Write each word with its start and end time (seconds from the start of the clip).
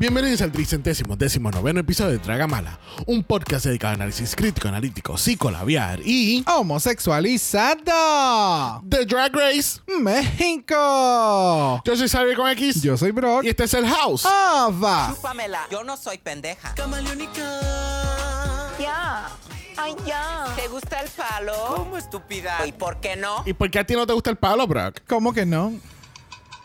Bienvenidos 0.00 0.40
al 0.40 0.50
tricentésimo 0.50 1.14
décimo 1.14 1.50
noveno 1.50 1.80
episodio 1.80 2.12
de 2.12 2.18
Dragamala, 2.18 2.80
un 3.06 3.22
podcast 3.22 3.66
dedicado 3.66 3.92
a 3.92 3.96
análisis 3.96 4.34
crítico, 4.34 4.66
analítico, 4.66 5.18
psicolabiar 5.18 6.00
y 6.02 6.42
Homosexualizado. 6.46 8.82
The 8.88 9.04
Drag 9.04 9.30
Race. 9.36 9.78
México. 10.00 11.82
Yo 11.84 11.96
soy 11.96 12.08
Xavier 12.08 12.34
con 12.34 12.48
X 12.48 12.80
Yo 12.80 12.96
soy 12.96 13.10
Brock. 13.10 13.44
y 13.44 13.48
este 13.50 13.64
es 13.64 13.74
el 13.74 13.86
House. 13.86 14.24
Ava. 14.24 15.12
Chúpamela. 15.14 15.66
Yo 15.70 15.84
no 15.84 15.98
soy 15.98 16.16
pendeja. 16.16 16.74
Ya. 18.80 19.28
Ay, 19.76 19.94
ya. 20.06 20.46
¿Te 20.56 20.66
gusta 20.68 21.00
el 21.00 21.10
palo? 21.10 21.52
¿Cómo 21.76 21.98
estúpida? 21.98 22.66
¿Y 22.66 22.72
por 22.72 23.00
qué 23.00 23.16
no? 23.16 23.42
¿Y 23.44 23.52
por 23.52 23.70
qué 23.70 23.80
a 23.80 23.84
ti 23.86 23.92
no 23.94 24.06
te 24.06 24.14
gusta 24.14 24.30
el 24.30 24.36
palo, 24.36 24.66
Brock? 24.66 25.00
¿Cómo 25.06 25.34
que 25.34 25.44
no? 25.44 25.74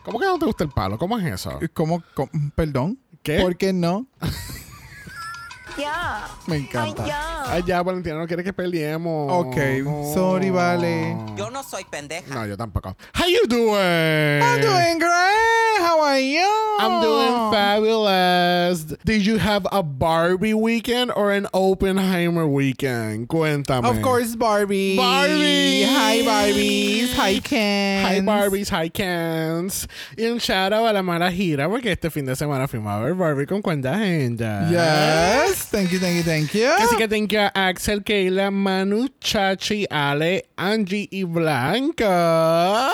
¿Cómo 0.05 0.19
que 0.19 0.25
no 0.25 0.39
te 0.39 0.45
gusta 0.45 0.63
el 0.63 0.69
palo? 0.69 0.97
¿Cómo 0.97 1.17
es 1.19 1.25
eso? 1.25 1.59
¿Cómo? 1.73 2.01
cómo- 2.13 2.29
Perdón. 2.55 2.97
¿Qué? 3.25 3.39
¿Por 3.41 3.57
qué 3.57 3.73
no? 3.73 4.07
Ya. 5.77 6.25
Me 6.47 6.55
Ay, 6.55 6.61
encanta. 6.61 7.05
ya. 7.05 7.51
Ay, 7.51 7.63
ya, 7.67 7.83
Valentina, 7.83 8.15
no 8.17 8.25
quiere 8.27 8.45
que 8.45 8.53
peleemos. 8.53 9.29
Ok, 9.29 9.57
sorry, 10.13 10.49
vale. 10.49 11.17
Yo 11.35 11.49
no 11.49 11.63
soy 11.63 11.83
pendeja. 11.83 12.33
No, 12.33 12.45
yo 12.45 12.55
tampoco. 12.55 12.95
How 13.13 13.27
you 13.27 13.41
doing? 13.45 14.41
I'm 14.41 14.61
doing 14.61 14.99
great. 14.99 15.64
How 15.77 16.01
are 16.01 16.19
you? 16.19 16.75
I'm 16.79 17.01
doing 17.01 17.51
fabulous. 17.51 18.83
Did 19.03 19.25
you 19.25 19.37
have 19.37 19.67
a 19.71 19.83
Barbie 19.83 20.53
weekend 20.53 21.11
or 21.15 21.31
an 21.31 21.47
Oppenheimer 21.53 22.47
weekend? 22.47 23.27
Cuéntame. 23.27 23.85
Of 23.85 24.01
course, 24.01 24.35
Barbie. 24.35 24.95
Barbie. 24.95 25.83
Hi, 25.83 26.21
Barbies. 26.21 27.13
Hi, 27.13 27.39
Ken. 27.39 28.05
Hi 28.05 28.21
Barbies, 28.21 28.69
hi 28.69 28.89
Cans. 28.89 29.87
Y 30.17 30.23
un 30.25 30.39
shout 30.39 30.71
out 30.73 30.87
a 30.87 30.93
la 30.93 31.01
mala 31.01 31.31
gira 31.31 31.67
porque 31.69 31.91
este 31.91 32.09
fin 32.09 32.25
de 32.25 32.35
semana 32.35 32.67
fuimos 32.67 32.93
a 32.93 33.03
ver 33.03 33.13
Barbie 33.13 33.45
con 33.45 33.61
cuánta 33.61 33.97
gente. 33.97 34.45
Yes. 34.69 35.69
Thank 35.69 35.91
you, 35.91 35.99
thank 35.99 36.17
you, 36.17 36.23
thank 36.23 36.53
you. 36.53 36.69
Así 36.79 36.95
que 36.97 37.07
thank 37.07 37.31
you 37.31 37.39
a 37.39 37.51
Axel, 37.53 38.01
Keila, 38.01 38.51
Manu, 38.51 39.09
Chachi, 39.19 39.85
Ale, 39.89 40.45
Angie 40.57 41.07
y 41.11 41.23
Blanca. 41.23 42.91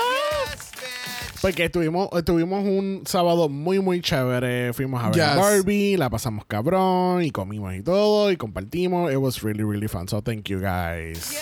Porque 1.41 1.69
tuvimos, 1.69 2.09
tuvimos 2.24 2.63
un 2.63 3.02
sábado 3.06 3.50
muy, 3.50 3.79
muy 3.79 4.02
chévere. 4.02 4.74
Fuimos 4.74 5.03
a 5.03 5.09
ver 5.09 5.22
a. 5.22 5.35
Barbie, 5.35 5.97
la 5.97 6.09
pasamos 6.09 6.46
cabrón 6.46 7.24
y 7.24 7.31
comimos 7.31 7.74
y 7.74 7.81
todo 7.81 8.31
y 8.31 8.38
compartimos. 8.38 9.12
It 9.12 9.18
was 9.18 9.41
really, 9.41 9.63
really 9.63 9.88
fun. 9.88 10.07
So 10.07 10.22
thank 10.22 10.50
you 10.50 10.59
guys. 10.59 11.35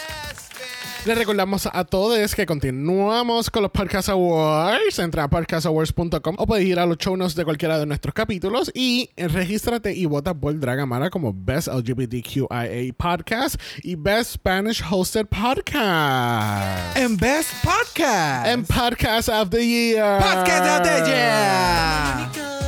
Les 1.06 1.18
recordamos 1.18 1.68
a 1.72 1.86
todos 1.86 2.36
que 2.36 2.46
continuamos 2.46 3.50
con 3.50 3.64
los 3.64 3.72
Podcast 3.72 4.10
Awards. 4.10 5.00
Entra 5.00 5.24
a 5.24 5.30
podcastawards.com 5.30 6.36
o 6.38 6.46
puedes 6.46 6.66
ir 6.66 6.78
a 6.78 6.86
los 6.86 6.98
show 6.98 7.16
notes 7.16 7.36
de 7.36 7.46
cualquiera 7.46 7.80
de 7.80 7.86
nuestros 7.86 8.14
capítulos 8.14 8.70
y 8.74 9.10
regístrate 9.16 9.94
y 9.94 10.06
vota 10.06 10.34
por 10.34 10.60
Dragamara 10.60 11.10
como 11.10 11.34
Best 11.34 11.70
LGBTQIA 11.70 12.94
Podcast 12.98 13.60
y 13.82 13.96
Best 13.96 14.34
Spanish 14.34 14.84
Hosted 14.84 15.28
Podcast. 15.28 16.98
And 16.98 17.20
Best 17.20 17.54
Podcast. 17.64 18.48
And 18.48 18.68
Podcast 18.68 19.30
of 19.30 19.50
the 19.52 19.66
Year. 19.66 20.20
Podcast 20.20 20.81
of 20.81 20.88
the 20.88 21.10
Year. 21.10 22.59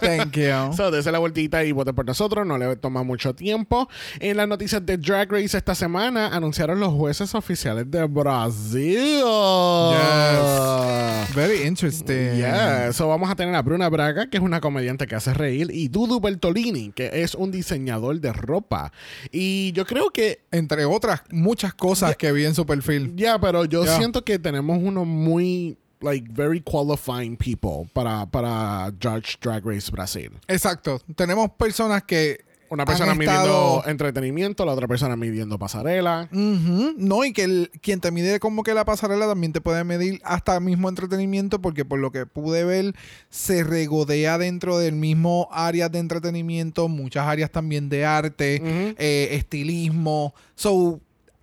Thank 0.00 0.36
you. 0.36 0.72
So, 0.76 0.90
dese 0.90 1.12
la 1.12 1.18
vueltita 1.18 1.64
y 1.64 1.72
vote 1.72 1.92
por 1.92 2.04
nosotros, 2.06 2.46
no 2.46 2.58
le 2.58 2.76
toma 2.76 3.02
mucho 3.02 3.34
tiempo. 3.34 3.88
En 4.20 4.36
las 4.36 4.48
noticias 4.48 4.84
de 4.84 4.96
Drag 4.96 5.30
Race 5.30 5.56
esta 5.56 5.74
semana 5.74 6.28
anunciaron 6.34 6.80
los 6.80 6.92
jueces 6.92 7.34
oficiales 7.34 7.90
de 7.90 8.04
Brasil. 8.06 9.22
Yes. 9.92 11.34
Very 11.34 11.62
interesting. 11.66 12.36
Yeah, 12.36 12.92
so 12.92 13.08
vamos 13.08 13.30
a 13.30 13.34
tener 13.36 13.54
a 13.54 13.62
Bruna 13.62 13.88
Braga, 13.88 14.28
que 14.28 14.36
es 14.38 14.42
una 14.42 14.60
comediante 14.60 15.06
que 15.06 15.14
hace 15.14 15.32
reír, 15.34 15.70
y 15.72 15.88
Dudu 15.88 16.20
Bertolini, 16.20 16.92
que 16.92 17.22
es 17.22 17.34
un 17.34 17.50
diseñador 17.50 18.20
de 18.20 18.32
ropa. 18.32 18.92
Y 19.30 19.72
yo 19.72 19.86
creo 19.86 20.10
que, 20.10 20.40
Entre 20.50 20.84
otras 20.84 21.22
muchas 21.30 21.74
cosas 21.74 22.16
que 22.16 22.32
vi 22.32 22.44
en 22.44 22.54
su 22.54 22.66
perfil. 22.66 23.12
ya, 23.16 23.38
pero 23.40 23.64
yo 23.64 23.82
Yeah. 23.84 23.96
siento 23.96 24.24
que 24.24 24.38
tenemos 24.38 24.78
uno 24.80 25.04
muy, 25.04 25.76
like, 26.02 26.28
very 26.32 26.60
qualifying 26.60 27.36
people 27.36 27.88
para, 27.92 28.26
para 28.26 28.92
Judge 29.02 29.36
Drag 29.40 29.64
Race 29.64 29.90
Brasil. 29.90 30.30
Exacto. 30.48 31.00
Tenemos 31.16 31.50
personas 31.58 32.02
que. 32.04 32.40
Una 32.70 32.86
persona 32.86 33.14
midiendo 33.14 33.82
entretenimiento, 33.84 34.64
la 34.64 34.72
otra 34.72 34.88
persona 34.88 35.14
midiendo 35.14 35.58
pasarela. 35.58 36.26
No, 36.32 37.22
y 37.22 37.34
que 37.34 37.42
el- 37.44 37.70
quien 37.82 38.00
te 38.00 38.10
mide 38.10 38.40
como 38.40 38.62
que 38.62 38.72
la 38.72 38.86
pasarela 38.86 39.26
también 39.26 39.52
te 39.52 39.60
puede 39.60 39.84
medir 39.84 40.22
hasta 40.24 40.58
mismo 40.58 40.88
entretenimiento, 40.88 41.60
porque 41.60 41.84
por 41.84 41.98
lo 41.98 42.10
que 42.12 42.24
pude 42.24 42.64
ver, 42.64 42.94
se 43.28 43.62
regodea 43.62 44.38
dentro 44.38 44.78
del 44.78 44.94
mismo 44.94 45.48
área 45.52 45.90
de 45.90 45.98
entretenimiento, 45.98 46.88
muchas 46.88 47.26
áreas 47.26 47.50
también 47.50 47.90
de 47.90 48.06
arte, 48.06 48.62
eh, 48.96 49.28
estilismo. 49.32 50.34
So, 50.54 50.98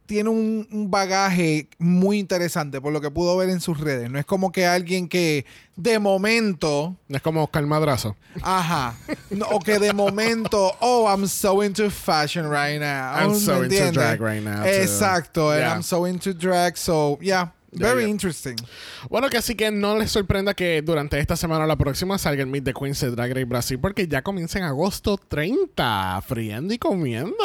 tiene 0.09 0.31
un, 0.31 0.67
un 0.71 0.89
bagaje 0.89 1.69
muy 1.77 2.17
interesante 2.17 2.81
por 2.81 2.91
lo 2.91 2.99
que 2.99 3.11
pudo 3.11 3.37
ver 3.37 3.51
en 3.51 3.61
sus 3.61 3.79
redes. 3.79 4.09
No 4.09 4.17
es 4.17 4.25
como 4.25 4.51
que 4.51 4.65
alguien 4.65 5.07
que 5.07 5.45
de 5.75 5.99
momento. 5.99 6.97
No 7.07 7.15
es 7.15 7.21
como 7.21 7.43
Oscar 7.43 7.63
Madrazo. 7.67 8.15
Ajá. 8.41 8.95
No, 9.29 9.45
o 9.49 9.59
que 9.59 9.77
de 9.77 9.93
momento, 9.93 10.75
oh, 10.79 11.07
I'm 11.07 11.27
so 11.27 11.61
into 11.63 11.91
fashion 11.91 12.49
right 12.49 12.79
now. 12.79 13.13
I'm 13.13 13.33
¿Me 13.33 13.39
so 13.39 13.61
into 13.61 13.91
drag 13.91 14.19
right 14.19 14.43
now, 14.43 14.63
too. 14.63 14.69
Exacto. 14.69 15.51
And. 15.51 15.63
I'm 15.63 15.83
so 15.83 16.05
into 16.05 16.33
drag. 16.33 16.75
So, 16.75 17.19
yeah. 17.21 17.49
Very 17.71 18.01
yeah. 18.01 18.09
interesting. 18.09 18.55
Bueno, 19.09 19.29
que 19.29 19.37
así 19.37 19.55
que 19.55 19.71
no 19.71 19.97
les 19.97 20.11
sorprenda 20.11 20.53
que 20.53 20.81
durante 20.81 21.19
esta 21.19 21.35
semana 21.35 21.65
o 21.65 21.67
la 21.67 21.75
próxima 21.75 22.17
salga 22.17 22.41
el 22.41 22.49
Meet 22.49 22.65
the 22.65 22.73
Queens 22.73 22.99
de 22.99 23.11
Drag 23.11 23.31
Race 23.31 23.45
Brasil 23.45 23.79
porque 23.79 24.07
ya 24.07 24.21
comienza 24.21 24.59
en 24.59 24.65
agosto 24.65 25.17
30, 25.17 26.21
friendo 26.27 26.73
y 26.73 26.77
comiendo. 26.77 27.35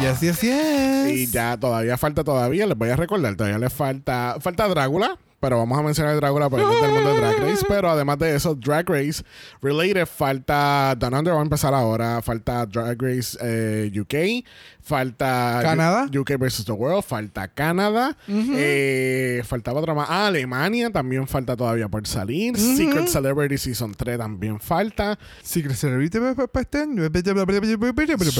Yes, 0.00 0.20
yes, 0.20 0.40
yes. 0.40 1.10
Y 1.12 1.26
ya 1.30 1.56
todavía 1.58 1.96
falta 1.98 2.24
todavía, 2.24 2.66
les 2.66 2.76
voy 2.76 2.90
a 2.90 2.96
recordar, 2.96 3.36
todavía 3.36 3.58
les 3.58 3.72
falta 3.72 4.36
falta 4.40 4.68
Drácula, 4.68 5.18
pero 5.40 5.58
vamos 5.58 5.78
a 5.78 5.82
mencionar 5.82 6.16
Drácula 6.16 6.48
porque 6.50 6.64
es 6.64 6.80
del 6.82 6.90
mundo 6.92 7.10
de 7.14 7.20
Drag 7.20 7.38
Race. 7.40 7.64
Pero 7.68 7.90
además 7.90 8.18
de 8.18 8.34
eso, 8.34 8.54
Drag 8.54 8.88
Race 8.88 9.22
related 9.62 10.06
falta 10.06 10.94
Down 10.98 11.14
Under 11.14 11.34
va 11.34 11.38
a 11.40 11.42
empezar 11.42 11.74
ahora, 11.74 12.20
falta 12.22 12.64
Drag 12.66 13.00
Race 13.00 13.36
eh, 13.40 13.90
UK, 14.00 14.44
falta 14.82 15.60
Canadá. 15.62 16.08
U- 16.14 16.20
UK 16.20 16.38
versus 16.38 16.64
the 16.64 16.72
World, 16.72 17.02
falta 17.04 17.48
Canadá, 17.48 18.16
eh, 18.28 19.42
faltaba 19.46 19.80
otra 19.80 19.94
más. 19.94 20.06
Ah, 20.10 20.26
Alemania 20.28 20.90
también 20.90 21.26
falta 21.28 21.56
todavía 21.56 21.88
por 21.88 22.06
salir. 22.06 22.56
Secret 22.58 23.08
Celebrity 23.08 23.58
Season 23.58 23.94
3 23.94 24.18
también 24.18 24.60
falta. 24.60 25.18
Secret 25.42 25.76
Celebrity 25.76 26.18
para 26.18 26.62
este. 26.62 26.86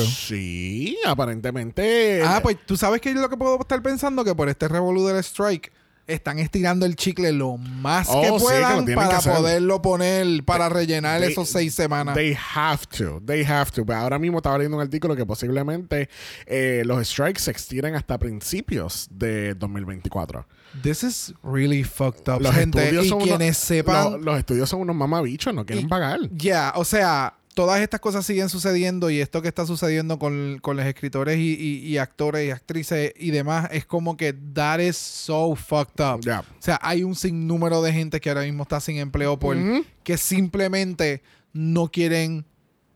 Sí, 0.07 0.97
aparentemente. 1.07 2.23
Ah, 2.25 2.41
pues 2.43 2.57
tú 2.67 2.77
sabes 2.77 3.01
que 3.01 3.13
yo 3.15 3.21
lo 3.21 3.29
que 3.29 3.37
puedo 3.37 3.59
estar 3.61 3.83
pensando 3.83 4.25
que 4.25 4.35
por 4.35 4.49
este 4.49 4.69
revolú 4.69 5.07
del 5.07 5.17
strike 5.19 5.73
están 6.07 6.39
estirando 6.39 6.87
el 6.87 6.95
chicle 6.97 7.33
lo 7.33 7.57
más 7.57 8.07
Oh, 8.11 8.21
que 8.23 8.29
lo 8.29 8.39
puedan 8.39 8.87
que 8.87 8.95
para 8.95 9.21
poderlo 9.21 9.83
poner 9.83 10.45
para 10.45 10.69
rellenar 10.69 11.21
They- 11.21 11.33
esos 11.33 11.49
seis 11.49 11.75
semanas. 11.75 12.15
They 12.15 12.37
have 12.55 12.85
to. 12.99 13.21
They 13.27 13.45
have 13.45 13.71
to. 13.73 13.85
Pero 13.85 13.99
ahora 13.99 14.19
mismo 14.19 14.39
estaba 14.39 14.57
leyendo 14.59 14.77
un 14.77 14.83
artículo 14.83 15.17
que 15.17 15.27
posiblemente 15.27 16.09
eh, 16.47 16.83
los 16.87 17.07
strikes 17.09 17.41
se 17.43 17.51
extienden 17.51 17.95
hasta 17.97 18.19
principios 18.19 19.09
de 19.11 19.55
2024. 19.55 20.47
This 20.83 21.03
is 21.03 21.35
really 21.43 21.83
fucked 21.85 22.29
up, 22.33 22.41
Los 22.41 22.55
gente. 22.55 22.79
estudios 22.83 23.07
Y 23.07 23.09
son 23.09 23.21
quienes 23.21 23.41
unos, 23.49 23.57
sepan, 23.57 24.13
lo- 24.13 24.19
los 24.19 24.39
estudios 24.39 24.69
son 24.69 24.81
unos 24.83 24.95
mamabichos, 24.95 25.55
no 25.55 25.65
quieren 25.65 25.87
Y- 25.87 25.89
pagar. 25.89 26.19
ya, 26.33 26.73
o 26.77 26.85
sea, 26.85 27.35
todas 27.57 27.81
estas 27.81 28.01
cosas 28.01 28.27
siguen 28.27 28.51
sucediendo 28.51 29.09
y 29.09 29.19
esto 29.19 29.41
que 29.41 29.49
está 29.49 29.65
sucediendo 29.65 30.19
con, 30.19 30.59
con 30.61 30.77
los 30.77 30.85
escritores 30.85 31.39
y, 31.39 31.55
y- 31.55 31.79
y 31.89 31.97
actores 31.97 32.47
y 32.47 32.51
actrices 32.51 33.15
y 33.17 33.31
demás 33.31 33.69
es 33.73 33.87
como 33.87 34.17
que 34.17 34.35
that 34.53 34.79
is 34.81 34.97
so 34.99 35.57
fucked 35.57 36.05
up. 36.05 36.21
O 36.39 36.63
sea, 36.63 36.79
hay 36.83 37.03
un 37.03 37.15
sinnúmero 37.15 37.81
de 37.81 37.95
gente 37.95 38.21
que 38.21 38.29
ahora 38.29 38.43
mismo 38.43 38.65
está 38.65 38.79
sin 38.79 38.99
empleo 38.99 39.39
por 39.39 39.57
que 40.05 40.19
simplemente 40.19 41.23
no 41.55 41.89
quieren 41.91 42.45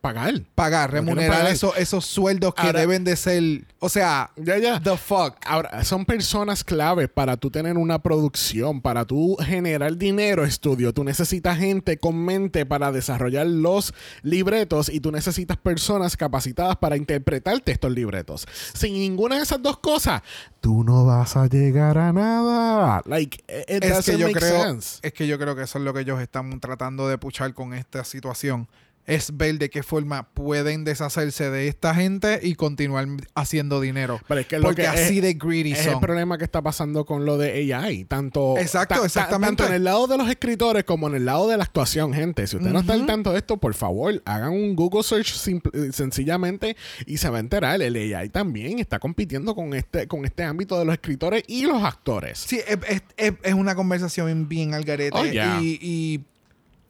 Pagar. 0.00 0.41
pagar, 0.55 0.91
remunerar 0.93 1.38
pagar. 1.41 1.52
Esos, 1.52 1.76
esos 1.76 2.06
sueldos 2.06 2.55
que 2.55 2.62
Ahora- 2.67 2.81
deben 2.81 3.05
de 3.05 3.17
ser, 3.17 3.67
o 3.81 3.88
sea, 3.91 4.31
Ya, 4.37 4.56
ya. 4.56 4.81
the 4.81 4.97
fuck. 4.97 5.37
Ahora, 5.44 5.85
son 5.85 6.06
personas 6.06 6.64
clave 6.64 7.06
para 7.06 7.37
tú 7.37 7.50
tener 7.50 7.76
una 7.76 7.99
producción, 7.99 8.81
para 8.81 9.05
tú 9.05 9.37
generar 9.41 9.97
dinero, 9.99 10.44
estudio. 10.44 10.94
Tú 10.94 11.05
necesitas 11.05 11.58
gente 11.58 11.99
con 11.99 12.17
mente 12.25 12.64
para 12.64 12.93
desarrollar 12.93 13.47
los 13.47 13.93
libretos 14.23 14.88
y 14.88 15.00
tú 15.00 15.12
necesitas 15.12 15.58
personas 15.58 16.17
capacitadas 16.17 16.76
para 16.76 16.97
interpretarte 16.97 17.73
estos 17.73 17.93
libretos. 17.93 18.47
Sin 18.73 18.94
ninguna 18.94 19.37
de 19.37 19.43
esas 19.43 19.62
dos 19.62 19.79
cosas, 19.81 20.23
tú 20.61 20.82
no 20.82 21.05
vas 21.05 21.37
a 21.37 21.47
llegar 21.47 21.99
a 21.99 22.12
nada. 22.12 23.02
Like, 23.05 23.44
it 23.69 23.85
it 23.85 23.85
Es 23.85 24.06
que 24.06 24.17
yo 24.19 24.32
creo, 24.32 24.62
sense. 24.64 24.99
es 25.02 25.12
que 25.12 25.26
yo 25.26 25.38
creo 25.38 25.55
que 25.55 25.62
eso 25.62 25.79
es 25.79 25.85
lo 25.85 25.93
que 25.93 26.00
ellos 26.00 26.20
están 26.23 26.58
tratando 26.61 27.06
de 27.06 27.19
puchar 27.19 27.52
con 27.52 27.75
esta 27.75 28.02
situación. 28.05 28.67
Es 29.06 29.37
ver 29.37 29.58
de 29.58 29.70
qué 29.70 29.82
forma 29.82 30.29
pueden 30.35 30.85
deshacerse 30.85 31.50
de 31.50 31.67
esta 31.69 31.94
gente 31.94 32.38
y 32.43 32.55
continuar 32.55 33.08
haciendo 33.35 33.81
dinero. 33.81 34.20
Pero 34.29 34.41
es 34.43 34.47
que 34.47 34.58
lo 34.58 34.64
Porque 34.64 34.82
que 34.82 34.88
así 34.88 35.17
es- 35.17 35.23
de 35.23 35.35
greedy 35.35 35.73
Es 35.73 35.87
el 35.87 35.99
problema 35.99 36.38
que 36.38 36.44
está 36.44 36.62
pasando 36.62 37.05
con 37.05 37.25
lo 37.25 37.37
de 37.37 37.75
AI. 37.75 38.05
Tanto, 38.05 38.56
Exacto, 38.58 38.94
ta- 38.94 39.00
ta- 39.00 39.06
exactamente. 39.06 39.56
tanto 39.56 39.67
en 39.67 39.73
el 39.75 39.85
lado 39.85 40.06
de 40.06 40.17
los 40.17 40.29
escritores 40.29 40.85
como 40.85 41.08
en 41.08 41.17
el 41.17 41.25
lado 41.25 41.49
de 41.49 41.56
la 41.56 41.64
actuación, 41.64 42.12
gente. 42.14 42.47
Si 42.47 42.56
usted 42.56 42.70
no 42.70 42.81
está 42.81 42.93
al 42.93 43.06
tanto 43.06 43.32
de 43.32 43.38
esto, 43.38 43.56
por 43.56 43.75
favor, 43.75 44.23
hagan 44.26 44.52
un 44.52 44.76
Google 44.76 45.02
search 45.02 45.32
simple- 45.35 45.73
eh, 45.75 45.93
sencillamente 45.93 46.76
y 47.06 47.17
se 47.17 47.29
va 47.31 47.38
a 47.38 47.41
enterar. 47.41 47.82
El 47.82 47.97
AI 47.97 48.29
también 48.29 48.79
está 48.79 48.99
compitiendo 49.00 49.55
con 49.56 49.75
este, 49.75 50.06
con 50.06 50.25
este 50.25 50.44
ámbito 50.44 50.79
de 50.79 50.85
los 50.85 50.93
escritores 50.93 51.43
y 51.49 51.62
los 51.67 51.82
actores. 51.82 52.38
Sí, 52.38 52.61
es, 52.67 52.79
es- 52.88 53.02
es- 53.17 53.32
es 53.43 53.55
una 53.55 53.75
conversación 53.75 54.49
bien 54.49 54.75
al 54.75 54.85
garete. 54.85 55.19
Oh, 55.19 55.25
yeah. 55.26 55.58
y, 55.61 55.79
y 55.81 56.20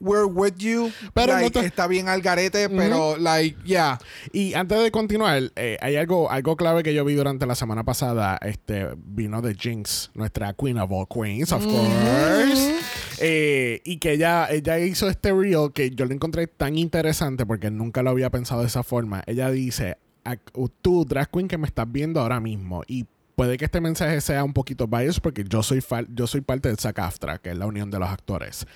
we're 0.01 0.25
with 0.27 0.55
you. 0.59 0.91
Pero 1.15 1.33
Like, 1.35 1.45
no 1.45 1.51
te- 1.61 1.67
está 1.67 1.87
bien 1.87 2.09
al 2.09 2.21
garete, 2.23 2.69
pero 2.69 3.17
like, 3.17 3.57
yeah. 3.65 3.99
Y 4.33 4.55
antes 4.55 4.83
de 4.83 4.91
continuar, 4.91 5.43
eh, 5.57 5.77
hay 5.81 5.97
algo, 5.97 6.31
algo 6.31 6.57
clave 6.57 6.83
que 6.83 6.95
yo 6.95 7.05
vi 7.05 7.15
durante 7.15 7.47
la 7.47 7.55
semana 7.55 7.85
pasada. 7.85 8.39
Este 8.43 8.89
vino 8.97 9.43
de 9.43 9.55
Jinx, 9.55 10.11
nuestra 10.15 10.53
Queen 10.55 10.79
of 10.79 10.91
all 10.91 11.07
Queens, 11.07 11.53
of 11.53 11.65
course. 11.65 12.75
Eh, 13.19 13.83
y 13.85 13.99
que 13.99 14.13
ella, 14.13 14.47
ella 14.51 14.79
hizo 14.79 15.09
este 15.09 15.33
reel 15.33 15.73
que 15.75 15.91
yo 15.91 16.07
lo 16.07 16.15
encontré 16.15 16.47
tan 16.47 16.79
interesante 16.79 17.45
porque 17.45 17.71
nunca 17.71 18.03
lo 18.03 18.11
había 18.11 18.31
pensado 18.31 18.63
de 18.63 18.67
esa 18.69 18.83
forma. 18.83 19.23
Ella 19.27 19.51
dice: 19.51 19.99
"A- 20.25 20.37
Tú, 20.81 21.05
drag 21.05 21.31
queen 21.31 21.47
que 21.49 21.59
me 21.59 21.67
estás 21.67 21.91
viendo 21.91 22.21
ahora 22.21 22.41
mismo, 22.41 22.83
y 22.87 23.07
puede 23.37 23.57
que 23.59 23.65
este 23.67 23.81
mensaje 23.81 24.21
sea 24.21 24.45
un 24.45 24.53
poquito 24.53 24.87
biased 24.87 25.23
porque 25.23 25.45
yo 25.49 25.63
soy, 25.63 25.83
yo 26.15 26.27
soy 26.27 26.41
parte 26.43 26.69
del 26.69 26.79
SAG-AFTRA, 26.79 27.39
que 27.39 27.51
es 27.51 27.57
la 27.59 27.67
unión 27.67 27.91
de 27.91 27.99
los 27.99 28.09
actores 28.09 28.67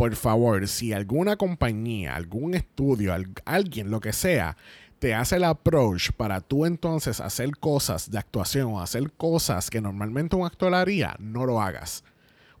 por 0.00 0.16
favor, 0.16 0.66
si 0.66 0.94
alguna 0.94 1.36
compañía, 1.36 2.16
algún 2.16 2.54
estudio, 2.54 3.12
al- 3.12 3.34
alguien, 3.44 3.90
lo 3.90 4.00
que 4.00 4.14
sea, 4.14 4.56
te 4.98 5.14
hace 5.14 5.36
el 5.36 5.44
approach 5.44 6.12
para 6.16 6.40
tú 6.40 6.64
entonces 6.64 7.20
hacer 7.20 7.50
cosas 7.58 8.10
de 8.10 8.16
actuación 8.16 8.72
o 8.72 8.80
hacer 8.80 9.12
cosas 9.12 9.68
que 9.68 9.82
normalmente 9.82 10.36
un 10.36 10.46
actor 10.46 10.74
haría, 10.74 11.16
no 11.18 11.44
lo 11.44 11.60
hagas. 11.60 12.02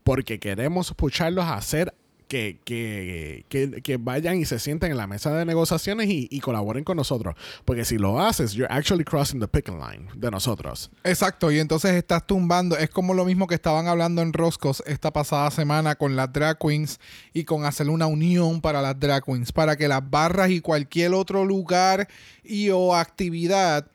Porque 0.04 0.38
queremos 0.38 0.92
pucharlos 0.92 1.46
a 1.46 1.54
hacer 1.54 1.94
que, 2.30 2.60
que, 2.64 3.44
que, 3.48 3.82
que 3.82 3.96
vayan 3.96 4.38
y 4.38 4.44
se 4.44 4.60
sienten 4.60 4.92
en 4.92 4.96
la 4.96 5.08
mesa 5.08 5.36
de 5.36 5.44
negociaciones 5.44 6.08
y, 6.08 6.28
y 6.30 6.38
colaboren 6.38 6.84
con 6.84 6.96
nosotros. 6.96 7.34
Porque 7.64 7.84
si 7.84 7.98
lo 7.98 8.20
haces, 8.20 8.52
you're 8.52 8.72
actually 8.72 9.02
crossing 9.02 9.40
the 9.40 9.48
picking 9.48 9.80
line 9.80 10.06
de 10.14 10.30
nosotros. 10.30 10.92
Exacto, 11.02 11.50
y 11.50 11.58
entonces 11.58 11.90
estás 11.94 12.24
tumbando. 12.28 12.78
Es 12.78 12.88
como 12.88 13.14
lo 13.14 13.24
mismo 13.24 13.48
que 13.48 13.56
estaban 13.56 13.88
hablando 13.88 14.22
en 14.22 14.32
Roscos 14.32 14.80
esta 14.86 15.12
pasada 15.12 15.50
semana 15.50 15.96
con 15.96 16.14
las 16.14 16.32
drag 16.32 16.56
queens 16.56 17.00
y 17.32 17.42
con 17.42 17.64
hacer 17.64 17.90
una 17.90 18.06
unión 18.06 18.60
para 18.60 18.80
las 18.80 19.00
drag 19.00 19.24
queens, 19.24 19.50
para 19.50 19.76
que 19.76 19.88
las 19.88 20.08
barras 20.08 20.50
y 20.50 20.60
cualquier 20.60 21.14
otro 21.14 21.44
lugar 21.44 22.06
y 22.44 22.70
o 22.70 22.94
actividad 22.94 23.88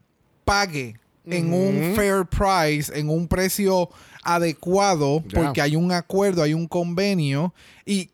pague 0.43 0.99
en 1.25 1.53
un 1.53 1.95
fair 1.95 2.25
price, 2.25 2.91
en 2.99 3.09
un 3.09 3.29
precio 3.29 3.89
adecuado, 4.23 5.23
porque 5.33 5.61
hay 5.61 5.77
un 5.77 5.93
acuerdo, 5.93 6.43
hay 6.43 6.53
un 6.53 6.67
convenio 6.67 7.53
y 7.85 8.09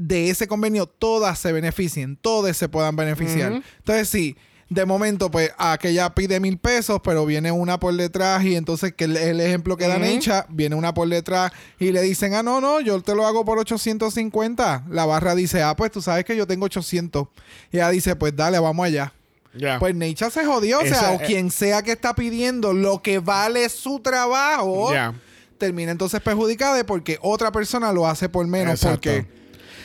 de 0.00 0.30
ese 0.30 0.46
convenio 0.46 0.86
todas 0.86 1.40
se 1.40 1.50
beneficien, 1.52 2.16
todas 2.16 2.56
se 2.56 2.68
puedan 2.68 2.94
beneficiar. 2.94 3.60
Entonces, 3.78 4.08
sí, 4.08 4.36
de 4.70 4.84
momento, 4.86 5.28
pues, 5.28 5.50
aquella 5.58 6.14
pide 6.14 6.38
mil 6.38 6.56
pesos, 6.58 7.00
pero 7.02 7.26
viene 7.26 7.50
una 7.50 7.80
por 7.80 7.92
detrás 7.94 8.44
y 8.44 8.54
entonces, 8.54 8.92
que 8.94 9.04
el, 9.04 9.16
el 9.16 9.40
ejemplo 9.40 9.76
que 9.76 9.88
dan 9.88 10.02
Ujú. 10.02 10.10
hecha, 10.12 10.46
viene 10.50 10.76
una 10.76 10.94
por 10.94 11.08
detrás 11.08 11.50
y 11.80 11.90
le 11.90 12.00
dicen, 12.02 12.34
ah, 12.34 12.44
no, 12.44 12.60
no, 12.60 12.80
yo 12.80 13.00
te 13.02 13.14
lo 13.16 13.26
hago 13.26 13.44
por 13.44 13.58
850. 13.58 14.84
La 14.88 15.04
barra 15.04 15.34
dice, 15.34 15.62
ah, 15.62 15.74
pues 15.74 15.90
tú 15.90 16.00
sabes 16.00 16.24
que 16.24 16.36
yo 16.36 16.46
tengo 16.46 16.66
800. 16.66 17.26
Y 17.72 17.78
ella 17.78 17.90
dice, 17.90 18.14
pues 18.14 18.36
dale, 18.36 18.58
vamos 18.60 18.86
allá. 18.86 19.12
Ya. 19.54 19.78
Pues 19.80 19.94
Necha 19.96 20.30
se 20.30 20.44
jodió, 20.44 20.78
o 20.78 20.86
sea, 20.86 21.12
o 21.12 21.18
quien 21.18 21.50
sea 21.50 21.82
que 21.82 21.90
está 21.92 22.14
pidiendo 22.14 22.72
lo 22.72 23.02
que 23.02 23.18
vale 23.18 23.68
su 23.70 23.98
trabajo, 24.00 24.92
Ya. 24.92 25.14
termina 25.56 25.90
entonces 25.90 26.20
perjudicada 26.20 26.84
porque 26.84 27.18
otra 27.22 27.50
persona 27.50 27.92
lo 27.92 28.06
hace 28.06 28.28
por 28.28 28.46
menos 28.46 28.74
Exacto. 28.74 29.10
porque, 29.10 29.37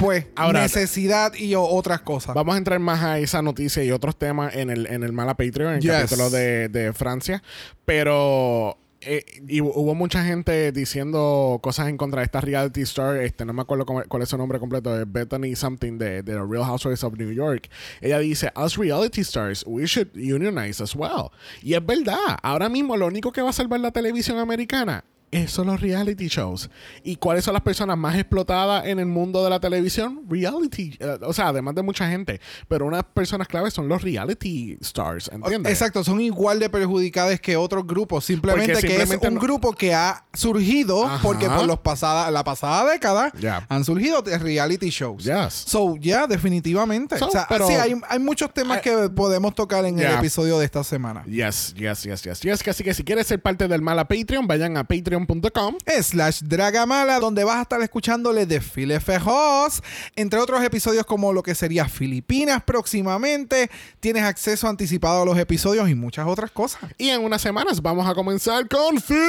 pues, 0.04 0.26
Ahora- 0.36 0.62
necesidad 0.62 1.34
y 1.34 1.56
otras 1.56 2.02
cosas. 2.02 2.36
Vamos 2.36 2.56
a 2.56 2.58
entrar 2.58 2.80
más 2.80 3.02
a 3.04 3.20
esa 3.20 3.42
noticia 3.42 3.84
y 3.84 3.92
otros 3.92 4.18
temas 4.18 4.56
en 4.56 4.70
el, 4.70 4.88
en 4.88 5.04
el 5.04 5.12
Mala 5.14 5.36
Patreon, 5.36 5.72
en 5.72 5.78
el 5.78 5.82
Yes. 5.82 5.92
capítulo 5.94 6.30
de, 6.30 6.70
de 6.70 6.94
Francia. 6.94 7.42
Pero 7.86 8.78
eh, 9.06 9.24
y 9.48 9.60
hu- 9.60 9.72
hubo 9.76 9.96
mucha 9.96 10.24
gente 10.24 10.72
diciendo 10.72 11.60
cosas 11.62 11.90
en 11.90 11.98
contra 11.98 12.22
de 12.22 12.26
esta 12.26 12.40
reality 12.42 12.82
star. 12.84 13.18
Este, 13.18 13.44
no 13.46 13.52
me 13.54 13.62
acuerdo 13.62 13.86
cómo- 13.86 14.04
cuál 14.08 14.24
es 14.24 14.30
su 14.30 14.38
nombre 14.38 14.60
completo. 14.60 14.98
Es 15.00 15.12
Bethany 15.12 15.56
something 15.56 15.98
de, 15.98 16.24
de 16.24 16.34
The 16.34 16.42
Real 16.48 16.64
Housewives 16.64 17.04
of 17.04 17.14
New 17.18 17.32
York. 17.32 17.70
Ella 18.02 18.20
dice, 18.20 18.52
as 18.56 18.78
reality 18.78 19.22
stars, 19.22 19.64
we 19.68 19.86
should 19.86 20.10
unionize 20.16 20.82
as 20.82 20.96
well. 20.96 21.32
Y 21.62 21.74
es 21.74 21.86
verdad. 21.86 22.38
Ahora 22.42 22.70
mismo 22.70 22.96
lo 22.98 23.08
único 23.08 23.32
que 23.32 23.42
va 23.42 23.50
a 23.50 23.54
salvar 23.54 23.80
la 23.82 23.92
televisión 23.92 24.38
americana 24.40 25.04
es 25.34 25.52
son 25.52 25.68
los 25.68 25.80
reality 25.82 26.28
shows. 26.28 26.70
¿Y 27.04 27.16
cuáles 27.18 27.44
son 27.44 27.54
las 27.54 27.64
personas 27.64 27.98
más 27.98 28.16
explotadas 28.16 28.86
en 28.86 29.00
el 29.00 29.06
mundo 29.06 29.44
de 29.44 29.50
la 29.50 29.60
televisión? 29.60 30.22
Reality. 30.30 30.98
eh, 31.00 31.18
o 31.22 31.34
sea, 31.34 31.50
además 31.50 31.76
de 31.76 31.82
mucha 31.84 32.10
gente. 32.10 32.40
Pero 32.68 32.86
unas 32.86 33.04
personas 33.04 33.48
claves 33.48 33.74
son 33.74 33.88
los 33.88 34.02
reality 34.02 34.78
stars, 34.82 35.30
¿entiendes? 35.34 35.72
Exacto, 35.72 36.04
son 36.04 36.22
igual 36.22 36.60
de 36.60 36.70
perjudicadas 36.70 37.40
que 37.40 37.56
otros 37.58 37.86
grupos. 37.86 38.26
Simplemente, 38.26 38.74
Porque 38.74 38.82
que 38.88 38.94
simplemente 38.94 39.26
es 39.28 39.30
un 39.30 39.36
no- 39.36 39.42
grupo 39.42 39.74
que 39.74 39.94
ha 39.94 40.26
surgido 40.34 41.06
Ajá. 41.06 41.20
porque 41.22 41.50
por 41.50 41.66
los 41.66 41.80
pasada, 41.80 42.30
la 42.32 42.44
pasada 42.44 42.92
década 42.92 43.32
Ya. 43.40 43.66
han 43.70 43.84
surgido 43.84 44.22
reality 44.24 44.90
shows. 44.90 45.24
Yes. 45.24 45.54
So, 45.68 45.96
ya, 45.98 46.28
definitivamente. 46.28 47.18
So, 47.18 47.28
o 47.28 47.32
sea, 47.32 47.46
pero- 47.50 47.68
sí, 47.68 47.74
hay, 47.74 47.96
hay 48.08 48.20
muchos 48.20 48.54
temas 48.54 48.80
I- 48.80 48.82
que 48.82 49.10
podemos 49.10 49.54
tocar 49.56 49.86
en 49.86 49.96
el 50.00 50.02
Yeah. 50.08 50.20
episodio 50.20 50.60
de 50.60 50.66
esta 50.66 50.84
semana. 50.84 51.24
Yes, 51.26 51.74
yes, 51.76 52.04
yes, 52.04 52.22
yes, 52.24 52.40
yes. 52.42 52.68
Así 52.68 52.84
que 52.84 52.94
si 52.94 53.04
quieres 53.04 53.28
ser 53.28 53.42
parte 53.42 53.68
del 53.68 53.82
Mala 53.82 54.08
Patreon, 54.08 54.48
vayan 54.48 54.78
a 54.78 54.84
patreon.com. 55.26 55.78
slash 56.02 56.42
Dragamala, 56.44 57.20
donde 57.20 57.44
vas 57.44 57.58
a 57.58 57.62
estar 57.64 57.82
escuchándole 57.82 58.46
de 58.46 58.62
File 58.62 59.00
Fejos, 59.00 59.82
entre 60.16 60.40
otros 60.40 60.64
episodios 60.64 61.06
como 61.06 61.34
lo 61.34 61.44
que 61.44 61.56
sería 61.56 61.88
Filipinas 61.88 62.64
próximamente. 62.64 63.70
Tienes 64.00 64.24
acceso 64.24 64.68
anticipado 64.68 65.24
a 65.24 65.26
los 65.26 65.38
episodios 65.38 65.90
y 65.90 65.96
muchas 65.96 66.28
otras 66.28 66.52
cosas. 66.52 66.82
Y 66.98 67.10
en 67.10 67.24
unas 67.24 67.42
semanas 67.42 67.82
vamos 67.82 68.08
a 68.08 68.14
comenzar 68.14 68.68
con 68.68 69.02
Philippines. 69.02 69.24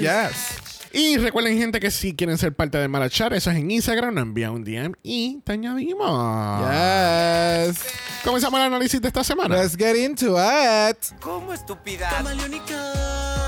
Yes. 0.00 0.62
Y 0.94 1.16
recuerden, 1.16 1.56
gente, 1.56 1.80
que 1.80 1.90
si 1.90 2.14
quieren 2.14 2.36
ser 2.36 2.54
parte 2.54 2.76
de 2.76 2.86
Malachar, 2.86 3.32
eso 3.32 3.50
es 3.50 3.56
en 3.56 3.70
Instagram, 3.70 4.14
nos 4.14 4.22
envía 4.22 4.50
un 4.50 4.62
DM 4.62 4.92
y 5.02 5.40
te 5.40 5.52
añadimos. 5.52 6.60
Yes. 6.60 7.82
Comenzamos 8.22 8.60
el 8.60 8.66
análisis 8.66 9.00
de 9.00 9.08
esta 9.08 9.24
semana. 9.24 9.56
Let's 9.56 9.76
get 9.76 9.96
into 9.96 10.36
it. 10.36 10.98
¿Cómo 11.20 11.54
estúpida? 11.54 12.10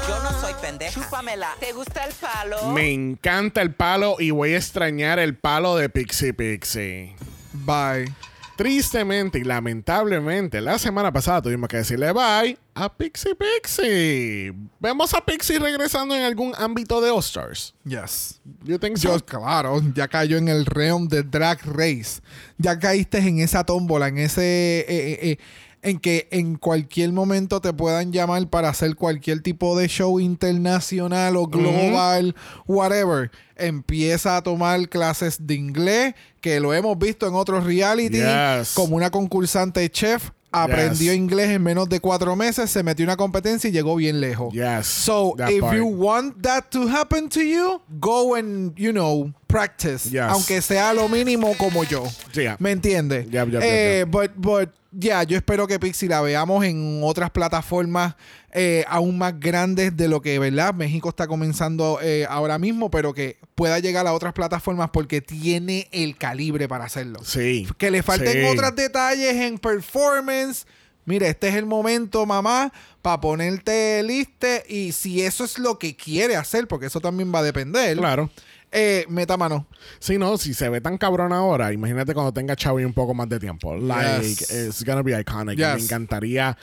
Yo 0.08 0.22
no 0.22 0.40
soy 0.40 0.52
pendeja. 0.60 1.00
Chúpamela. 1.02 1.54
¿Te 1.60 1.72
gusta 1.72 2.04
el 2.04 2.12
palo? 2.14 2.70
Me 2.72 2.92
encanta 2.92 3.62
el 3.62 3.74
palo 3.74 4.16
y 4.18 4.30
voy 4.30 4.52
a 4.54 4.56
extrañar 4.58 5.18
el 5.18 5.36
palo 5.36 5.76
de 5.76 5.88
Pixie 5.88 6.34
Pixie. 6.34 7.16
Bye. 7.52 8.12
Tristemente 8.56 9.40
y 9.40 9.44
lamentablemente, 9.44 10.60
la 10.60 10.78
semana 10.78 11.12
pasada 11.12 11.42
tuvimos 11.42 11.68
que 11.68 11.78
decirle 11.78 12.12
bye 12.12 12.56
a 12.74 12.92
Pixie 12.94 13.34
Pixie. 13.34 14.52
Vemos 14.78 15.12
a 15.14 15.24
Pixie 15.24 15.58
regresando 15.58 16.14
en 16.14 16.22
algún 16.22 16.52
ámbito 16.56 17.00
de 17.00 17.10
All-Stars. 17.10 17.74
Yes. 17.84 18.40
You 18.62 18.78
think 18.78 18.96
so? 18.98 19.16
Yo, 19.16 19.24
claro, 19.24 19.82
ya 19.94 20.06
cayó 20.06 20.36
en 20.36 20.46
el 20.48 20.66
realm 20.66 21.08
de 21.08 21.24
Drag 21.24 21.58
Race. 21.64 22.20
Ya 22.58 22.78
caíste 22.78 23.18
en 23.18 23.40
esa 23.40 23.64
tómbola, 23.64 24.06
en 24.08 24.18
ese. 24.18 24.42
eh, 24.42 24.84
eh, 24.88 25.18
eh, 25.30 25.38
en 25.84 25.98
que 26.00 26.26
en 26.32 26.56
cualquier 26.56 27.12
momento 27.12 27.60
te 27.60 27.72
puedan 27.72 28.10
llamar 28.10 28.48
para 28.48 28.70
hacer 28.70 28.96
cualquier 28.96 29.40
tipo 29.42 29.78
de 29.78 29.86
show 29.86 30.18
internacional 30.18 31.36
o 31.36 31.46
global, 31.46 32.34
whatever. 32.66 33.30
Empieza 33.56 34.36
a 34.36 34.42
tomar 34.42 34.88
clases 34.88 35.46
de 35.46 35.54
inglés, 35.54 36.14
que 36.40 36.58
lo 36.58 36.72
hemos 36.74 36.98
visto 36.98 37.28
en 37.28 37.34
otros 37.34 37.64
reality, 37.64 38.16
Yes. 38.18 38.72
como 38.74 38.96
una 38.96 39.10
concursante 39.10 39.88
chef. 39.90 40.30
Aprendió 40.56 41.10
Yes. 41.12 41.20
inglés 41.20 41.50
en 41.50 41.62
menos 41.64 41.88
de 41.88 41.98
cuatro 41.98 42.36
meses, 42.36 42.70
se 42.70 42.84
metió 42.84 43.02
en 43.02 43.08
una 43.10 43.16
competencia 43.16 43.68
y 43.68 43.72
llegó 43.72 43.96
bien 43.96 44.20
lejos. 44.20 44.54
Yes. 44.54 44.86
So 44.86 45.34
if 45.48 45.60
part. 45.60 45.76
you 45.76 45.84
want 45.86 46.40
that 46.42 46.66
to 46.70 46.86
happen 46.88 47.28
to 47.30 47.40
you, 47.40 47.80
go 48.00 48.36
and 48.36 48.72
you 48.76 48.92
know 48.92 49.32
practice, 49.48 50.08
Yes. 50.10 50.22
aunque 50.28 50.62
sea 50.62 50.94
lo 50.94 51.08
mínimo 51.08 51.54
como 51.58 51.82
yo. 51.82 52.04
Yeah. 52.32 52.56
¿Me 52.60 52.70
entiendes? 52.70 53.26
Eh, 53.32 54.04
yep, 54.06 54.10
But 54.36 54.70
yeah, 54.98 55.22
yo 55.24 55.36
espero 55.36 55.66
que 55.66 55.78
Pixie 55.78 56.08
la 56.08 56.20
veamos 56.20 56.64
en 56.64 57.00
otras 57.02 57.30
plataformas 57.30 58.14
eh, 58.52 58.84
aún 58.88 59.18
más 59.18 59.38
grandes 59.40 59.96
de 59.96 60.08
lo 60.08 60.22
que, 60.22 60.38
¿verdad? 60.38 60.72
México 60.74 61.08
está 61.08 61.26
comenzando 61.26 61.98
eh, 62.02 62.26
ahora 62.28 62.58
mismo, 62.58 62.90
pero 62.90 63.12
que 63.12 63.38
pueda 63.54 63.78
llegar 63.80 64.06
a 64.06 64.12
otras 64.12 64.32
plataformas 64.32 64.90
porque 64.90 65.20
tiene 65.20 65.88
el 65.92 66.16
calibre 66.16 66.68
para 66.68 66.84
hacerlo. 66.84 67.20
Sí. 67.24 67.66
Que 67.78 67.90
le 67.90 68.02
falten 68.02 68.32
Sí. 68.32 68.44
otros 68.44 68.74
detalles 68.76 69.34
en 69.34 69.58
performance. 69.58 70.66
Mira, 71.06 71.28
este 71.28 71.48
es 71.48 71.54
el 71.56 71.66
momento, 71.66 72.24
mamá, 72.24 72.72
para 73.02 73.20
ponerte 73.20 74.02
liste. 74.02 74.64
Y 74.68 74.92
si 74.92 75.22
eso 75.22 75.44
es 75.44 75.58
lo 75.58 75.78
que 75.78 75.96
quiere 75.96 76.36
hacer, 76.36 76.66
porque 76.66 76.86
eso 76.86 77.00
también 77.00 77.32
va 77.34 77.40
a 77.40 77.42
depender. 77.42 77.96
Claro. 77.98 78.30
Eh, 78.76 79.06
meta 79.08 79.36
mano. 79.36 79.66
Si 80.00 80.18
no, 80.18 80.36
si 80.36 80.52
se 80.52 80.68
ve 80.68 80.80
tan 80.80 80.98
cabrón 80.98 81.32
ahora, 81.32 81.72
imagínate 81.72 82.12
cuando 82.12 82.32
tenga 82.32 82.56
Chavi 82.56 82.84
un 82.84 82.92
poco 82.92 83.14
más 83.14 83.28
de 83.28 83.38
tiempo. 83.38 83.76
Like, 83.76 84.28
Yes. 84.28 84.50
it's 84.50 84.84
gonna 84.84 85.02
be 85.02 85.18
iconic. 85.18 85.56
Yes. 85.56 85.76
Me 85.76 85.82
encantaría. 85.82 86.58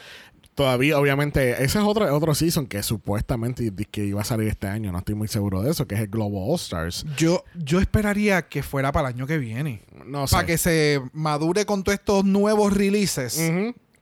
Todavía, 0.54 1.00
obviamente, 1.00 1.52
ese 1.64 1.80
es 1.80 1.86
otro, 1.86 2.14
otro 2.14 2.36
season 2.36 2.68
que 2.68 2.84
supuestamente 2.84 3.72
que 3.90 4.04
iba 4.06 4.20
a 4.20 4.26
salir 4.26 4.50
este 4.50 4.68
año. 4.68 4.92
No 4.92 4.98
estoy 4.98 5.16
muy 5.16 5.30
seguro 5.30 5.62
de 5.62 5.72
eso, 5.72 5.88
que 5.88 5.96
es 5.96 6.02
el 6.02 6.08
Global 6.10 6.44
All 6.50 6.56
Stars. 6.56 7.06
Yo, 7.16 7.46
yo 7.56 7.80
esperaría 7.80 8.42
que 8.50 8.62
fuera 8.62 8.92
para 8.92 9.08
el 9.10 9.16
año 9.16 9.26
que 9.26 9.38
viene. 9.38 9.82
No 10.06 10.28
sé. 10.28 10.36
Para 10.36 10.46
que 10.48 10.58
se 10.58 11.02
madure 11.14 11.66
con 11.66 11.84
todos 11.84 11.98
estos 11.98 12.26
nuevos 12.26 12.74
releases. 12.76 13.40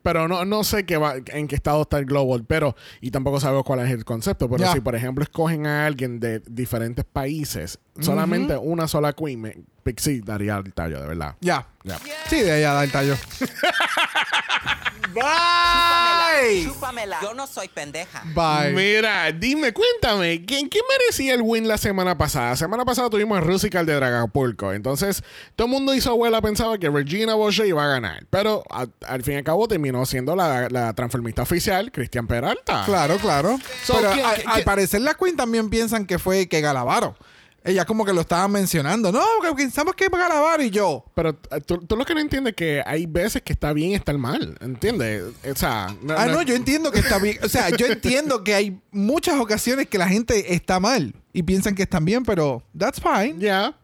Pero 0.02 0.28
no, 0.28 0.46
no 0.46 0.64
sé 0.64 0.86
qué 0.86 0.98
va, 0.98 1.16
en 1.28 1.48
qué 1.48 1.56
estado 1.56 1.82
está 1.82 2.00
el 2.00 2.06
Global, 2.06 2.46
pero, 2.48 2.74
y 3.02 3.12
tampoco 3.12 3.40
sabemos 3.42 3.66
cuál 3.66 3.82
es 3.82 3.92
el 3.92 4.06
concepto, 4.06 4.50
pero 4.50 4.72
si 4.72 4.80
por 4.80 4.96
ejemplo 4.96 5.24
escogen 5.24 5.68
a 5.68 5.86
alguien 5.86 6.22
de 6.22 6.40
diferentes 6.50 7.04
países, 7.04 7.80
solamente 8.02 8.58
una 8.58 8.88
sola 8.88 9.14
queen, 9.14 9.42
me, 9.42 9.56
Pixie 9.84 10.22
daría 10.24 10.58
el 10.58 10.74
tallo, 10.74 11.00
de 11.02 11.08
verdad. 11.08 11.36
Ya. 11.42 11.66
Ya. 11.84 11.98
Sí, 12.30 12.42
de 12.42 12.52
allá 12.52 12.74
da 12.74 12.84
el 12.84 12.92
tallo. 12.92 13.16
Bye. 15.14 16.66
Chúpamela. 16.66 17.18
Yo 17.22 17.34
no 17.34 17.48
soy 17.48 17.68
pendeja. 17.68 18.22
Bye. 18.36 18.74
Mira, 18.74 19.32
dime, 19.32 19.74
cuéntame, 19.74 20.46
¿quién, 20.46 20.70
quién 20.70 20.84
merecía 20.90 21.34
el 21.34 21.42
win 21.42 21.68
la 21.68 21.78
semana 21.78 22.18
pasada? 22.18 22.52
La 22.52 22.56
semana 22.56 22.86
pasada 22.86 23.10
tuvimos 23.10 23.38
a 23.38 23.42
Rusical 23.42 23.86
de 23.86 23.96
Dragapulco. 23.96 24.72
Entonces, 24.74 25.24
todo 25.56 25.66
el 25.68 25.74
mundo 25.74 25.94
y 25.96 26.02
su 26.02 26.10
abuela 26.10 26.42
pensaba 26.42 26.78
que 26.78 26.90
Regina 26.90 27.34
Boche 27.36 27.68
iba 27.68 27.84
a 27.84 27.88
ganar. 27.88 28.26
Pero 28.30 28.64
a- 28.70 28.88
al 29.08 29.24
fin 29.24 29.36
y 29.36 29.38
al 29.38 29.44
cabo 29.44 29.68
terminó 29.68 30.06
siendo 30.06 30.36
la, 30.36 30.70
la 30.70 30.94
transformista 30.94 31.42
oficial, 31.42 31.92
Cristian 31.92 32.28
Peralta. 32.28 32.84
Claro, 32.86 33.18
claro. 33.18 33.58
So, 33.84 33.96
Pero 33.98 34.12
¿quién- 34.12 34.26
al, 34.26 34.36
quién- 34.36 34.48
al 34.48 34.54
quién- 34.56 34.66
parecer 34.66 35.02
las 35.02 35.16
Queen 35.18 35.36
también 35.36 35.70
piensan 35.70 36.06
que 36.06 36.20
fue 36.20 36.48
que 36.48 36.62
Galavaro. 36.62 37.16
Ellas 37.64 37.86
como 37.86 38.06
que 38.06 38.14
lo 38.14 38.22
estaban 38.22 38.52
mencionando. 38.52 39.12
No, 39.12 39.22
pensamos 39.56 39.94
que 39.96 40.06
es 40.06 40.10
Galavaro 40.12 40.64
y 40.64 40.70
yo. 40.70 41.04
Pero 41.14 41.38
eh, 41.52 41.62
tú, 41.66 41.78
tú 41.80 41.96
lo 41.96 42.06
que 42.06 42.14
no 42.14 42.20
entiendes 42.22 42.52
es 42.52 42.56
que 42.56 42.82
hay 42.86 43.06
veces 43.06 43.42
que 43.42 43.54
está 43.54 43.74
bien 43.74 43.92
y 43.92 43.96
está 43.96 44.14
mal. 44.18 44.58
¿Entiendes? 44.62 45.24
O 45.52 45.56
sea, 45.56 45.94
no, 46.02 46.14
Ah, 46.18 46.26
no- 46.28 46.34
no, 46.36 46.42
yo 46.42 46.56
entiendo 46.56 46.92
que 46.92 47.00
está 47.00 47.20
bien. 47.20 47.38
O 47.44 47.50
sea, 47.50 47.70
yo 47.70 47.86
entiendo 47.86 48.44
que 48.44 48.54
hay 48.56 48.80
muchas 48.92 49.40
ocasiones 49.40 49.88
que 49.88 49.98
la 49.98 50.08
gente 50.08 50.54
está 50.54 50.80
mal 50.80 51.14
y 51.32 51.44
piensan 51.44 51.76
que 51.76 51.84
están 51.84 52.06
bien, 52.06 52.24
pero 52.24 52.64
that's 52.78 53.00
fine. 53.02 53.36
Ya. 53.40 53.76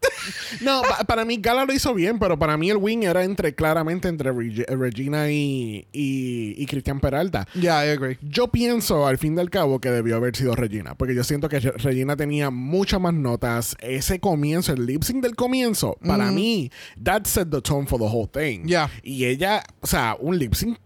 No, 0.61 0.81
pa- 0.81 1.03
para 1.03 1.23
mí 1.25 1.37
Gala 1.39 1.65
lo 1.65 1.73
hizo 1.73 1.93
bien, 1.93 2.17
pero 2.17 2.39
para 2.39 2.57
mí 2.57 2.69
el 2.71 2.77
win 2.77 3.03
era 3.03 3.23
entre 3.23 3.53
claramente 3.53 4.07
entre 4.07 4.31
Reg- 4.31 4.65
Regina 4.75 5.29
y, 5.29 5.87
y, 5.91 6.55
y 6.57 6.65
Cristian 6.65 6.99
Peralta. 6.99 7.47
Yeah, 7.53 7.85
I 7.85 7.89
agree. 7.89 8.17
Yo 8.21 8.47
pienso 8.47 9.05
al 9.05 9.17
fin 9.19 9.35
del 9.35 9.49
cabo 9.51 9.79
que 9.79 9.91
debió 9.91 10.15
haber 10.15 10.35
sido 10.35 10.55
Regina, 10.55 10.95
porque 10.95 11.13
yo 11.13 11.23
siento 11.23 11.47
que 11.49 11.59
Re- 11.59 11.73
Regina 11.77 12.15
tenía 12.15 12.49
muchas 12.49 12.99
más 12.99 13.13
notas. 13.13 13.75
Ese 13.79 14.19
comienzo, 14.19 14.73
el 14.73 14.85
lip 14.85 15.03
sync 15.03 15.21
del 15.21 15.35
comienzo, 15.35 15.97
para 16.05 16.31
mí, 16.31 16.71
that 17.03 17.25
set 17.25 17.49
the 17.51 17.61
tone 17.61 17.85
for 17.85 17.99
the 17.99 18.05
whole 18.07 18.27
thing. 18.27 18.65
Yeah. 18.65 18.89
Y 19.03 19.25
ella, 19.25 19.63
o 19.81 19.87
sea, 19.87 20.17
un 20.19 20.39
lip 20.39 20.53
sync 20.55 20.79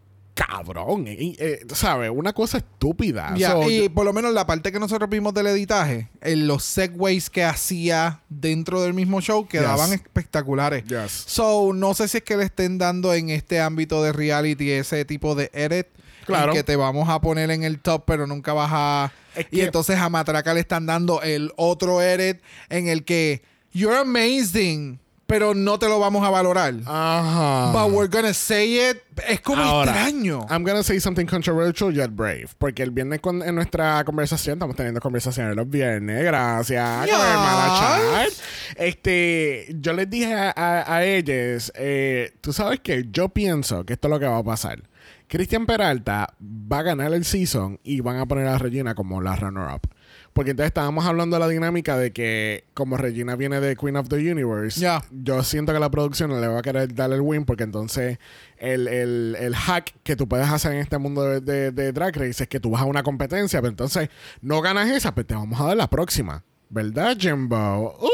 cabrón, 0.48 1.06
eh, 1.08 1.36
eh, 1.38 1.66
¿sabes? 1.74 2.10
Una 2.14 2.32
cosa 2.34 2.60
estúpida. 2.60 3.36
So, 3.38 3.70
y 3.70 3.84
yo- 3.84 3.94
por 3.94 4.06
lo 4.06 4.14
menos 4.14 4.34
la 4.34 4.46
parte 4.48 4.72
que 4.72 4.80
nosotros 4.80 5.10
vimos 5.10 5.34
del 5.34 5.48
editaje, 5.48 6.08
en 6.22 6.48
los 6.48 6.64
segways 6.64 7.30
que 7.30 7.44
hacía 7.44 8.22
dentro 8.30 8.82
del 8.82 8.94
mismo 8.94 9.20
show 9.20 9.48
quedaban 9.48 9.90
Yes. 9.92 10.02
espectaculares. 10.02 10.86
Yes. 10.86 11.12
So, 11.28 11.72
no 11.74 11.94
sé 11.94 12.08
si 12.08 12.18
es 12.18 12.24
que 12.24 12.38
le 12.38 12.46
estén 12.46 12.78
dando 12.78 13.14
en 13.14 13.30
este 13.30 13.60
ámbito 13.60 14.02
de 14.02 14.14
reality 14.14 14.72
ese 14.72 15.04
tipo 15.06 15.36
de 15.36 15.50
edit. 15.54 15.88
Claro. 16.26 16.54
que 16.54 16.62
te 16.64 16.76
vamos 16.76 17.10
a 17.10 17.20
poner 17.22 17.50
en 17.50 17.64
el 17.64 17.80
top, 17.80 18.04
pero 18.06 18.28
nunca 18.28 18.54
vas 18.54 18.70
a. 18.72 19.12
Es 19.36 19.48
y 19.50 19.62
entonces 19.62 19.98
a 19.98 20.10
Matraca 20.10 20.54
le 20.54 20.60
están 20.60 20.86
dando 20.86 21.24
el 21.24 21.52
otro 21.56 22.04
edit 22.04 22.38
en 22.70 22.88
el 22.88 23.04
que 23.04 23.42
you're 23.74 23.98
amazing, 23.98 25.00
pero 25.30 25.54
no 25.54 25.80
te 25.80 25.88
lo 25.88 26.00
vamos 26.00 26.26
a 26.28 26.30
valorar. 26.32 26.74
Ajá. 26.86 27.72
But 27.72 27.94
we're 27.94 28.10
gonna 28.10 28.34
say 28.34 28.90
it. 28.90 28.98
Es 29.28 29.40
como 29.42 29.62
Ahora, 29.64 29.92
extraño. 29.92 30.46
I'm 30.50 30.64
gonna 30.64 30.82
say 30.84 31.00
something 31.00 31.26
controversial 31.26 31.94
yet 31.94 32.10
brave. 32.12 32.48
Porque 32.58 32.84
el 32.84 32.92
viernes 32.92 33.20
con- 33.22 33.42
en 33.44 33.54
nuestra 33.56 34.04
conversación, 34.04 34.56
estamos 34.56 34.76
teniendo 34.76 35.00
conversaciones 35.00 35.56
los 35.56 35.70
viernes, 35.70 36.24
gracias. 36.24 37.06
Yes. 37.06 37.16
Con 37.16 37.26
hermana 37.26 37.74
Chat. 37.80 38.30
Este, 38.78 39.68
yo 39.80 39.94
les 39.94 40.10
dije 40.10 40.34
a, 40.34 40.52
a- 40.56 40.96
a 40.96 41.04
ellos, 41.06 41.72
eh, 41.76 42.34
tú 42.42 42.52
sabes 42.54 42.80
que 42.80 43.06
yo 43.12 43.30
pienso 43.30 43.86
que 43.86 43.94
esto 43.94 44.08
es 44.08 44.12
lo 44.12 44.20
que 44.20 44.26
va 44.26 44.38
a 44.40 44.44
pasar. 44.44 44.82
Cristian 45.28 45.68
Peralta 45.68 46.34
va 46.42 46.80
a 46.80 46.82
ganar 46.84 47.14
el 47.14 47.24
season 47.24 47.80
y 47.84 48.02
van 48.02 48.18
a 48.18 48.26
poner 48.26 48.48
a 48.48 48.58
Regina 48.58 48.96
como 48.96 49.22
la 49.22 49.36
runner-up. 49.36 49.82
Porque 50.40 50.52
entonces 50.52 50.68
estábamos 50.70 51.06
hablando 51.06 51.36
de 51.36 51.42
la 51.42 51.50
dinámica 51.50 51.98
de 51.98 52.14
que 52.14 52.64
como 52.74 52.96
Regina 52.96 53.36
viene 53.36 53.60
de 53.60 53.76
Queen 53.76 53.98
of 53.98 54.08
the 54.08 54.16
Universe, 54.16 54.80
Ya. 54.80 55.04
yo 55.12 55.44
siento 55.44 55.74
que 55.74 55.80
la 55.80 55.92
producción 55.92 56.30
no 56.30 56.40
le 56.40 56.48
va 56.48 56.60
a 56.60 56.62
querer 56.62 56.96
darle 56.96 57.18
el 57.18 57.22
win 57.24 57.44
porque 57.44 57.64
entonces 57.64 58.20
el, 58.58 58.88
el- 58.88 59.36
el 59.38 59.54
hack 59.54 59.94
que 60.02 60.16
tú 60.16 60.30
puedes 60.30 60.48
hacer 60.48 60.72
en 60.72 60.78
este 60.80 60.98
mundo 60.98 61.24
de, 61.24 61.42
de- 61.42 61.72
de 61.72 61.92
Drag 61.92 62.16
Race 62.16 62.42
es 62.44 62.48
que 62.48 62.62
tú 62.62 62.70
vas 62.70 62.82
a 62.84 62.86
una 62.86 63.04
competencia, 63.04 63.60
pero 63.60 63.70
entonces 63.72 64.08
no 64.42 64.62
ganas 64.62 64.90
esa, 64.90 65.14
pues 65.14 65.28
te 65.28 65.36
vamos 65.36 65.60
a 65.60 65.66
dar 65.66 65.76
la 65.76 65.90
próxima. 65.90 66.42
¿Verdad, 66.70 67.18
Jimbo? 67.20 67.98
¡Uy! 68.00 68.10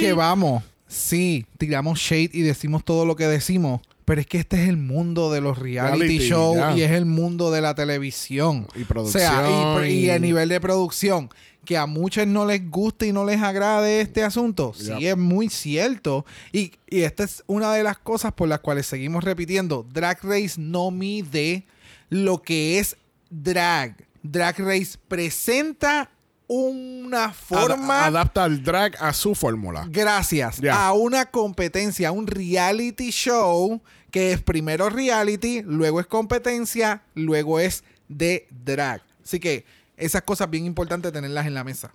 Que 0.00 0.12
vamos, 0.12 0.64
sí, 0.88 1.46
tiramos 1.56 2.00
shade 2.00 2.30
y 2.32 2.42
decimos 2.42 2.84
todo 2.84 3.06
lo 3.06 3.14
que 3.14 3.28
decimos, 3.28 3.80
pero 4.04 4.20
es 4.20 4.26
que 4.26 4.38
este 4.38 4.62
es 4.62 4.68
el 4.68 4.76
mundo 4.76 5.32
de 5.32 5.40
los 5.40 5.58
reality, 5.58 5.98
Reality, 6.00 6.28
shows 6.28 6.76
y 6.76 6.82
es 6.82 6.90
el 6.90 7.06
mundo 7.06 7.50
de 7.50 7.60
la 7.60 7.74
televisión. 7.74 8.66
Y 8.74 8.82
O 8.96 9.06
sea, 9.06 9.44
y, 9.48 9.74
producción, 9.74 10.16
y- 10.24 10.26
nivel 10.26 10.48
de 10.48 10.60
producción, 10.60 11.30
que 11.64 11.78
a 11.78 11.86
muchos 11.86 12.26
no 12.26 12.44
les 12.44 12.68
guste 12.70 13.06
y 13.06 13.12
no 13.12 13.24
les 13.24 13.40
agrade 13.40 14.00
este 14.02 14.22
asunto, 14.22 14.74
sí 14.74 15.06
es 15.06 15.16
muy 15.16 15.48
cierto. 15.48 16.26
Y, 16.52 16.72
y 16.88 17.00
esta 17.02 17.24
es 17.24 17.42
una 17.46 17.72
de 17.72 17.82
las 17.82 17.98
cosas 17.98 18.32
por 18.32 18.48
las 18.48 18.60
cuales 18.60 18.86
seguimos 18.86 19.24
repitiendo, 19.24 19.86
Drag 19.90 20.18
Race 20.22 20.54
no 20.60 20.90
mide 20.90 21.66
lo 22.10 22.42
que 22.42 22.78
es 22.78 22.96
drag. 23.30 23.96
Drag 24.22 24.58
Race 24.58 24.98
presenta 25.08 26.10
una 26.46 27.32
forma... 27.32 28.02
Ad- 28.02 28.08
adapta 28.16 28.44
el 28.44 28.62
drag 28.62 28.96
a 29.00 29.12
su 29.12 29.34
fórmula. 29.34 29.86
Gracias 29.88 30.60
a 30.70 30.92
una 30.92 31.26
competencia, 31.26 32.08
a 32.08 32.12
un 32.12 32.26
reality 32.26 33.10
show 33.10 33.82
que 34.10 34.32
es 34.32 34.40
primero 34.42 34.90
reality, 34.90 35.62
luego 35.62 36.00
es 36.00 36.06
competencia, 36.06 37.02
luego 37.14 37.58
es 37.58 37.82
de 38.08 38.46
drag. 38.50 39.02
Así 39.24 39.40
que 39.40 39.64
esas 39.96 40.22
cosas 40.22 40.50
bien 40.50 40.64
importantes 40.66 41.12
tenerlas 41.12 41.46
en 41.46 41.54
la 41.54 41.64
mesa. 41.64 41.92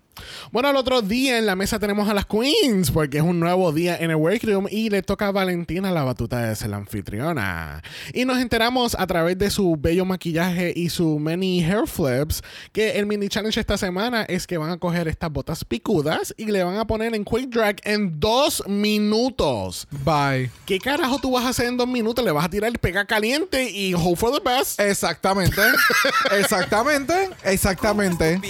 Bueno, 0.52 0.70
el 0.70 0.76
otro 0.76 1.02
día 1.02 1.38
en 1.38 1.46
la 1.46 1.56
mesa 1.56 1.80
tenemos 1.80 2.10
a 2.10 2.14
las 2.14 2.26
Queens, 2.26 2.92
porque 2.92 3.18
es 3.18 3.24
un 3.24 3.40
nuevo 3.40 3.72
día 3.72 3.98
en 3.98 4.10
el 4.10 4.16
workroom 4.16 4.68
y 4.70 4.90
le 4.90 5.02
toca 5.02 5.28
a 5.28 5.32
Valentina 5.32 5.92
la 5.92 6.04
batuta 6.04 6.40
de 6.42 6.56
ser 6.56 6.70
la 6.70 6.78
anfitriona. 6.78 7.82
Y 8.14 8.26
nos 8.26 8.40
enteramos 8.40 8.96
a 8.98 9.06
través 9.08 9.38
de 9.38 9.50
su 9.50 9.76
bello 9.78 10.06
maquillaje 10.06 10.74
y 10.76 10.90
su 10.90 11.20
many 11.20 11.64
hair 11.64 11.88
flips 11.88 12.42
que 12.72 12.92
el 12.92 13.06
mini 13.06 13.28
challenge 13.28 13.60
esta 13.60 13.78
semana 13.78 14.24
es 14.24 14.48
que 14.48 14.58
van 14.58 14.72
a 14.72 14.78
coger 14.78 15.08
estas 15.08 15.32
botas 15.32 15.66
picudas 15.66 16.34
y 16.38 16.46
le 16.46 16.64
van 16.64 16.78
a 16.78 16.88
poner 16.88 17.14
en 17.16 17.26
quick 17.26 17.50
drag 17.50 17.78
en 17.84 18.20
dos 18.20 18.64
minutos. 18.68 19.88
Bye. 20.04 20.52
¿Qué 20.66 20.80
carajo 20.80 21.20
tú 21.20 21.32
vas 21.32 21.46
a 21.46 21.50
hacer 21.50 21.68
en 21.68 21.78
dos 21.78 21.88
minutos? 21.88 22.24
Le 22.24 22.32
vas 22.32 22.46
a 22.46 22.50
tirar 22.50 22.70
el 22.70 22.78
pega 22.78 23.06
caliente 23.06 23.70
y 23.70 23.94
hope 23.94 24.16
for 24.16 24.32
the 24.32 24.42
best. 24.44 24.80
Exactamente. 24.80 25.62
Exactamente. 26.32 27.30
Exactamente. 27.44 27.89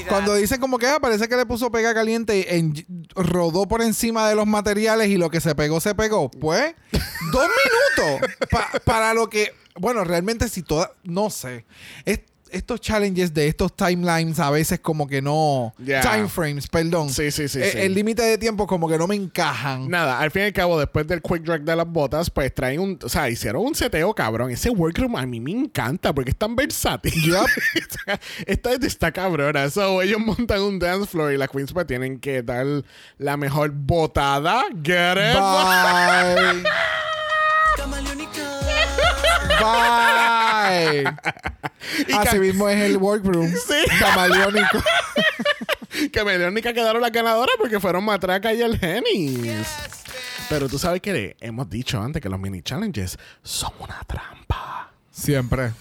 Cuando 0.10 0.36
dicen 0.36 0.60
como 0.60 0.77
que 0.77 0.88
ah, 0.88 1.00
parece 1.00 1.27
que 1.27 1.36
le 1.36 1.46
puso 1.46 1.72
pega 1.72 1.93
caliente 1.93 2.38
y 2.39 2.46
en- 2.55 3.08
rodó 3.15 3.67
por 3.67 3.81
encima 3.81 4.27
de 4.29 4.36
los 4.36 4.48
materiales 4.48 5.10
y 5.10 5.17
lo 5.17 5.29
que 5.29 5.41
se 5.41 5.55
pegó, 5.55 5.79
se 5.79 5.96
pegó. 5.96 6.29
Pues, 6.31 6.75
dos 7.31 7.48
minutos. 7.98 8.29
Pa- 8.51 8.72
para 8.86 9.13
lo 9.13 9.29
que. 9.29 9.51
Bueno, 9.75 10.03
realmente 10.03 10.50
si 10.50 10.62
toda. 10.63 10.91
No 11.03 11.29
sé. 11.29 11.65
Es- 12.05 12.22
estos 12.51 12.82
challenges 12.82 13.34
de 13.34 13.48
estos 13.48 13.75
timelines 13.75 14.39
a 14.39 14.50
veces 14.50 14.79
como 14.79 15.08
que 15.08 15.22
no. 15.22 15.74
Yeah. 15.84 16.01
Time 16.01 16.27
frames, 16.27 16.68
perdón. 16.68 17.10
Sí, 17.10 17.32
sí, 17.32 17.48
sí, 17.48 17.60
Eh, 17.62 17.70
sí. 17.72 17.77
El 17.79 17.94
límite 17.94 18.22
de 18.24 18.38
tiempo 18.38 18.68
como 18.68 18.88
que 18.88 18.98
no 18.98 19.08
me 19.08 19.15
encajan. 19.15 19.89
Nada, 19.89 20.20
al 20.20 20.32
fin 20.32 20.44
y 20.44 20.46
al 20.46 20.53
cabo, 20.53 20.79
después 20.79 21.08
del 21.08 21.22
quick 21.22 21.44
drag 21.44 21.62
de 21.63 21.75
las 21.75 21.88
botas, 21.88 22.29
pues 22.29 22.53
traen 22.53 22.79
un. 22.79 23.00
O 23.03 23.10
sea, 23.10 23.29
hicieron 23.29 23.63
un 23.65 23.75
seteo, 23.75 24.13
cabrón. 24.13 24.51
Ese 24.51 24.70
workroom 24.70 25.15
a 25.15 25.25
mí 25.25 25.39
me 25.39 25.51
encanta 25.51 26.13
porque 26.13 26.32
es 26.32 26.38
tan 26.38 26.56
versátil. 26.56 27.13
Yup. 27.24 27.48
Esta 28.46 28.74
está 28.74 29.12
cabrona. 29.12 29.70
So, 29.70 30.01
ellos 30.01 30.20
montan 30.20 30.62
un 30.62 30.79
dance 30.79 31.08
floor 31.08 31.34
y 31.34 31.38
las 31.38 31.50
queens 31.50 31.74
pues 31.74 31.88
tienen 31.88 32.20
que 32.20 32.41
dar 32.41 32.65
la 33.18 33.38
mejor 33.38 33.72
botada. 33.72 34.63
Get 34.84 35.18
it? 35.18 35.38
Bye. 35.38 36.63
Bye. 39.60 40.18
Así 42.19 42.39
mismo 42.39 42.69
es 42.69 42.81
el 42.81 42.97
workroom. 42.97 43.51
Sí. 43.51 43.97
Camaleónico. 43.99 44.81
que 46.11 46.23
Melónica 46.23 46.73
quedaron 46.73 47.01
las 47.01 47.11
ganadoras 47.11 47.55
porque 47.57 47.79
fueron 47.79 48.03
Matraca 48.05 48.53
y 48.53 48.61
el 48.61 48.77
Genis. 48.77 49.67
Pero 50.49 50.67
tú 50.67 50.79
sabes 50.79 51.01
que 51.01 51.35
hemos 51.39 51.69
dicho 51.69 52.01
antes 52.01 52.21
que 52.21 52.29
los 52.29 52.39
mini 52.39 52.61
challenges 52.61 53.17
son 53.43 53.71
una 53.79 54.01
trampa. 54.07 54.91
Siempre. 55.11 55.71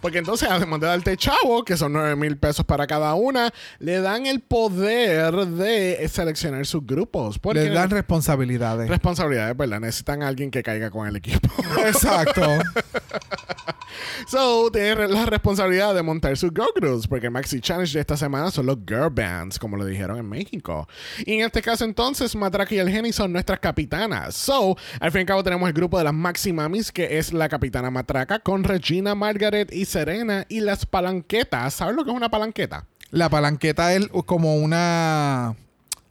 Porque 0.00 0.18
entonces, 0.18 0.48
además 0.50 0.80
de 0.80 0.86
darte 0.86 1.16
chavo, 1.16 1.64
que 1.64 1.76
son 1.76 1.92
9 1.92 2.14
mil 2.16 2.36
pesos 2.36 2.64
para 2.64 2.86
cada 2.86 3.14
una, 3.14 3.52
le 3.78 4.00
dan 4.00 4.26
el 4.26 4.40
poder 4.40 5.34
de 5.34 6.08
seleccionar 6.08 6.66
sus 6.66 6.86
grupos. 6.86 7.38
Porque 7.38 7.60
Les 7.60 7.74
dan 7.74 7.90
responsabilidades. 7.90 8.88
responsabilidades, 8.88 9.56
¿verdad? 9.56 9.80
Necesitan 9.80 10.22
a 10.22 10.28
alguien 10.28 10.50
que 10.50 10.62
caiga 10.62 10.90
con 10.90 11.06
el 11.08 11.16
equipo. 11.16 11.48
Exacto. 11.86 12.42
so, 14.28 14.70
tienen 14.70 15.12
la 15.12 15.26
responsabilidad 15.26 15.94
de 15.94 16.02
montar 16.02 16.36
sus 16.36 16.50
girl 16.50 16.70
groups, 16.76 17.08
porque 17.08 17.28
Maxi 17.30 17.60
Challenge 17.60 17.92
de 17.92 18.00
esta 18.00 18.16
semana 18.16 18.50
son 18.50 18.66
los 18.66 18.78
girl 18.86 19.10
bands, 19.10 19.58
como 19.58 19.76
lo 19.76 19.84
dijeron 19.84 20.18
en 20.18 20.28
México. 20.28 20.88
Y 21.26 21.34
en 21.34 21.46
este 21.46 21.60
caso, 21.62 21.84
entonces, 21.84 22.36
Matraca 22.36 22.74
y 22.74 22.78
el 22.78 22.88
Geni 22.90 23.12
son 23.12 23.32
nuestras 23.32 23.58
capitanas. 23.58 24.34
So, 24.34 24.76
al 25.00 25.10
fin 25.10 25.20
y 25.20 25.22
al 25.22 25.26
cabo, 25.26 25.42
tenemos 25.42 25.68
el 25.68 25.72
grupo 25.72 25.98
de 25.98 26.04
las 26.04 26.14
Maxi 26.14 26.52
Mamis, 26.52 26.92
que 26.92 27.18
es 27.18 27.32
la 27.32 27.48
capitana 27.48 27.90
Matraca, 27.90 28.38
con 28.38 28.62
Regina, 28.62 29.14
Margaret 29.14 29.72
y 29.72 29.87
Serena, 29.88 30.46
y 30.48 30.60
las 30.60 30.86
palanquetas. 30.86 31.74
¿Sabes 31.74 31.96
lo 31.96 32.04
que 32.04 32.10
es 32.10 32.16
una 32.16 32.28
palanqueta? 32.28 32.84
La 33.10 33.28
palanqueta 33.28 33.94
es 33.94 34.08
como 34.26 34.56
una. 34.56 35.56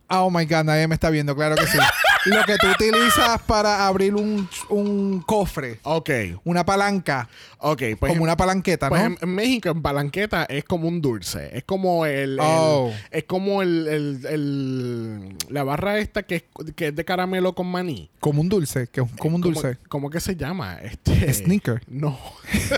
Oh 0.09 0.29
my 0.31 0.45
god, 0.45 0.63
nadie 0.63 0.87
me 0.87 0.95
está 0.95 1.09
viendo, 1.09 1.35
claro 1.35 1.55
que 1.55 1.67
sí. 1.67 1.77
Lo 2.27 2.43
que 2.45 2.57
tú 2.57 2.67
utilizas 2.69 3.41
para 3.43 3.87
abrir 3.87 4.15
un, 4.15 4.47
un 4.69 5.21
cofre. 5.21 5.79
Ok, 5.83 6.09
Una 6.45 6.65
palanca. 6.65 7.29
ok. 7.59 7.81
Pues 7.99 8.11
como 8.11 8.23
una 8.23 8.35
palanqueta, 8.37 8.89
Pues 8.89 9.01
¿no? 9.01 9.07
en, 9.07 9.17
en 9.21 9.29
México, 9.35 9.69
en 9.69 9.81
palanqueta 9.81 10.43
es 10.45 10.63
como 10.63 10.87
un 10.87 11.01
dulce. 11.01 11.49
Es 11.57 11.63
como 11.63 12.05
el. 12.05 12.33
el- 12.33 12.39
Oh. 12.39 12.91
es 13.11 13.23
como 13.25 13.61
el, 13.61 13.87
el- 13.87 14.25
el- 14.25 15.35
La 15.49 15.63
barra 15.63 15.97
esta 15.99 16.23
que 16.23 16.35
es, 16.35 16.43
que 16.75 16.87
es 16.87 16.95
de 16.95 17.05
caramelo 17.05 17.53
con 17.53 17.67
maní. 17.67 18.09
Como 18.19 18.41
un 18.41 18.49
dulce. 18.49 18.87
Que, 18.87 19.01
como 19.17 19.35
un 19.37 19.41
¿Cómo- 19.41 19.53
dulce. 19.53 19.77
¿Cómo 19.89 20.09
que 20.09 20.19
se 20.19 20.35
llama? 20.35 20.75
Este. 20.81 21.33
Sneaker. 21.33 21.81
No. 21.87 22.17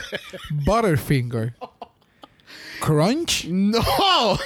Butterfinger. 0.51 1.55
Crunch. 2.79 3.45
¡No! 3.47 3.79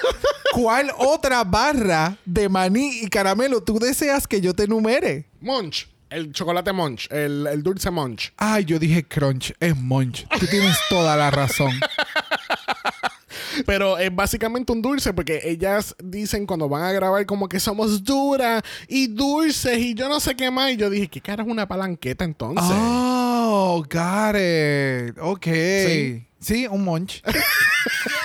¿Cuál 0.53 0.91
otra 0.97 1.43
barra 1.43 2.17
de 2.25 2.49
maní 2.49 2.99
y 3.01 3.07
caramelo 3.07 3.61
tú 3.61 3.79
deseas 3.79 4.27
que 4.27 4.41
yo 4.41 4.53
te 4.53 4.63
enumere? 4.63 5.25
Munch. 5.41 5.87
El 6.09 6.31
chocolate 6.31 6.71
Munch. 6.73 7.11
El, 7.11 7.47
el 7.47 7.63
dulce 7.63 7.89
Munch. 7.89 8.33
Ay, 8.37 8.65
yo 8.65 8.77
dije 8.77 9.03
crunch. 9.03 9.53
Es 9.59 9.75
munch. 9.75 10.27
Tú 10.39 10.45
tienes 10.45 10.77
toda 10.89 11.17
la 11.17 11.31
razón. 11.31 11.71
Pero 13.65 13.97
es 13.97 14.13
básicamente 14.13 14.71
un 14.71 14.81
dulce 14.81 15.13
porque 15.13 15.41
ellas 15.43 15.95
dicen 16.03 16.45
cuando 16.45 16.69
van 16.69 16.83
a 16.83 16.91
grabar 16.91 17.25
como 17.25 17.47
que 17.49 17.59
somos 17.59 18.03
duras 18.03 18.61
y 18.87 19.07
dulces 19.07 19.77
y 19.79 19.93
yo 19.93 20.09
no 20.09 20.19
sé 20.19 20.35
qué 20.35 20.51
más. 20.51 20.71
Y 20.71 20.77
yo 20.77 20.89
dije, 20.89 21.07
¿qué 21.07 21.21
cara 21.21 21.43
es 21.43 21.49
una 21.49 21.67
palanqueta 21.67 22.25
entonces? 22.25 22.63
Oh, 22.69 23.83
got 23.89 24.35
it. 24.35 25.17
Ok. 25.19 25.45
Sí. 25.45 26.27
Sí, 26.39 26.67
un 26.69 26.83
munch. 26.83 27.23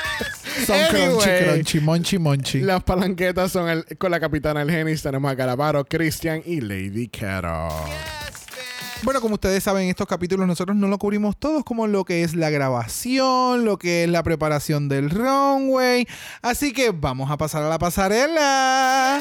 Son 0.67 0.77
Anyway. 0.77 1.09
crunchy, 1.19 1.45
crunchy, 1.45 1.81
monchy, 1.81 2.19
monchy. 2.19 2.61
Las 2.61 2.83
palanquetas 2.83 3.53
son 3.53 3.69
el- 3.69 3.85
con 3.99 4.11
la 4.11 4.21
capitana 4.21 4.63
El 4.63 4.71
Genis. 4.71 5.03
Tenemos 5.03 5.31
a 5.33 5.37
Calavaro, 5.37 5.85
Christian 5.85 6.43
y 6.45 6.61
Lady 6.61 7.09
Kero. 7.09 7.69
Bueno, 9.03 9.21
como 9.21 9.35
ustedes 9.35 9.63
saben, 9.63 9.85
en 9.85 9.91
estos 9.91 10.09
capítulos 10.09 10.47
nosotros 10.49 10.77
no 10.77 10.89
lo 10.89 10.99
cubrimos 10.99 11.37
todos, 11.39 11.63
como 11.65 11.87
lo 11.87 12.05
que 12.05 12.25
es 12.25 12.35
la 12.35 12.51
grabación, 12.51 13.65
lo 13.65 13.79
que 13.79 14.03
es 14.05 14.11
la 14.11 14.25
preparación 14.25 14.89
del 14.89 15.11
runway. 15.11 16.09
Así 16.43 16.73
que 16.73 16.91
vamos 16.91 17.31
a 17.31 17.37
pasar 17.37 17.63
a 17.63 17.69
la 17.69 17.79
pasarela. 17.79 19.21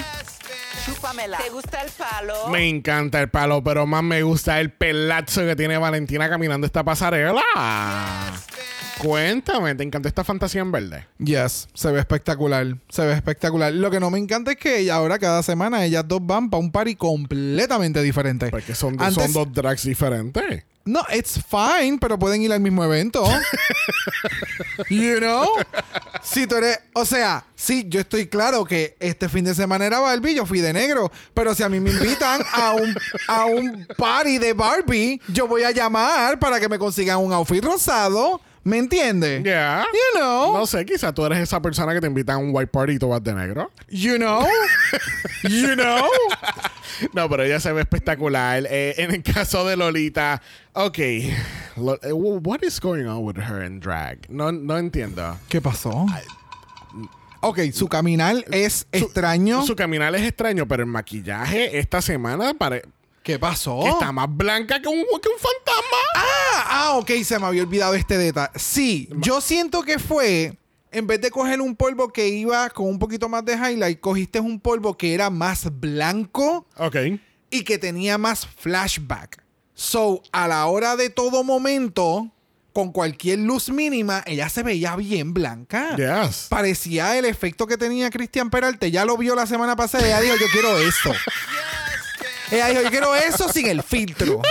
Chúpamela. 0.84 1.38
¿Te 1.38 1.50
gusta 1.52 1.82
el 1.84 1.92
palo? 1.92 2.48
Me 2.50 2.68
encanta 2.68 3.20
el 3.22 3.30
palo, 3.30 3.64
pero 3.64 3.86
más 3.86 4.02
me 4.04 4.24
gusta 4.24 4.60
el 4.60 4.72
pelazo 4.72 5.42
que 5.42 5.56
tiene 5.56 5.78
Valentina 5.78 6.28
caminando 6.28 6.66
esta 6.66 6.84
pasarela. 6.84 7.44
Cuéntame, 9.00 9.76
¿te 9.76 9.84
encanta 9.84 10.10
esta 10.10 10.24
fantasía 10.24 10.62
en 10.62 10.72
verde? 10.72 11.06
Yes, 11.20 11.68
se 11.74 11.92
ve 11.92 12.00
espectacular, 12.00 12.78
se 12.90 13.06
ve 13.06 13.14
espectacular. 13.14 13.72
Lo 13.74 13.92
que 13.92 14.00
no 14.00 14.10
me 14.10 14.18
encanta 14.18 14.52
es 14.52 14.58
que 14.58 14.90
ahora 14.92 15.20
cada 15.20 15.44
semana 15.44 15.86
ellas 15.86 16.04
dos 16.08 16.20
van 16.26 16.50
para 16.50 16.60
un 16.62 16.72
party 16.72 16.96
completamente 16.96 18.02
diferente. 18.02 18.50
Porque 18.50 18.74
son, 18.74 19.00
Antes- 19.00 19.24
son 19.24 19.34
dos 19.34 19.54
drags 19.54 19.84
diferentes. 19.84 20.64
No, 20.86 21.02
it's 21.14 21.38
fine, 21.50 21.98
pero 22.00 22.18
pueden 22.18 22.42
ir 22.42 22.52
al 22.54 22.62
mismo 22.62 22.82
evento. 22.84 23.22
you 24.90 25.18
know? 25.20 25.46
Si 26.24 26.48
tú 26.48 26.56
eres, 26.56 26.80
o 26.94 27.04
sea, 27.06 27.44
sí, 27.56 27.86
yo 27.90 28.00
estoy 28.00 28.28
claro 28.28 28.64
que 28.64 28.96
este 29.02 29.28
fin 29.28 29.44
de 29.44 29.54
semana 29.54 29.86
era 29.86 30.00
Barbie, 30.00 30.34
yo 30.36 30.46
fui 30.46 30.62
de 30.62 30.72
negro, 30.72 31.12
pero 31.34 31.54
si 31.54 31.62
a 31.62 31.68
mí 31.70 31.82
me 31.82 31.92
invitan 31.92 32.42
a 32.54 32.72
un 32.74 32.96
a 33.28 33.46
un 33.46 33.86
party 33.98 34.38
de 34.38 34.54
Barbie, 34.54 35.22
yo 35.28 35.46
voy 35.46 35.64
a 35.64 35.72
llamar 35.72 36.40
para 36.40 36.58
que 36.58 36.70
me 36.70 36.80
consigan 36.80 37.18
un 37.20 37.34
outfit 37.34 37.62
rosado, 37.64 38.40
¿me 38.68 38.78
entiendes? 38.78 39.44
Yeah. 39.44 39.86
You 39.94 40.20
know? 40.20 40.54
No 40.58 40.66
sé, 40.68 40.86
quizá 40.86 41.14
tú 41.14 41.26
eres 41.26 41.40
esa 41.40 41.62
persona 41.62 41.94
que 41.94 42.02
te 42.02 42.08
invita 42.08 42.34
a 42.34 42.38
un 42.38 42.50
white 42.54 42.68
party 42.72 42.94
y 42.94 43.00
tú 43.00 43.08
vas 43.10 43.24
de 43.24 43.34
negro. 43.34 43.72
You 43.90 44.18
know? 44.18 44.46
you 45.44 45.76
know? 45.76 46.06
No, 47.14 47.30
pero 47.30 47.44
ella 47.44 47.60
se 47.60 47.72
ve 47.72 47.82
espectacular. 47.82 48.66
Eh, 48.70 48.96
en 48.98 49.12
el 49.12 49.24
caso 49.24 49.66
de 49.66 49.78
Lolita, 49.78 50.42
ok. 50.74 50.98
Lo- 51.78 52.00
eh, 52.04 52.12
what 52.14 52.62
is 52.64 52.80
going 52.80 53.06
on 53.06 53.24
with 53.24 53.38
her 53.38 53.64
in 53.64 53.80
drag? 53.80 54.30
No, 54.30 54.52
no 54.52 54.78
entiendo. 54.78 55.38
¿Qué 55.48 55.62
pasó? 55.62 56.06
Ok, 57.42 57.60
su 57.72 57.88
caminar 57.88 58.44
es 58.52 58.88
extraño. 58.92 59.64
Su 59.64 59.76
caminar 59.76 60.14
es 60.16 60.24
extraño, 60.24 60.68
pero 60.68 60.84
el 60.84 60.90
maquillaje 60.90 61.78
esta 61.78 62.02
semana 62.02 62.54
pare- 62.56 62.82
¿Qué 63.28 63.38
pasó? 63.38 63.82
que 63.84 63.90
está 63.90 64.14
más 64.14 64.28
blanca 64.30 64.82
que 64.82 64.88
un, 64.88 65.02
que 65.02 65.28
un 65.28 65.36
fantasma. 65.38 65.98
Ah, 66.16 66.66
ah, 66.70 66.92
ok, 66.98 67.12
se 67.26 67.38
me 67.38 67.46
había 67.46 67.62
olvidado 67.64 67.94
este 67.94 68.18
detalle. 68.18 68.52
Sí, 68.56 69.10
yo 69.18 69.42
siento 69.42 69.84
que 69.84 70.00
fue, 70.00 70.58
en 70.94 71.08
vez 71.08 71.20
de 71.20 71.30
coger 71.30 71.60
un 71.60 71.76
polvo 71.76 72.08
que 72.14 72.30
iba 72.30 72.70
con 72.70 72.86
un 72.88 72.98
poquito 73.00 73.28
más 73.28 73.44
de 73.44 73.56
highlight, 73.56 74.00
cogiste 74.00 74.40
un 74.40 74.62
polvo 74.62 74.98
que 74.98 75.14
era 75.14 75.30
más 75.30 75.68
blanco 75.70 76.66
Ok. 76.78 76.96
y 77.50 77.64
que 77.66 77.78
tenía 77.78 78.18
más 78.18 78.48
flashback. 78.48 79.44
So, 79.74 80.24
a 80.32 80.48
la 80.48 80.66
hora 80.68 80.96
de 80.96 81.10
todo 81.10 81.44
momento, 81.44 82.32
con 82.72 82.92
cualquier 82.94 83.40
luz 83.40 83.70
mínima, 83.70 84.24
ella 84.26 84.48
se 84.50 84.64
veía 84.64 84.96
bien 84.96 85.34
blanca. 85.34 85.96
Yes. 85.98 86.46
Parecía 86.50 87.18
el 87.18 87.26
efecto 87.26 87.68
que 87.68 87.76
tenía 87.76 88.10
Cristian 88.10 88.50
Peralta. 88.50 88.88
Ya 88.88 89.04
lo 89.04 89.18
vio 89.18 89.36
la 89.36 89.46
semana 89.48 89.76
pasada 89.76 90.04
y 90.04 90.12
ella 90.12 90.22
dijo, 90.22 90.36
yo 90.40 90.46
quiero 90.54 90.78
esto. 90.80 91.12
ella 92.52 92.68
dijo, 92.70 92.82
yo 92.84 92.90
quiero 92.90 93.16
eso 93.16 93.50
sin 93.52 93.68
el 93.68 93.84
filtro. 93.84 94.42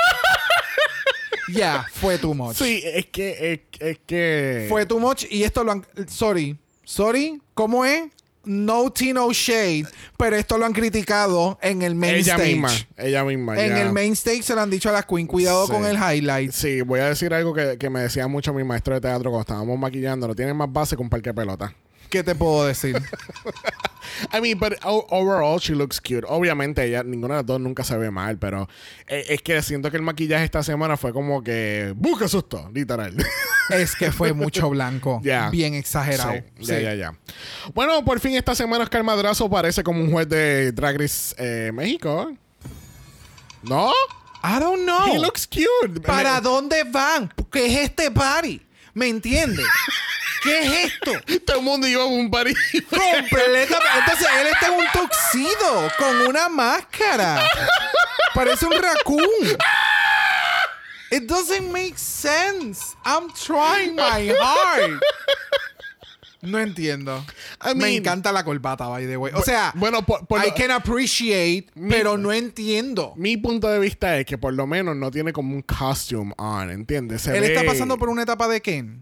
Ya, 1.53 1.87
fue 1.93 2.19
too 2.19 2.35
much. 2.35 2.57
Sí, 2.57 2.83
es 2.85 3.07
que, 3.07 3.53
es, 3.53 3.81
es 3.81 3.99
que. 4.05 4.67
Fue 4.69 4.85
too 4.85 4.99
much 4.99 5.25
y 5.31 5.45
esto 5.45 5.63
lo 5.63 5.73
han... 5.73 5.87
Sorry. 6.09 6.59
Sorry, 6.85 7.41
¿cómo 7.55 7.85
es? 7.85 8.05
No 8.45 8.91
tea, 8.91 9.13
no 9.15 9.33
shade. 9.33 9.87
Pero 10.17 10.37
esto 10.37 10.57
lo 10.59 10.67
han 10.67 10.73
criticado 10.73 11.59
en 11.63 11.83
el 11.83 11.95
main 11.97 12.15
ella 12.17 12.35
stage. 12.35 12.53
misma. 12.53 12.71
Ella 12.97 13.25
misma. 13.25 13.61
En 13.61 13.71
ya. 13.71 13.83
el 13.83 13.93
main 13.93 14.13
stage 14.13 14.43
se 14.43 14.55
lo 14.55 14.61
han 14.61 14.71
dicho 14.71 14.89
a 14.89 14.93
las 14.93 15.05
queen. 15.07 15.27
Cuidado 15.27 15.67
Sí. 15.67 15.73
con 15.73 15.85
el 15.85 15.97
highlight. 15.97 16.53
Sí, 16.53 16.81
voy 16.83 17.01
a 17.01 17.09
decir 17.09 17.33
algo 17.35 17.53
que, 17.55 17.77
que 17.79 17.91
me 17.91 18.01
decía 18.01 18.29
mucho 18.29 18.53
mi 18.55 18.63
maestro 18.63 18.95
de 18.95 19.01
teatro 19.01 19.31
cuando 19.31 19.41
estábamos 19.41 19.79
maquillando. 19.79 20.29
No 20.29 20.35
tiene 20.35 20.55
más 20.55 20.73
base 20.73 20.95
que 20.97 21.03
un 21.03 21.09
parque 21.11 21.31
de 21.31 21.35
pelota. 21.35 21.75
¿Qué 22.09 22.23
te 22.23 22.35
puedo 22.37 22.67
decir? 22.67 22.97
I 24.33 24.41
mean, 24.41 24.59
but 24.59 24.75
overall 24.85 25.59
she 25.61 25.75
looks 25.75 26.01
cute. 26.01 26.25
Obviamente 26.29 26.85
ella, 26.85 27.03
ninguna 27.03 27.35
de 27.35 27.39
las 27.41 27.47
dos 27.47 27.61
nunca 27.61 27.85
se 27.85 27.97
ve 27.97 28.11
mal, 28.11 28.39
pero 28.39 28.69
eh, 29.07 29.25
es 29.29 29.43
que 29.43 29.61
siento 29.63 29.91
que 29.91 29.97
el 29.97 30.03
maquillaje 30.03 30.45
esta 30.45 30.63
semana 30.63 30.97
fue 30.97 31.13
como 31.13 31.43
que 31.43 31.93
busca 31.97 32.29
susto, 32.29 32.71
literal. 32.75 33.15
es 33.71 33.95
que 33.97 34.13
fue 34.13 34.33
mucho 34.33 34.71
blanco. 34.71 35.21
Bien 35.51 35.75
exagerado. 35.75 36.33
Sí, 36.33 36.43
ya, 36.67 36.77
Sí. 36.77 36.83
ya, 36.83 36.95
ya. 36.95 37.19
Bueno, 37.75 38.05
por 38.05 38.21
fin 38.21 38.35
esta 38.35 38.55
semana 38.55 38.85
Oscar 38.85 39.03
Madrazo 39.03 39.49
parece 39.51 39.83
como 39.83 40.01
un 40.03 40.11
juez 40.11 40.29
de 40.29 40.73
Drag 40.73 40.99
Race 40.99 41.35
eh, 41.39 41.71
México. 41.73 42.33
¿No? 43.63 43.91
I 44.45 44.61
don't 44.61 44.85
know. 44.85 45.13
He 45.15 45.19
looks 45.19 45.47
cute. 45.47 46.01
¿Para 46.01 46.35
Me- 46.37 46.41
dónde 46.43 46.85
van? 46.85 47.33
¿Qué 47.51 47.67
es 47.67 47.91
este 47.91 48.11
party? 48.11 48.63
¿Me 48.95 49.09
entiendes? 49.09 49.67
¿Qué 50.47 50.61
es 50.61 50.95
esto? 50.95 51.13
Todo 51.45 51.57
el 51.59 51.63
mundo 51.65 51.87
iba 51.89 52.03
a 52.03 52.07
un 52.07 52.31
party. 52.31 52.55
Completamente. 52.89 53.75
Entonces 53.99 54.29
él 54.41 54.47
está 54.47 54.67
en 54.69 54.75
un 54.75 54.87
tuxido 54.93 55.93
con 55.99 56.21
una 56.29 56.49
máscara. 56.49 57.43
Parece 58.33 58.67
un 58.67 58.81
raccoon. 58.81 59.59
It 61.11 61.27
doesn't 61.27 61.73
make 61.73 61.99
sense. 61.99 62.95
I'm 63.05 63.31
trying 63.33 63.97
my 63.97 64.33
hard. 64.41 65.01
No 66.47 66.59
entiendo. 66.59 67.25
I 67.65 67.75
Me 67.77 67.95
encanta 67.97 68.33
la 68.33 68.45
corbata, 68.45 68.87
by 68.89 69.07
the 69.07 69.17
way. 69.17 69.33
O 69.35 69.43
sea, 69.43 69.73
bueno, 69.75 70.03
por- 70.05 70.27
por 70.27 70.43
I 70.45 70.49
lo- 70.49 70.55
can 70.55 70.71
appreciate, 70.71 71.67
pero 71.89 72.17
no 72.17 72.33
entiendo. 72.33 73.13
Mi 73.17 73.37
punto 73.37 73.69
de 73.69 73.79
vista 73.79 74.17
es 74.19 74.27
que 74.27 74.39
por 74.39 74.55
lo 74.55 74.67
menos 74.67 74.97
no 74.97 75.11
tiene 75.11 75.33
como 75.33 75.55
un 75.55 75.63
costume 75.63 76.33
on, 76.39 76.71
¿entiendes? 76.71 77.23
Se 77.23 77.35
Él 77.37 77.41
ve- 77.43 77.47
está 77.55 77.65
pasando 77.65 77.99
por 77.99 78.09
una 78.09 78.23
etapa 78.23 78.49
de 78.49 78.61
Ken. 78.63 79.01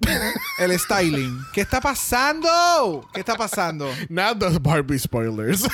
El 0.58 0.78
styling. 0.78 1.38
¿Qué 1.52 1.60
está 1.60 1.80
pasando? 1.80 3.06
¿Qué 3.12 3.20
está 3.20 3.34
pasando? 3.36 3.90
Not 4.08 4.38
the 4.38 4.58
Barbie 4.60 4.98
spoilers. 4.98 5.66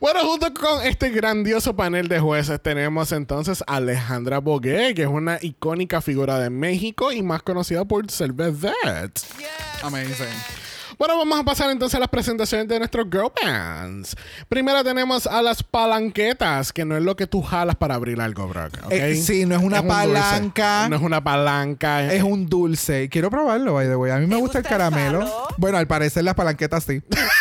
bueno, 0.00 0.20
junto 0.24 0.52
con 0.54 0.82
este 0.86 1.10
grandioso 1.10 1.74
panel 1.76 2.08
de 2.08 2.18
jueces 2.20 2.60
tenemos 2.62 3.12
entonces 3.12 3.62
a 3.66 3.76
Alejandra 3.76 4.38
Bogué, 4.38 4.94
que 4.94 5.02
es 5.02 5.08
una 5.08 5.38
icónica 5.40 6.00
figura 6.00 6.38
de 6.38 6.50
México 6.50 7.12
y 7.12 7.22
más 7.22 7.42
conocida 7.42 7.84
por 7.84 8.10
ser 8.10 8.32
vedette. 8.32 9.19
Amazing. 9.82 10.26
Bueno, 10.98 11.16
vamos 11.16 11.40
a 11.40 11.44
pasar 11.44 11.70
entonces 11.70 11.96
a 11.96 11.98
las 12.00 12.10
presentaciones 12.10 12.68
de 12.68 12.78
nuestros 12.78 13.06
girl 13.10 13.32
bands. 13.42 14.14
Primero 14.50 14.84
tenemos 14.84 15.26
a 15.26 15.40
las 15.40 15.62
palanquetas, 15.62 16.74
que 16.74 16.84
no 16.84 16.94
es 16.94 17.02
lo 17.02 17.16
que 17.16 17.26
tú 17.26 17.40
jalas 17.40 17.76
para 17.76 17.94
abrir 17.94 18.20
algo, 18.20 18.46
Brock. 18.48 18.74
¿ok? 18.84 18.92
Eh, 18.92 19.16
sí, 19.16 19.46
no 19.46 19.56
es 19.56 19.62
una 19.62 19.80
un 19.80 19.88
dulce. 19.88 20.12
palanca. 20.12 20.88
No 20.90 20.96
es 20.96 21.02
una 21.02 21.24
palanca. 21.24 22.12
Es 22.12 22.22
un 22.22 22.50
dulce. 22.50 23.08
Quiero 23.08 23.30
probarlo, 23.30 23.72
by 23.72 23.86
the 23.88 23.96
way. 23.96 24.10
A 24.10 24.16
mí 24.18 24.26
me 24.26 24.36
gusta 24.36 24.58
el 24.58 24.64
gusta 24.64 24.74
el 24.74 24.78
caramelo. 24.92 25.48
Bueno, 25.56 25.78
al 25.78 25.86
parecer 25.86 26.22
las 26.24 26.34
palanquetas 26.34 26.84
sí. 26.84 27.00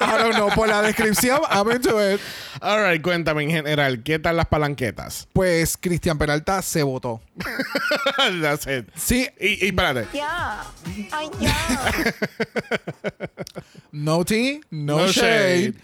I 0.00 0.18
don't 0.18 0.34
know. 0.34 0.48
Por 0.54 0.68
la 0.68 0.82
descripción, 0.82 1.40
I'm 1.50 1.70
into 1.70 1.98
it. 2.00 2.20
Alright, 2.60 3.02
cuéntame 3.02 3.42
en 3.44 3.50
general, 3.50 4.02
¿qué 4.02 4.18
tal 4.18 4.36
las 4.36 4.46
palanquetas? 4.46 5.28
Pues 5.32 5.76
Cristian 5.76 6.18
Peralta 6.18 6.62
se 6.62 6.82
votó. 6.82 7.20
That's 8.42 8.66
it. 8.66 8.88
Sí, 8.94 9.28
Y, 9.40 9.64
y 9.64 9.68
espérate. 9.68 10.06
Ya. 10.12 10.64
Ay, 11.10 11.30
ya. 11.40 11.54
no 13.92 14.24
tea, 14.24 14.60
no, 14.70 14.98
No 14.98 15.06
shade. 15.08 15.72
shade. 15.72 15.74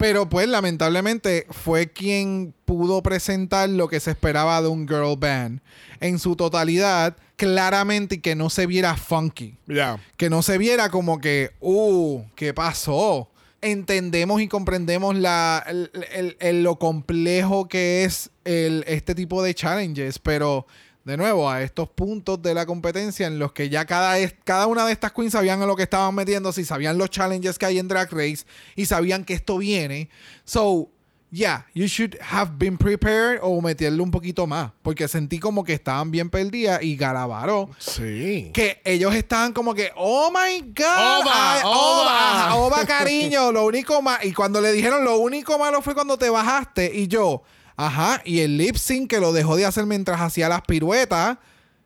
Pero 0.00 0.30
pues 0.30 0.48
lamentablemente 0.48 1.46
fue 1.50 1.92
quien 1.92 2.54
pudo 2.64 3.02
presentar 3.02 3.68
lo 3.68 3.86
que 3.86 4.00
se 4.00 4.10
esperaba 4.12 4.62
de 4.62 4.68
un 4.68 4.88
girl 4.88 5.14
band. 5.18 5.60
En 6.00 6.18
su 6.18 6.36
totalidad, 6.36 7.18
claramente 7.36 8.14
y 8.14 8.18
que 8.20 8.34
no 8.34 8.48
se 8.48 8.64
viera 8.64 8.96
funky. 8.96 9.58
Ya. 9.66 10.00
que 10.16 10.30
no 10.30 10.40
se 10.40 10.56
viera 10.56 10.88
como 10.88 11.20
que, 11.20 11.50
uh, 11.60 12.22
¿qué 12.34 12.54
pasó? 12.54 13.28
Entendemos 13.60 14.40
y 14.40 14.48
comprendemos 14.48 15.14
la, 15.16 15.62
el- 15.68 15.90
el- 16.14 16.36
el- 16.40 16.62
lo 16.62 16.78
complejo 16.78 17.68
que 17.68 18.04
es 18.04 18.30
el, 18.46 18.84
este 18.86 19.14
tipo 19.14 19.42
de 19.42 19.54
challenges, 19.54 20.18
pero 20.18 20.66
de 21.04 21.16
nuevo, 21.16 21.48
a 21.50 21.62
estos 21.62 21.88
puntos 21.88 22.40
de 22.42 22.52
la 22.54 22.66
competencia 22.66 23.26
en 23.26 23.38
los 23.38 23.52
que 23.52 23.68
ya 23.68 23.84
cada, 23.86 24.16
cada 24.44 24.66
una 24.66 24.84
de 24.86 24.92
estas 24.92 25.12
queens 25.12 25.32
sabían 25.32 25.62
a 25.62 25.66
lo 25.66 25.74
que 25.76 25.82
estaban 25.84 26.14
metiendo, 26.14 26.52
si 26.52 26.64
sabían 26.64 26.98
los 26.98 27.10
challenges 27.10 27.58
que 27.58 27.66
hay 27.66 27.78
en 27.78 27.88
Drag 27.88 28.10
Race 28.12 28.44
y 28.76 28.86
sabían 28.86 29.24
que 29.24 29.32
esto 29.34 29.56
viene. 29.58 30.10
So, 30.44 30.90
yeah, 31.32 31.64
you 31.74 31.86
should 31.86 32.18
have 32.20 32.52
been 32.58 32.76
prepared 32.76 33.38
o 33.40 33.60
meterle 33.62 34.02
un 34.02 34.10
poquito 34.10 34.46
más, 34.46 34.72
porque 34.82 35.08
sentí 35.08 35.38
como 35.38 35.64
que 35.64 35.72
estaban 35.72 36.10
bien 36.10 36.28
perdidas 36.28 36.82
y 36.82 36.96
Galavaro 36.96 37.70
Sí. 37.78 38.50
que 38.52 38.82
ellos 38.84 39.14
estaban 39.14 39.52
como 39.52 39.72
que, 39.72 39.90
oh 39.96 40.30
my 40.30 40.60
God, 40.60 41.22
Oba, 41.22 41.54
ay, 41.54 41.62
oba. 41.64 42.54
oba, 42.56 42.84
cariño, 42.84 43.52
lo 43.52 43.64
único 43.64 44.02
más, 44.02 44.24
y 44.24 44.32
cuando 44.32 44.60
le 44.60 44.72
dijeron 44.72 45.04
lo 45.04 45.18
único 45.18 45.58
malo 45.58 45.80
fue 45.82 45.94
cuando 45.94 46.18
te 46.18 46.28
bajaste, 46.28 46.90
y 46.94 47.06
yo, 47.08 47.42
ajá, 47.86 48.22
y 48.24 48.40
el 48.40 48.56
lip 48.58 48.76
sync 48.76 49.08
que 49.10 49.20
lo 49.20 49.32
dejó 49.32 49.56
de 49.56 49.66
hacer 49.66 49.86
mientras 49.86 50.20
hacía 50.20 50.48
las 50.48 50.62
piruetas, 50.62 51.38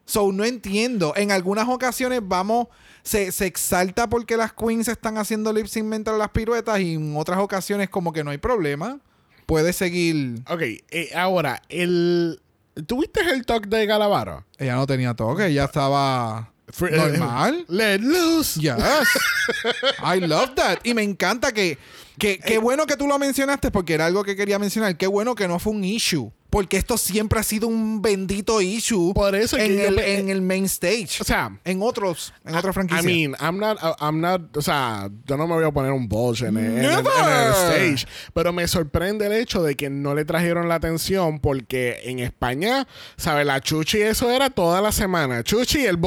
so 0.04 0.32
no 0.32 0.44
entiendo, 0.44 1.14
en 1.16 1.30
algunas 1.32 1.68
ocasiones 1.68 2.20
vamos, 2.22 2.68
se, 3.02 3.32
se 3.32 3.46
exalta 3.46 4.08
porque 4.08 4.36
las 4.36 4.52
queens 4.52 4.88
están 4.88 5.18
haciendo 5.18 5.52
lip 5.52 5.66
sync 5.66 5.84
mientras 5.86 6.16
las 6.18 6.30
piruetas, 6.30 6.80
y 6.80 6.94
en 6.94 7.16
otras 7.16 7.38
ocasiones 7.38 7.88
como 7.90 8.12
que 8.12 8.24
no 8.24 8.30
hay 8.30 8.38
problema, 8.38 8.98
puede 9.46 9.72
seguir, 9.72 10.42
Ok, 10.48 10.62
eh, 10.62 11.10
ahora, 11.14 11.62
el... 11.68 12.40
¿Tuviste 12.86 13.20
el 13.20 13.46
talk 13.46 13.68
de 13.68 13.86
Galavaro? 13.86 14.44
ella 14.58 14.74
no 14.74 14.86
tenía 14.86 15.14
toque, 15.14 15.46
ella 15.46 15.64
estaba 15.64 16.53
Fr- 16.68 16.92
eh, 16.92 16.96
normal. 16.96 17.64
Let 17.68 17.98
loose. 18.00 18.58
Yes. 18.60 18.76
I 20.02 20.20
love 20.20 20.54
that. 20.56 20.78
Y 20.84 20.94
me 20.94 21.02
encanta 21.02 21.52
que, 21.52 21.78
que 22.18 22.38
qué 22.38 22.58
bueno 22.58 22.86
que 22.86 22.96
tú 22.96 23.06
lo 23.06 23.18
mencionaste 23.18 23.70
porque 23.70 23.94
era 23.94 24.06
algo 24.06 24.24
que 24.24 24.34
quería 24.36 24.58
mencionar. 24.58 24.96
Qué 24.96 25.06
bueno 25.06 25.34
que 25.34 25.46
no 25.48 25.58
fue 25.58 25.72
un 25.72 25.84
issue. 25.84 26.32
Porque 26.54 26.76
esto 26.76 26.96
siempre 26.96 27.40
ha 27.40 27.42
sido 27.42 27.66
un 27.66 28.00
bendito 28.00 28.60
issue 28.60 29.12
Por 29.12 29.34
eso 29.34 29.56
es 29.56 29.68
en, 29.68 29.76
que 29.76 29.86
el, 29.88 29.98
en 29.98 30.28
el 30.30 30.40
main 30.40 30.66
stage. 30.66 31.18
O 31.20 31.24
sea, 31.24 31.58
en 31.64 31.82
otros, 31.82 32.32
en 32.44 32.54
otras 32.54 32.72
I 32.72 32.74
franquicias. 32.74 33.04
mean, 33.04 33.34
I'm 33.40 33.58
not, 33.58 33.76
I'm 34.00 34.20
not, 34.20 34.56
o 34.56 34.62
sea, 34.62 35.10
yo 35.26 35.36
no 35.36 35.48
me 35.48 35.54
voy 35.54 35.64
a 35.64 35.72
poner 35.72 35.90
un 35.90 36.08
bullshit 36.08 36.46
en, 36.46 36.56
el- 36.58 36.64
en 36.64 36.78
el, 36.78 36.84
en 36.84 36.90
el 36.90 37.02
Never. 37.02 37.50
stage, 37.96 38.06
pero 38.32 38.52
me 38.52 38.68
sorprende 38.68 39.26
el 39.26 39.32
hecho 39.32 39.64
de 39.64 39.74
que 39.74 39.90
no 39.90 40.14
le 40.14 40.24
trajeron 40.24 40.68
la 40.68 40.76
atención 40.76 41.40
porque 41.40 42.02
en 42.04 42.20
España, 42.20 42.86
¿sabes? 43.16 43.44
La 43.46 43.60
Chuchi 43.60 44.00
eso 44.02 44.30
era 44.30 44.48
toda 44.48 44.80
la 44.80 44.92
semana. 44.92 45.42
Chuchi 45.42 45.80
y 45.80 45.86
el, 45.86 45.98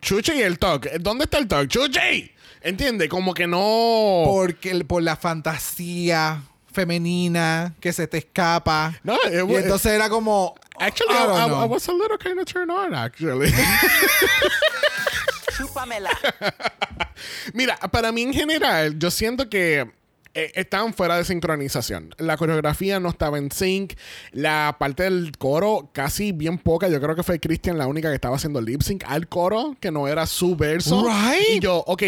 Chuchi 0.00 0.32
y 0.32 0.42
el 0.42 0.60
talk. 0.60 0.86
¿Dónde 1.00 1.24
está 1.24 1.38
el 1.38 1.48
talk? 1.48 1.68
Chuchi. 1.68 2.30
¿Entiendes? 2.62 3.08
Como 3.08 3.34
que 3.34 3.46
no... 3.48 4.22
porque 4.26 4.70
el- 4.70 4.86
por 4.86 5.02
la 5.02 5.16
fantasía 5.16 6.42
femenina 6.76 7.74
que 7.80 7.92
se 7.92 8.06
te 8.06 8.18
escapa. 8.18 8.94
No, 9.02 9.14
it 9.24 9.32
y 9.48 9.54
entonces 9.56 9.92
era 9.92 10.08
como. 10.08 10.54
Actually, 10.78 11.14
I 11.14 11.22
I, 11.22 11.26
don't 11.26 11.38
I- 11.38 11.46
know. 11.48 11.64
I 11.64 11.66
was 11.66 11.88
a 11.88 11.92
little 11.92 12.18
kind 12.18 12.38
of 12.38 12.44
turned 12.44 12.70
on, 12.70 12.94
actually. 12.94 13.50
Chúpamela. 15.56 16.10
Mira, 17.54 17.76
para 17.90 18.12
mí 18.12 18.22
en 18.22 18.34
general, 18.34 18.98
yo 18.98 19.10
siento 19.10 19.48
que 19.48 19.90
eh, 20.34 20.52
estaban 20.54 20.92
fuera 20.92 21.16
de 21.16 21.24
sincronización. 21.24 22.14
La 22.18 22.36
coreografía 22.36 23.00
no 23.00 23.08
estaba 23.08 23.38
en 23.38 23.50
sync. 23.50 23.94
La 24.32 24.76
parte 24.78 25.04
del 25.04 25.32
coro, 25.38 25.88
casi 25.94 26.32
bien 26.32 26.58
poca. 26.58 26.88
Yo 26.88 27.00
creo 27.00 27.16
que 27.16 27.22
fue 27.22 27.40
Christian 27.40 27.78
la 27.78 27.86
única 27.86 28.10
que 28.10 28.16
estaba 28.16 28.36
haciendo 28.36 28.60
lip 28.60 28.82
sync 28.82 29.02
al 29.06 29.28
coro, 29.28 29.76
que 29.80 29.90
no 29.90 30.08
era 30.08 30.26
su 30.26 30.56
verso. 30.56 31.02
Right. 31.06 31.56
Y 31.56 31.60
yo, 31.60 31.76
ok, 31.86 32.02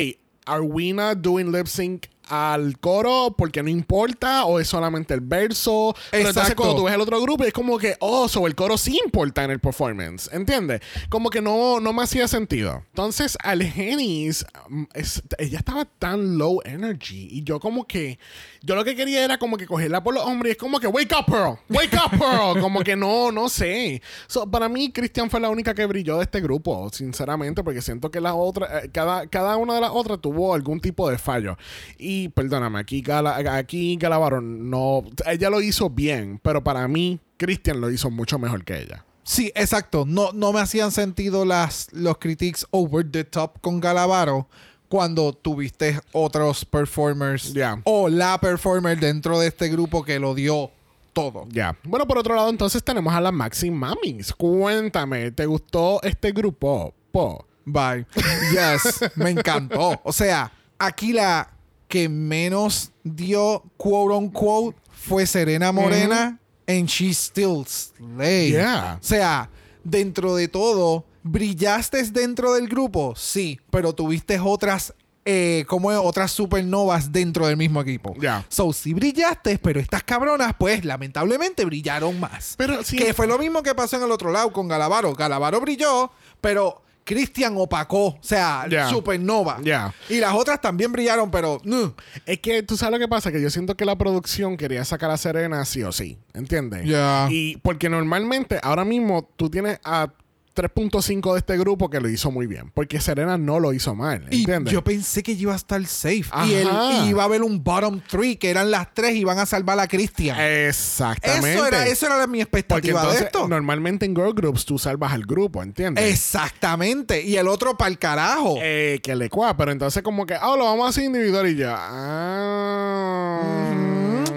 ¿are 0.44 0.61
we 0.61 0.92
not 0.92 1.18
doing 1.18 1.50
lip 1.50 1.68
sync? 1.68 2.04
Al 2.29 2.79
coro 2.79 3.35
porque 3.37 3.62
no 3.62 3.69
importa 3.69 4.45
o 4.45 4.61
es 4.61 4.69
solamente 4.69 5.14
el 5.14 5.21
verso. 5.21 5.95
Pero 6.11 6.29
entonces 6.29 6.43
Exacto. 6.43 6.62
cuando 6.62 6.77
tú 6.81 6.85
ves 6.85 6.95
el 6.95 7.01
otro 7.01 7.21
grupo 7.21 7.45
es 7.45 7.53
como 7.53 7.79
que 7.79 7.97
oh 8.01 8.29
so 8.29 8.47
el 8.47 8.55
coro 8.55 8.77
sí 8.79 8.99
importa 9.05 9.45
en 9.45 9.51
el 9.51 9.61
performance 9.61 10.29
¿entiendes? 10.33 10.81
como 11.09 11.31
que 11.31 11.41
no, 11.41 11.81
no 11.81 11.93
me 11.93 12.03
hacía 12.03 12.29
sentido. 12.29 12.83
Entonces 12.91 13.37
al 13.43 13.62
Genis 13.62 14.45
mm, 14.69 14.85
es- 14.95 15.23
ella 15.38 15.59
estaba 15.59 15.85
tan 15.85 16.38
low 16.38 16.61
energy 16.64 17.29
y 17.31 17.43
yo 17.45 17.61
como 17.61 17.87
que 17.87 18.19
yo 18.62 18.75
lo 18.75 18.85
que 18.85 18.95
quería 18.97 19.25
era 19.25 19.38
como 19.38 19.57
que 19.57 19.67
cogerla 19.67 20.03
por 20.03 20.14
los 20.14 20.25
hombros 20.25 20.49
y 20.49 20.53
es 20.53 20.57
como 20.59 20.81
que 20.81 20.87
wake 20.87 21.14
up 21.19 21.27
Pearl 21.27 21.59
wake 21.69 21.95
up 21.95 22.19
Pearl 22.19 22.61
como 22.61 22.81
que 22.81 22.97
no 22.97 23.31
no 23.33 23.49
sé. 23.49 24.03
So, 24.27 24.51
para 24.51 24.69
mí 24.69 24.91
Christian 24.93 25.31
fue 25.31 25.41
la 25.41 25.49
única 25.49 25.75
que 25.75 25.87
brilló 25.87 26.17
de 26.19 26.25
este 26.25 26.41
grupo 26.41 26.91
sinceramente 26.93 27.62
porque 27.62 27.81
siento 27.83 28.11
que 28.11 28.21
la 28.21 28.35
otra 28.35 28.81
eh, 28.85 28.91
cada, 28.93 29.27
cada 29.27 29.57
una 29.57 29.75
de 29.75 29.81
las 29.81 29.91
otras 29.93 30.21
tuvo 30.21 30.55
algún 30.55 30.81
tipo 30.81 31.09
de 31.09 31.19
fallo. 31.19 31.57
Y 31.99 32.17
perdóname 32.26 32.81
aquí 32.81 33.00
Gala, 33.02 33.37
aquí 33.57 33.96
Galavaro 33.96 34.40
no 34.40 35.04
ella 35.26 35.48
lo 35.50 35.61
hizo 35.61 35.88
bien 35.90 36.40
pero 36.42 36.64
para 36.64 36.88
mí 36.88 37.20
Christian 37.37 37.81
lo 37.81 37.88
hizo 37.92 38.11
mucho 38.11 38.37
mejor 38.40 38.64
que 38.64 38.81
ella 38.83 39.04
Sí, 39.22 39.52
exacto. 39.54 40.04
No, 40.07 40.33
no 40.33 40.54
me 40.54 40.61
hacían 40.61 40.90
sentido 40.90 41.44
las, 41.44 41.88
los 41.92 42.16
critiques 42.16 42.66
over 42.70 43.07
the 43.11 43.24
top 43.24 43.61
con 43.61 43.78
Galavaro 43.78 44.48
cuando 44.88 45.35
tuviste 45.35 46.00
otros 46.12 46.64
performers 46.64 47.52
Ya. 47.52 47.78
o 47.85 48.09
la 48.09 48.40
performer 48.40 48.98
dentro 48.98 49.38
de 49.38 49.48
este 49.48 49.68
grupo 49.68 50.02
que 50.02 50.18
lo 50.18 50.35
dio 50.35 50.70
todo. 51.12 51.44
Ya. 51.50 51.76
Bueno, 51.85 52.07
por 52.07 52.16
otro 52.16 52.35
lado, 52.37 52.48
entonces 52.48 52.83
tenemos 52.83 53.12
a 53.12 53.20
las 53.20 53.35
Maxi 53.35 53.70
Mamis. 53.70 54.33
Cuéntame, 54.33 55.31
¿te 55.33 55.44
gustó 55.44 56.00
este 56.02 56.33
grupo? 56.33 56.94
Po. 57.12 57.44
Bye. 57.66 58.07
Yes, 58.52 59.11
me 59.16 59.28
encantó. 59.28 60.00
O 60.04 60.12
sea, 60.12 60.50
aquí 60.78 61.12
la 61.12 61.50
que 61.88 62.09
menos 62.09 62.92
dio 63.03 63.64
quote 63.77 64.14
unquote 64.14 64.77
fue 64.90 65.27
Serena 65.27 65.72
Morena 65.72 66.38
and 66.66 66.87
she 66.87 67.12
still 67.12 67.64
slay. 67.66 68.51
Yeah. 68.51 68.98
O 69.01 69.05
sea, 69.05 69.51
dentro 69.83 70.37
de 70.37 70.48
todo, 70.48 71.07
¿brillaste 71.22 72.03
dentro 72.05 72.55
del 72.55 72.68
grupo? 72.68 73.14
Sí, 73.16 73.59
pero 73.70 73.94
tuviste 73.94 74.38
otras 74.38 74.94
eh, 75.31 75.66
como 75.66 75.92
es, 75.92 75.98
otras 75.98 76.33
supernovas 76.33 77.12
dentro 77.12 77.46
del 77.46 77.59
mismo 77.59 77.83
equipo. 77.83 78.14
Ya. 78.18 78.46
So, 78.48 78.72
sí 78.72 78.94
brillaste, 78.94 79.59
pero 79.59 79.79
estas 79.79 80.03
cabronas, 80.03 80.55
pues, 80.59 80.87
lamentablemente 80.87 81.66
brillaron 81.66 82.18
más. 82.18 82.55
Pero 82.57 82.83
sí. 82.83 82.96
Que 82.96 83.12
fue 83.12 83.27
lo 83.27 83.38
mismo 83.38 83.62
que 83.62 83.74
pasó 83.74 83.96
en 83.96 84.05
el 84.05 84.11
otro 84.11 84.33
lado 84.33 84.51
con 84.55 84.68
Galavaro. 84.68 85.12
Galavaro 85.12 85.61
brilló, 85.61 86.11
pero 86.40 86.81
Cristian 87.09 87.55
opacó. 87.57 88.09
O 88.09 88.18
sea, 88.21 88.66
supernova. 88.90 89.59
Ya. 89.62 89.94
Y 90.11 90.21
las 90.21 90.35
otras 90.35 90.61
también 90.61 90.92
brillaron, 90.92 91.31
pero... 91.31 91.59
mm. 91.64 91.87
Es 92.27 92.38
que 92.40 92.62
tú 92.62 92.77
sabes 92.77 92.92
lo 92.92 92.99
que 92.99 93.09
pasa, 93.09 93.33
que 93.33 93.40
yo 93.40 93.49
siento 93.49 93.79
que 93.79 93.87
la 93.87 93.97
producción 93.97 94.59
quería 94.59 94.85
sacar 94.85 95.11
a 95.11 95.16
Serena 95.16 95.64
sí 95.64 95.83
o 95.83 95.90
sí, 95.90 96.18
¿entiendes? 96.35 96.85
Ya. 96.85 97.27
Y 97.31 97.57
porque 97.62 97.88
normalmente, 97.88 98.61
ahora 98.62 98.85
mismo, 98.85 99.27
tú 99.37 99.49
tienes 99.49 99.81
a 99.85 100.12
3.5 100.59 101.33
de 101.35 101.38
este 101.38 101.57
grupo 101.57 101.88
que 101.88 102.01
lo 102.01 102.09
hizo 102.09 102.33
muy 102.33 102.47
bien, 102.49 102.71
porque 102.75 103.01
Serena 103.01 103.38
no 103.38 103.61
lo 103.61 103.73
hizo 103.73 103.94
mal, 103.94 104.27
Y 104.31 104.40
¿entiendes? 104.40 104.73
yo 104.75 104.83
pensé 104.83 105.23
que 105.23 105.33
iba 105.33 105.53
a 105.53 105.57
estar 105.57 105.85
safe. 105.87 106.25
Y, 106.47 106.53
y 106.53 107.09
iba 107.11 107.23
a 107.23 107.27
haber 107.27 107.42
un 107.42 107.62
bottom 107.62 108.01
three, 108.01 108.37
que 108.37 108.51
eran 108.51 108.71
las 108.71 108.92
tres 108.92 109.14
y 109.14 109.21
iban 109.21 109.38
a 109.38 109.47
salvar 109.47 109.79
a 109.79 109.87
Cristian. 109.87 110.37
Exactamente. 110.40 111.55
Eso 111.55 111.66
era, 111.66 111.87
eso 111.87 112.07
era 112.07 112.27
mi 112.27 112.40
expectativa 112.40 113.01
entonces, 113.01 113.21
de 113.21 113.27
esto. 113.27 113.47
normalmente 113.47 114.07
en 114.07 114.14
girl 114.16 114.33
groups 114.35 114.64
tú 114.64 114.79
salvas 114.79 115.12
al 115.12 115.25
grupo, 115.25 115.62
¿entiendes? 115.62 116.12
Exactamente. 116.12 117.23
Y 117.23 117.37
el 117.37 117.47
otro 117.49 117.77
para 117.77 117.90
el 117.90 117.99
carajo. 117.99 118.57
Eh, 118.61 119.01
que 119.03 119.14
le 119.14 119.29
cua, 119.31 119.57
pero 119.57 119.71
entonces 119.71 120.03
como 120.03 120.27
que, 120.27 120.35
ah, 120.35 120.55
lo 120.57 120.64
vamos 120.64 120.87
a 120.87 120.88
hacer 120.90 121.05
individual 121.05 121.47
y 121.49 121.57
ya. 121.57 121.77
Ah, 121.79 123.88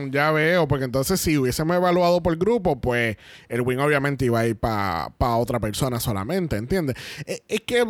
ya 0.10 0.32
veo, 0.32 0.68
porque 0.68 0.86
entonces 0.86 1.20
si 1.22 1.38
hubiésemos 1.38 1.76
evaluado 1.76 2.24
por 2.24 2.36
grupo, 2.38 2.80
pues 2.80 3.18
el 3.50 3.62
win 3.62 3.80
obviamente 3.80 4.26
iba 4.26 4.40
a 4.40 4.48
ir 4.48 4.58
para 4.58 5.12
otra 5.38 5.60
persona 5.60 6.00
solamente, 6.00 6.56
¿entiendes? 6.56 6.96
Eh, 7.26 7.42
es 7.48 7.62
que, 7.62 7.86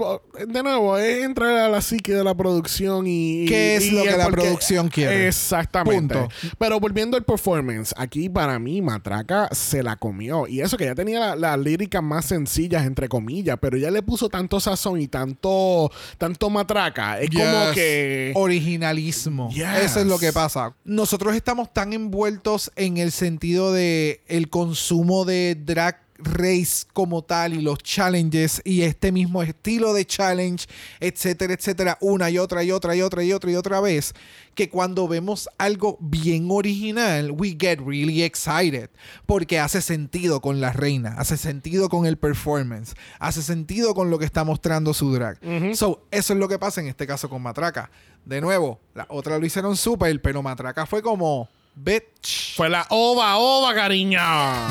de 0.47 0.63
nuevo, 0.63 0.97
es 0.97 1.23
entrar 1.23 1.55
a 1.57 1.69
la 1.69 1.81
psique 1.81 2.13
de 2.13 2.23
la 2.23 2.35
producción 2.35 3.05
y... 3.07 3.45
¿Qué 3.47 3.77
es 3.77 3.85
y 3.85 3.91
lo 3.91 4.03
que 4.03 4.17
la 4.17 4.23
porque- 4.25 4.41
producción 4.41 4.89
quiere? 4.89 5.27
Exactamente. 5.27 6.15
Punto. 6.15 6.29
Pero 6.57 6.79
volviendo 6.79 7.15
al 7.17 7.23
performance, 7.23 7.93
aquí 7.97 8.27
para 8.29 8.57
mí 8.59 8.81
Matraca 8.81 9.47
se 9.51 9.83
la 9.83 9.95
comió. 9.95 10.47
Y 10.47 10.61
eso 10.61 10.77
que 10.77 10.85
ya 10.85 10.95
tenía 10.95 11.19
la- 11.19 11.35
las 11.35 11.59
líricas 11.59 12.01
más 12.01 12.25
sencillas, 12.25 12.85
entre 12.85 13.07
comillas, 13.07 13.57
pero 13.61 13.77
ya 13.77 13.91
le 13.91 14.01
puso 14.01 14.29
tanto 14.29 14.59
sazón 14.59 14.99
y 14.99 15.07
tanto, 15.07 15.91
tanto 16.17 16.49
Matraca. 16.49 17.19
Es 17.19 17.29
como 17.29 17.71
que... 17.73 18.31
originalismo. 18.35 19.49
Yes. 19.51 19.65
Eso 19.83 19.99
es 19.99 20.07
lo 20.07 20.17
que 20.17 20.31
pasa. 20.33 20.73
Nosotros 20.83 21.35
estamos 21.35 21.71
tan 21.73 21.93
envueltos 22.01 22.71
en 22.75 22.97
el 22.97 23.11
sentido 23.11 23.71
de 23.71 24.21
el 24.27 24.49
consumo 24.49 25.25
de 25.25 25.55
drag 25.55 26.01
race 26.23 26.85
como 26.93 27.23
tal 27.23 27.53
y 27.53 27.61
los 27.61 27.79
challenges 27.79 28.61
y 28.63 28.81
este 28.81 29.11
mismo 29.11 29.41
estilo 29.43 29.93
de 29.93 30.05
challenge, 30.05 30.67
etcétera, 30.99 31.53
etcétera, 31.53 31.97
una 32.01 32.29
y 32.29 32.37
otra 32.37 32.63
y 32.63 32.71
otra 32.71 32.95
y 32.95 33.01
otra 33.01 33.23
y 33.23 33.33
otra 33.33 33.51
y 33.51 33.55
otra 33.55 33.81
vez, 33.81 34.13
que 34.55 34.69
cuando 34.69 35.07
vemos 35.07 35.49
algo 35.57 35.97
bien 35.99 36.47
original, 36.49 37.31
we 37.31 37.55
get 37.59 37.79
really 37.79 38.23
excited 38.23 38.89
porque 39.25 39.59
hace 39.59 39.81
sentido 39.81 40.41
con 40.41 40.61
la 40.61 40.73
reina, 40.73 41.15
hace 41.17 41.37
sentido 41.37 41.89
con 41.89 42.05
el 42.05 42.17
performance, 42.17 42.93
hace 43.19 43.41
sentido 43.41 43.93
con 43.93 44.09
lo 44.09 44.19
que 44.19 44.25
está 44.25 44.43
mostrando 44.43 44.93
su 44.93 45.13
drag. 45.13 45.39
So, 45.75 46.05
eso 46.11 46.33
es 46.33 46.39
lo 46.39 46.47
que 46.47 46.59
pasa 46.59 46.81
en 46.81 46.87
este 46.87 47.07
caso 47.07 47.29
con 47.29 47.41
Matraca. 47.41 47.89
De 48.25 48.39
nuevo, 48.39 48.79
la 48.93 49.07
otra 49.09 49.39
lo 49.39 49.45
hicieron 49.45 49.75
súper, 49.75 50.21
pero 50.21 50.43
Matraca 50.43 50.85
fue 50.85 51.01
como 51.01 51.49
bitch. 51.75 52.55
Fue 52.55 52.69
la 52.69 52.85
ova, 52.89 53.37
ova, 53.37 53.73
cariño. 53.73 54.19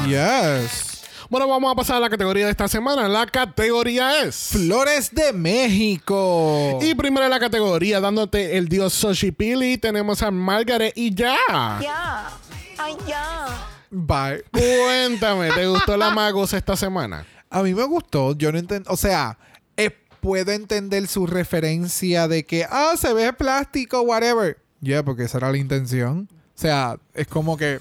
Yes. 0.06 0.90
Bueno, 1.30 1.46
vamos 1.46 1.70
a 1.70 1.76
pasar 1.76 1.96
a 1.96 2.00
la 2.00 2.10
categoría 2.10 2.46
de 2.46 2.50
esta 2.50 2.66
semana. 2.66 3.06
La 3.08 3.24
categoría 3.24 4.22
es... 4.22 4.48
Flores 4.50 5.14
de 5.14 5.32
México. 5.32 6.80
Y 6.82 6.94
primero 6.96 7.24
en 7.24 7.30
la 7.30 7.38
categoría, 7.38 8.00
dándote 8.00 8.58
el 8.58 8.68
dios 8.68 8.92
Xochipilli, 8.94 9.78
tenemos 9.78 10.22
a 10.22 10.32
Margaret 10.32 10.92
y 10.96 11.14
ya. 11.14 11.36
Ya. 11.80 12.30
Ay, 12.78 12.96
ya. 13.06 13.46
Bye. 13.90 14.42
Cuéntame, 14.50 15.52
¿te 15.52 15.68
gustó 15.68 15.96
la 15.96 16.10
Magos 16.10 16.52
esta 16.52 16.76
semana? 16.76 17.24
A 17.48 17.62
mí 17.62 17.74
me 17.74 17.84
gustó. 17.84 18.36
Yo 18.36 18.50
no 18.50 18.58
entiendo. 18.58 18.90
O 18.90 18.96
sea, 18.96 19.38
eh, 19.76 19.90
puedo 20.20 20.50
entender 20.50 21.06
su 21.06 21.28
referencia 21.28 22.26
de 22.26 22.44
que, 22.44 22.64
ah, 22.68 22.94
se 22.96 23.12
ve 23.12 23.32
plástico, 23.32 24.00
whatever. 24.00 24.58
Ya, 24.80 25.04
porque 25.04 25.24
esa 25.24 25.38
era 25.38 25.52
la 25.52 25.58
intención. 25.58 26.28
O 26.60 26.62
sea, 26.62 26.98
es 27.14 27.26
como 27.26 27.56
que 27.56 27.80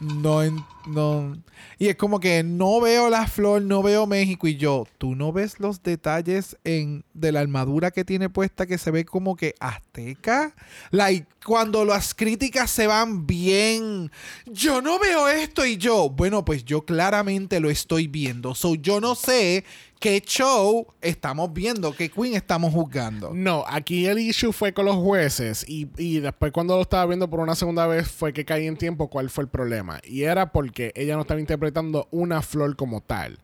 no, 0.00 0.40
no. 0.86 1.36
Y 1.78 1.88
es 1.88 1.96
como 1.96 2.18
que 2.18 2.42
no 2.42 2.80
veo 2.80 3.10
la 3.10 3.26
flor, 3.26 3.60
no 3.60 3.82
veo 3.82 4.06
México. 4.06 4.48
Y 4.48 4.56
yo, 4.56 4.86
¿tú 4.96 5.14
no 5.14 5.34
ves 5.34 5.60
los 5.60 5.82
detalles 5.82 6.56
en, 6.64 7.04
de 7.16 7.32
la 7.32 7.40
armadura 7.40 7.90
que 7.90 8.04
tiene 8.04 8.28
puesta 8.28 8.66
que 8.66 8.78
se 8.78 8.90
ve 8.90 9.04
como 9.04 9.36
que 9.36 9.54
azteca? 9.60 10.54
Like, 10.90 11.26
cuando 11.44 11.84
las 11.84 12.14
críticas 12.14 12.70
se 12.70 12.86
van 12.86 13.26
bien, 13.26 14.10
yo 14.46 14.82
no 14.82 14.98
veo 14.98 15.28
esto 15.28 15.64
y 15.64 15.76
yo, 15.76 16.10
bueno, 16.10 16.44
pues 16.44 16.64
yo 16.64 16.84
claramente 16.84 17.60
lo 17.60 17.70
estoy 17.70 18.06
viendo. 18.08 18.54
So, 18.54 18.74
yo 18.74 19.00
no 19.00 19.14
sé 19.14 19.64
qué 20.00 20.20
show 20.20 20.86
estamos 21.00 21.52
viendo, 21.52 21.92
qué 21.92 22.10
queen 22.10 22.34
estamos 22.34 22.72
juzgando. 22.72 23.32
No, 23.32 23.64
aquí 23.66 24.06
el 24.06 24.18
issue 24.18 24.52
fue 24.52 24.72
con 24.72 24.86
los 24.86 24.96
jueces 24.96 25.64
y, 25.68 25.88
y 25.96 26.20
después 26.20 26.52
cuando 26.52 26.76
lo 26.76 26.82
estaba 26.82 27.06
viendo 27.06 27.30
por 27.30 27.40
una 27.40 27.54
segunda 27.54 27.86
vez 27.86 28.08
fue 28.10 28.32
que 28.32 28.44
caí 28.44 28.66
en 28.66 28.76
tiempo 28.76 29.08
cuál 29.08 29.30
fue 29.30 29.44
el 29.44 29.48
problema. 29.48 30.00
Y 30.04 30.22
era 30.22 30.52
porque 30.52 30.92
ella 30.94 31.14
no 31.14 31.22
estaba 31.22 31.40
interpretando 31.40 32.08
una 32.10 32.42
flor 32.42 32.76
como 32.76 33.00
tal. 33.00 33.38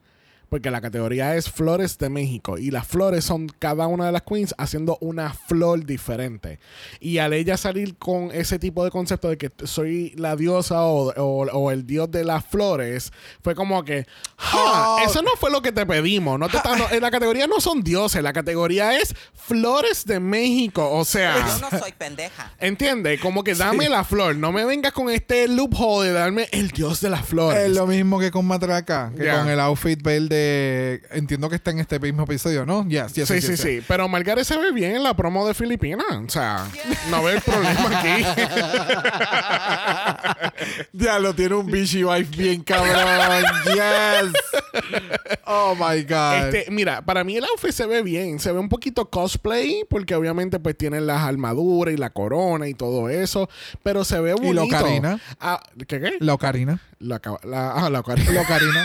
Porque 0.53 0.71
la 0.71 0.83
categoría 0.83 1.35
es 1.35 1.49
Flores 1.51 1.97
de 1.97 2.11
México 2.11 2.59
y 2.59 2.71
las 2.71 2.87
flores 2.87 3.25
son 3.25 3.47
cada 3.59 3.87
una 3.87 4.05
de 4.05 4.13
las 4.13 4.21
queens 4.21 4.55
haciendo 4.59 4.99
una 5.01 5.33
flor 5.33 5.87
diferente. 5.87 6.59
Y 7.01 7.17
al 7.17 7.33
ella 7.33 7.57
salir 7.57 7.97
con 7.97 8.31
ese 8.33 8.59
tipo 8.59 8.85
de 8.85 8.91
concepto 8.91 9.31
de 9.31 9.39
que 9.39 9.51
soy 9.65 10.11
la 10.15 10.37
diosa 10.37 10.83
o, 10.83 11.11
o- 11.15 11.47
o 11.51 11.71
el 11.71 11.87
dios 11.87 12.11
de 12.11 12.25
las 12.25 12.45
flores, 12.45 13.15
fue 13.43 13.55
como 13.55 13.83
que, 13.83 14.05
"Ja, 14.37 14.59
Oh. 14.91 14.99
eso 15.07 15.23
no 15.23 15.31
fue 15.41 15.51
lo 15.51 15.63
que 15.63 15.73
te 15.73 15.87
pedimos. 15.87 16.39
No 16.39 16.51
te 16.51 16.59
está- 16.59 16.77
no, 16.77 16.85
en 16.91 17.01
la 17.01 17.11
categoría 17.11 17.47
no 17.47 17.59
son 17.59 17.83
dioses, 17.83 18.23
la 18.23 18.35
categoría 18.35 18.99
es 19.01 19.15
Flores 19.35 20.05
de 20.05 20.21
México. 20.21 20.87
O 20.93 21.07
sea, 21.07 21.35
Yo 21.59 21.71
no 21.71 21.79
soy 21.79 21.93
pendeja. 21.93 22.53
entiende, 22.61 23.19
como 23.19 23.43
que 23.43 23.55
dame 23.55 23.89
la 23.89 24.05
flor, 24.05 24.37
no 24.37 24.53
me 24.53 24.67
vengas 24.67 24.93
con 24.93 25.09
este 25.09 25.49
loophole 25.49 26.09
de 26.09 26.13
darme 26.15 26.49
el 26.53 26.69
dios 26.73 27.01
de 27.01 27.09
las 27.09 27.25
flores. 27.25 27.59
Es 27.59 27.75
lo 27.75 27.87
mismo 27.87 28.19
que 28.21 28.31
con 28.31 28.45
Matraca, 28.47 29.11
que 29.17 29.27
con 29.31 29.49
el 29.49 29.59
outfit 29.59 30.03
verde. 30.03 30.42
Entiendo 31.11 31.49
que 31.49 31.57
está 31.57 31.71
en 31.71 31.81
este 31.81 31.99
mismo 31.99 32.25
episodio, 32.25 32.67
¿no? 32.67 32.87
Yes, 32.89 33.13
yes, 33.15 33.29
Sí, 33.29 33.35
yes, 33.35 33.47
sí, 33.47 33.57
sí. 33.57 33.83
Pero 33.87 34.09
Margaret 34.09 34.45
se 34.45 34.57
ve 34.57 34.73
bien 34.73 34.97
en 34.97 35.03
la 35.03 35.15
promo 35.15 35.47
de 35.47 35.55
Filipinas. 35.55 36.07
O 36.11 36.29
sea, 36.29 36.67
no 37.11 37.23
ve 37.23 37.35
el 37.35 37.41
problema 37.41 38.01
aquí. 38.01 38.25
Ya 40.93 41.19
lo 41.19 41.35
tiene 41.35 41.55
un 41.55 41.67
Vichy 41.67 42.05
Wife 42.05 42.37
bien 42.37 42.63
cabrón. 42.63 42.95
yes. 43.67 44.33
Oh 45.47 45.75
my 45.75 46.03
God. 46.05 46.55
Este, 46.55 46.71
mira, 46.71 47.03
para 47.03 47.25
mí 47.25 47.37
el 47.37 47.45
outfit 47.45 47.73
se 47.73 47.87
ve 47.87 48.03
bien. 48.03 48.39
Se 48.39 48.53
ve 48.53 48.59
un 48.59 48.69
poquito 48.69 49.09
cosplay, 49.11 49.85
porque 49.89 50.15
obviamente 50.15 50.59
pues 50.61 50.77
tienen 50.77 51.07
las 51.07 51.23
armaduras 51.23 51.95
y 51.95 51.97
la 51.97 52.11
corona 52.11 52.69
y 52.69 52.75
todo 52.75 53.09
eso. 53.09 53.49
Pero 53.83 54.05
se 54.05 54.21
ve 54.21 54.35
bonito. 54.35 54.55
la 54.55 54.63
ocarina? 54.65 55.21
Ah, 55.41 55.63
¿Qué 55.87 56.01
qué? 56.01 56.13
La 56.21 56.35
ocarina. 56.35 56.81
La, 57.01 57.19
ca- 57.21 57.39
la, 57.45 57.73
ah, 57.73 57.91
la 57.91 58.01
ocarina. 58.01 58.31
La 58.33 58.41
ocarina. 58.43 58.85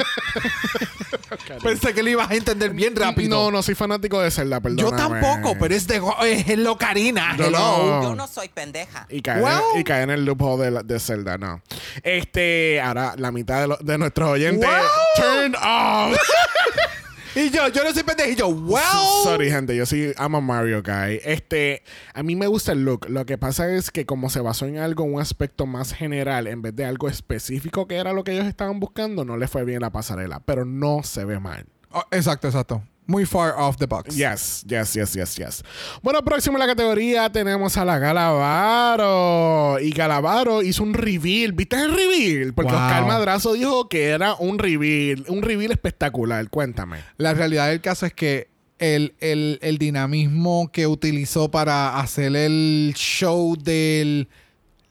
Pensé 1.63 1.93
que 1.93 2.03
lo 2.03 2.09
ibas 2.09 2.29
a 2.29 2.35
entender 2.35 2.71
bien 2.71 2.95
rápido. 2.95 3.29
No, 3.29 3.51
no 3.51 3.61
soy 3.63 3.75
fanático 3.75 4.19
de 4.21 4.31
Zelda, 4.31 4.59
perdón. 4.59 4.77
Yo 4.79 4.91
tampoco, 4.91 5.55
pero 5.59 5.73
es 5.75 5.87
de 5.87 6.01
es 6.25 6.57
la 6.57 6.71
ocarina. 6.71 7.35
Yo 7.37 7.45
Hello. 7.45 7.57
no. 7.59 8.03
Yo 8.03 8.15
no 8.15 8.27
soy 8.27 8.49
pendeja. 8.49 9.05
Y 9.09 9.21
caer, 9.21 9.43
Well. 9.43 9.61
y 9.79 9.83
caer 9.83 10.03
en 10.03 10.09
el 10.11 10.25
loophole 10.25 10.65
de, 10.65 10.71
la- 10.71 10.83
de 10.83 10.99
Zelda, 10.99 11.37
no. 11.37 11.61
Este, 12.03 12.81
ahora 12.81 13.13
la 13.17 13.31
mitad 13.31 13.61
de, 13.61 13.67
lo- 13.67 13.77
de 13.77 13.97
nuestros 13.97 14.29
oyentes. 14.29 14.67
Wow. 14.69 14.77
Turn 15.15 15.55
off. 15.63 16.17
Y 17.37 17.51
yo, 17.51 17.67
yo 17.67 17.83
no 17.83 17.93
soy 17.93 18.01
pendejo. 18.01 18.31
Y 18.31 18.35
yo, 18.35 18.47
well. 18.47 18.81
Sorry, 19.23 19.51
gente, 19.51 19.75
yo 19.75 19.85
sí, 19.85 20.11
I'm 20.17 20.33
a 20.33 20.41
Mario 20.41 20.81
guy. 20.81 21.19
Este, 21.23 21.83
a 22.15 22.23
mí 22.23 22.35
me 22.35 22.47
gusta 22.47 22.71
el 22.71 22.83
look. 22.83 23.07
Lo 23.09 23.27
que 23.27 23.37
pasa 23.37 23.71
es 23.75 23.91
que 23.91 24.07
como 24.07 24.31
se 24.31 24.39
basó 24.39 24.65
en 24.65 24.79
algo, 24.79 25.03
un 25.03 25.21
aspecto 25.21 25.67
más 25.67 25.93
general, 25.93 26.47
en 26.47 26.63
vez 26.63 26.75
de 26.75 26.85
algo 26.85 27.07
específico 27.07 27.87
que 27.87 27.97
era 27.97 28.11
lo 28.11 28.23
que 28.23 28.31
ellos 28.31 28.47
estaban 28.47 28.79
buscando, 28.79 29.23
no 29.23 29.37
le 29.37 29.47
fue 29.47 29.65
bien 29.65 29.81
la 29.81 29.91
pasarela. 29.91 30.39
Pero 30.39 30.65
no 30.65 31.03
se 31.03 31.25
ve 31.25 31.39
mal. 31.39 31.67
Oh, 31.91 32.03
exacto, 32.09 32.47
exacto. 32.47 32.81
Muy 33.09 33.25
far 33.25 33.53
off 33.57 33.77
the 33.77 33.85
box. 33.85 34.15
Yes, 34.15 34.63
yes, 34.67 34.93
yes, 34.93 35.13
yes, 35.13 35.35
yes. 35.37 35.63
Bueno, 36.03 36.21
próximo 36.23 36.57
en 36.57 36.59
la 36.59 36.67
categoría 36.67 37.31
tenemos 37.31 37.77
a 37.77 37.85
la 37.85 37.97
Galavaro. 37.99 39.79
Y 39.79 39.91
Galavaro 39.91 40.61
hizo 40.61 40.83
un 40.83 40.93
reveal. 40.93 41.53
¿Viste 41.53 41.77
el 41.81 41.93
reveal? 41.95 42.53
Porque 42.53 42.71
Wow. 42.73 42.81
Oscar 42.81 43.05
Madrazo 43.05 43.53
dijo 43.53 43.87
que 43.89 44.05
era 44.09 44.35
un 44.35 44.59
reveal. 44.59 45.23
Un 45.29 45.41
reveal 45.41 45.71
espectacular. 45.71 46.49
Cuéntame. 46.49 46.97
La 47.17 47.33
realidad 47.33 47.69
del 47.69 47.81
caso 47.81 48.05
es 48.05 48.13
que 48.13 48.49
el, 48.79 49.15
el- 49.19 49.59
el 49.61 49.77
dinamismo 49.77 50.69
que 50.71 50.85
utilizó 50.87 51.49
para 51.49 51.99
hacer 51.99 52.35
el 52.35 52.93
show 52.95 53.55
del. 53.57 54.27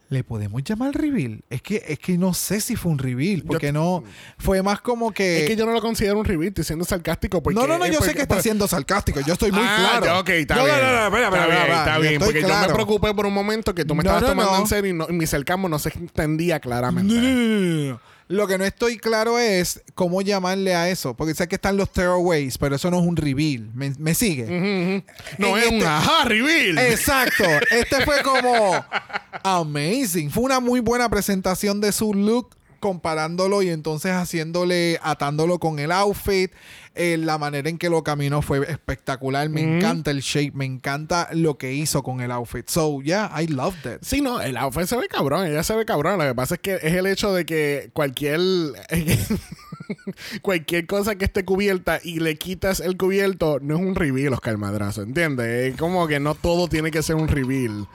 ¿Le 0.09 0.23
podemos 0.23 0.63
llamar 0.63 0.95
reveal? 0.95 1.41
Es 1.49 1.61
que, 1.61 1.83
es 1.85 1.99
que 1.99 2.17
no 2.17 2.33
sé 2.33 2.61
si 2.61 2.77
fue 2.77 2.93
un 2.93 2.97
reveal, 2.97 3.43
porque 3.45 3.73
no. 3.73 4.05
Fue 4.37 4.63
más 4.63 4.79
como 4.79 5.11
que. 5.11 5.41
es 5.43 5.49
que 5.49 5.57
yo 5.57 5.65
no 5.65 5.73
lo 5.73 5.81
considero 5.81 6.17
un 6.17 6.23
reveal. 6.23 6.47
Estoy 6.47 6.63
siendo 6.63 6.85
sarcástico. 6.85 7.43
Porque, 7.43 7.59
no, 7.59 7.67
no, 7.67 7.77
no, 7.77 7.83
eh, 7.83 7.89
yo 7.89 7.95
sé 7.95 7.99
porque- 7.99 8.13
que 8.15 8.21
está 8.21 8.35
pues- 8.35 8.43
siendo 8.43 8.67
sarcástico. 8.69 9.19
Yo 9.19 9.33
estoy 9.33 9.51
muy 9.51 9.63
Ah, 9.65 9.75
claro. 9.99 10.05
ya, 10.05 10.19
ok, 10.19 10.29
está 10.29 10.55
No, 10.55 10.63
bien. 10.63 10.75
No, 10.77 10.81
no, 10.81 10.91
no, 10.91 11.05
espera, 11.07 11.25
está 11.25 11.37
espera, 11.37 11.45
bien, 11.47 11.57
espera, 11.59 11.79
está 11.79 11.95
yo 11.95 12.01
bien. 12.01 12.19
Porque 12.21 12.41
yo 12.41 12.47
me 12.47 12.53
claro. 12.53 12.73
preocupé 12.73 13.13
por 13.13 13.25
un 13.25 13.33
momento 13.33 13.75
que 13.75 13.83
tú 13.83 13.95
me 13.95 14.03
No, 14.03 14.09
estabas 14.11 14.21
no, 14.21 14.27
tomando 14.29 14.51
no. 14.53 14.59
en 14.59 14.67
serio 14.67 14.89
y, 14.91 14.93
no- 14.93 15.07
y 15.09 15.13
mi 15.13 15.27
sarcasmo 15.27 15.67
no 15.67 15.77
se 15.77 15.89
entendía 15.89 16.61
claramente. 16.61 17.13
No, 17.13 17.21
no, 17.21 17.91
no. 17.91 17.99
Lo 18.29 18.45
que 18.45 18.57
no 18.57 18.65
estoy 18.65 18.97
claro 18.97 19.39
es 19.39 19.81
cómo 19.95 20.21
llamarle 20.21 20.75
a 20.75 20.89
eso. 20.89 21.15
Porque 21.15 21.33
sé 21.33 21.47
que 21.47 21.55
están 21.55 21.77
los 21.77 21.89
throwaways, 21.91 22.57
pero 22.57 22.75
eso 22.75 22.91
no 22.91 22.99
es 22.99 23.05
un 23.05 23.15
reveal. 23.15 23.69
¿Me, 23.73 23.93
me 23.97 24.13
sigue? 24.13 25.03
No 25.37 25.57
En 25.57 25.63
es 25.63 25.67
un 25.69 25.75
este- 25.75 25.85
ajá 25.87 26.25
reveal. 26.25 26.77
Exacto. 26.77 27.45
Este 27.71 28.03
fue 28.03 28.21
como 28.23 28.85
amazing. 29.43 30.29
Fue 30.29 30.43
una 30.43 30.59
muy 30.59 30.81
buena 30.81 31.07
presentación 31.09 31.79
de 31.79 31.91
su 31.93 32.13
look 32.13 32.56
comparándolo 32.79 33.61
y 33.61 33.69
entonces 33.69 34.11
haciéndole, 34.11 34.99
atándolo 35.01 35.59
con 35.59 35.79
el 35.79 35.91
outfit. 35.91 36.51
Eh, 36.95 37.17
la 37.17 37.37
manera 37.37 37.69
en 37.69 37.77
que 37.77 37.89
lo 37.89 38.03
caminó 38.03 38.41
fue 38.41 38.59
espectacular. 38.71 39.49
Me 39.49 39.61
encanta 39.61 40.09
el 40.09 40.21
shape, 40.21 40.53
me 40.55 40.65
encanta 40.65 41.29
lo 41.31 41.57
que 41.57 41.73
hizo 41.73 42.01
con 42.01 42.21
el 42.21 42.31
outfit. 42.31 42.67
So, 42.67 43.01
yeah, 43.01 43.31
I 43.39 43.47
loved 43.47 43.85
it. 43.85 43.99
Sí, 44.01 44.21
no, 44.21 44.41
el 44.41 44.57
outfit 44.57 44.85
se 44.85 44.97
ve 44.97 45.07
cabrón, 45.07 45.45
ella 45.45 45.63
se 45.63 45.75
ve 45.75 45.85
cabrón. 45.85 46.17
Lo 46.17 46.25
que 46.25 46.33
pasa 46.33 46.55
es 46.55 46.61
que 46.61 46.75
es 46.75 46.93
el 46.93 47.05
hecho 47.05 47.33
de 47.33 47.45
que 47.45 47.91
cualquier 47.93 48.39
cualquier 50.41 50.85
cosa 50.87 51.15
que 51.15 51.25
esté 51.25 51.45
cubierta 51.45 51.99
y 52.03 52.19
le 52.19 52.35
quitas 52.37 52.79
el 52.79 52.97
cubierto 52.97 53.59
no 53.61 53.75
es 53.75 53.81
un 53.81 53.95
reveal, 53.95 54.33
Oscar 54.33 54.57
Madrazo, 54.57 55.01
¿entiendes? 55.01 55.73
Es 55.73 55.77
como 55.77 56.07
que 56.07 56.19
no 56.19 56.35
todo 56.35 56.67
tiene 56.67 56.91
que 56.91 57.03
ser 57.03 57.15
un 57.15 57.27
reveal. 57.27 57.87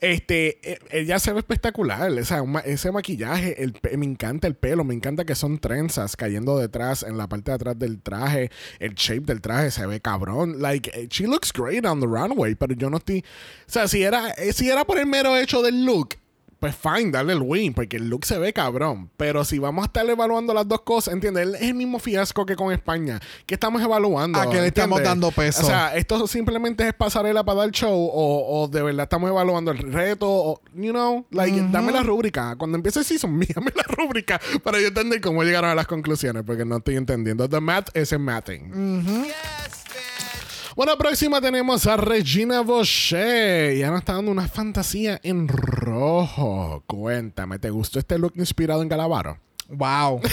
Este, 0.00 0.58
eh, 0.70 0.78
ella 0.90 1.18
se 1.18 1.32
ve 1.32 1.38
espectacular, 1.38 2.10
ese 2.66 2.92
maquillaje, 2.92 3.62
el 3.62 3.74
me 3.96 4.04
encanta 4.04 4.46
el 4.46 4.54
pelo, 4.54 4.84
me 4.84 4.92
encanta 4.92 5.24
que 5.24 5.34
son 5.34 5.58
trenzas 5.58 6.16
cayendo 6.16 6.58
detrás, 6.58 7.02
en 7.02 7.16
la 7.16 7.28
parte 7.28 7.50
de 7.50 7.54
atrás 7.54 7.78
del 7.78 8.02
traje, 8.02 8.50
el 8.80 8.94
shape 8.94 9.22
del 9.22 9.40
traje 9.40 9.70
se 9.70 9.86
ve 9.86 10.00
cabrón, 10.00 10.60
like, 10.60 10.90
eh, 10.92 11.08
she 11.08 11.26
looks 11.26 11.52
great 11.52 11.86
on 11.86 12.00
the 12.00 12.06
runway, 12.06 12.54
pero 12.54 12.74
yo 12.74 12.90
no 12.90 12.98
estoy, 12.98 13.20
o 13.20 13.70
sea, 13.70 13.88
si 13.88 14.02
era, 14.02 14.30
eh, 14.32 14.52
si 14.52 14.68
era 14.68 14.84
por 14.84 14.98
el 14.98 15.06
mero 15.06 15.36
hecho 15.36 15.62
del 15.62 15.84
look, 15.86 16.16
pues 16.64 16.76
fine, 16.76 17.10
darle 17.10 17.34
el 17.34 17.42
win, 17.42 17.74
porque 17.74 17.98
el 17.98 18.08
look 18.08 18.24
se 18.24 18.38
ve 18.38 18.54
cabrón. 18.54 19.10
Pero 19.18 19.44
si 19.44 19.58
vamos 19.58 19.82
a 19.82 19.86
estar 19.86 20.08
evaluando 20.08 20.54
las 20.54 20.66
dos 20.66 20.80
cosas, 20.80 21.12
¿entiendes? 21.12 21.60
Es 21.60 21.68
el 21.68 21.74
mismo 21.74 21.98
fiasco 21.98 22.46
que 22.46 22.56
con 22.56 22.72
España. 22.72 23.20
¿Qué 23.44 23.52
estamos 23.52 23.82
evaluando? 23.82 24.40
¿A 24.40 24.48
qué 24.48 24.62
le 24.62 24.68
estamos 24.68 25.02
dando 25.02 25.30
peso? 25.30 25.60
O 25.62 25.66
sea, 25.66 25.94
esto 25.94 26.26
simplemente 26.26 26.88
es 26.88 26.94
pasarela 26.94 27.44
para 27.44 27.58
dar 27.60 27.70
show 27.70 27.92
o, 27.92 28.62
o 28.62 28.68
de 28.68 28.82
verdad 28.82 29.02
estamos 29.02 29.28
evaluando 29.28 29.72
el 29.72 29.92
reto 29.92 30.26
o, 30.26 30.60
you 30.74 30.92
know, 30.92 31.26
like, 31.32 31.54
dame 31.70 31.92
la 31.92 32.02
rúbrica. 32.02 32.56
Cuando 32.56 32.78
empiece 32.78 33.00
el 33.00 33.04
season, 33.04 33.38
dame 33.54 33.70
la 33.76 33.82
rúbrica 33.82 34.40
para 34.62 34.80
yo 34.80 34.86
entender 34.86 35.20
cómo 35.20 35.44
llegaron 35.44 35.68
a 35.68 35.74
las 35.74 35.86
conclusiones, 35.86 36.44
porque 36.46 36.64
no 36.64 36.78
estoy 36.78 36.96
entendiendo. 36.96 37.46
The 37.46 37.60
math 37.60 37.94
is 37.94 38.10
in 38.12 38.22
mathing. 38.22 38.72
Bueno, 40.76 40.98
próxima 40.98 41.40
tenemos 41.40 41.86
a 41.86 41.96
Regina 41.96 42.60
Boucher. 42.60 43.76
Ya 43.76 43.90
nos 43.90 44.00
está 44.00 44.14
dando 44.14 44.32
una 44.32 44.48
fantasía 44.48 45.20
en 45.22 45.46
rojo. 45.46 46.82
Cuéntame, 46.86 47.58
¿te 47.60 47.70
gustó 47.70 48.00
este 48.00 48.18
look 48.18 48.32
inspirado 48.36 48.82
en 48.82 48.88
Galavaro? 48.88 49.38
Wow. 49.68 50.20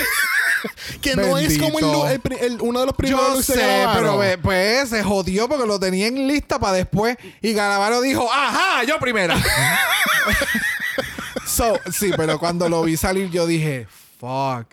Que 1.02 1.16
no 1.16 1.40
es 1.40 1.58
como 1.58 1.80
el, 1.80 2.12
el 2.12 2.22
el- 2.44 2.62
uno 2.62 2.82
de 2.82 2.86
los 2.86 2.96
primeros 2.96 3.20
Yo 3.30 3.34
looks 3.34 3.46
sé, 3.48 3.84
pero 3.96 4.22
pues 4.44 4.90
se 4.90 5.02
jodió 5.04 5.50
porque 5.50 5.66
lo 5.66 5.80
tenían 5.80 6.28
lista 6.28 6.60
para 6.60 6.74
después. 6.74 7.18
Y 7.42 7.54
Galavaro 7.54 8.00
dijo, 8.00 8.32
ajá, 8.32 8.84
yo 8.84 9.00
primera. 9.00 9.42
so, 11.48 11.80
sí, 11.92 12.12
pero 12.16 12.38
cuando 12.38 12.70
lo 12.70 12.84
vi 12.84 12.96
salir 12.96 13.32
yo 13.32 13.48
dije, 13.48 13.88
fuck. 14.20 14.68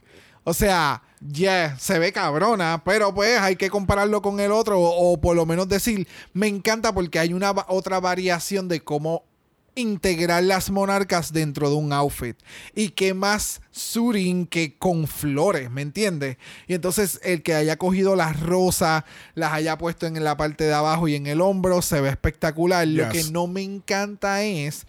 O 0.45 0.53
sea, 0.53 1.01
yeah, 1.21 1.77
se 1.79 1.99
ve 1.99 2.13
cabrona, 2.13 2.83
pero 2.85 3.15
pues 3.15 3.39
hay 3.39 3.57
que 3.57 3.71
compararlo 3.71 4.23
con 4.23 4.41
el 4.41 4.53
otro 4.53 4.81
o, 4.81 5.13
o 5.13 5.21
por 5.21 5.37
lo 5.37 5.47
menos 5.47 5.69
decir, 5.69 6.07
me 6.33 6.47
encanta 6.47 6.93
porque 6.93 7.19
hay 7.19 7.33
una 7.33 7.55
otra 7.69 8.01
variación 8.01 8.69
de 8.69 8.81
cómo 8.81 9.25
integrar 9.79 10.43
las 10.43 10.71
monarcas 10.71 11.33
dentro 11.33 11.71
de 11.71 11.77
un 11.77 11.93
outfit. 11.93 12.37
Y 12.75 12.91
qué 12.91 13.15
más 13.15 13.61
suiting 13.71 14.47
que 14.47 14.77
con 14.77 15.07
flores, 15.07 15.71
¿me 15.71 15.83
entiendes? 15.83 16.37
Y 16.67 16.75
entonces 16.75 17.21
el 17.23 17.43
que 17.43 17.55
haya 17.55 17.77
cogido 17.77 18.17
las 18.17 18.41
rosas, 18.41 19.05
las 19.35 19.53
haya 19.53 19.79
puesto 19.79 20.07
en 20.07 20.23
la 20.23 20.37
parte 20.37 20.65
de 20.65 20.75
abajo 20.75 21.09
y 21.09 21.15
en 21.15 21.27
el 21.27 21.41
hombro, 21.41 21.83
se 21.83 22.01
ve 22.01 22.09
espectacular. 22.09 22.87
Lo 22.87 23.09
que 23.09 23.25
no 23.25 23.47
me 23.47 23.63
encanta 23.63 24.43
es 24.43 24.87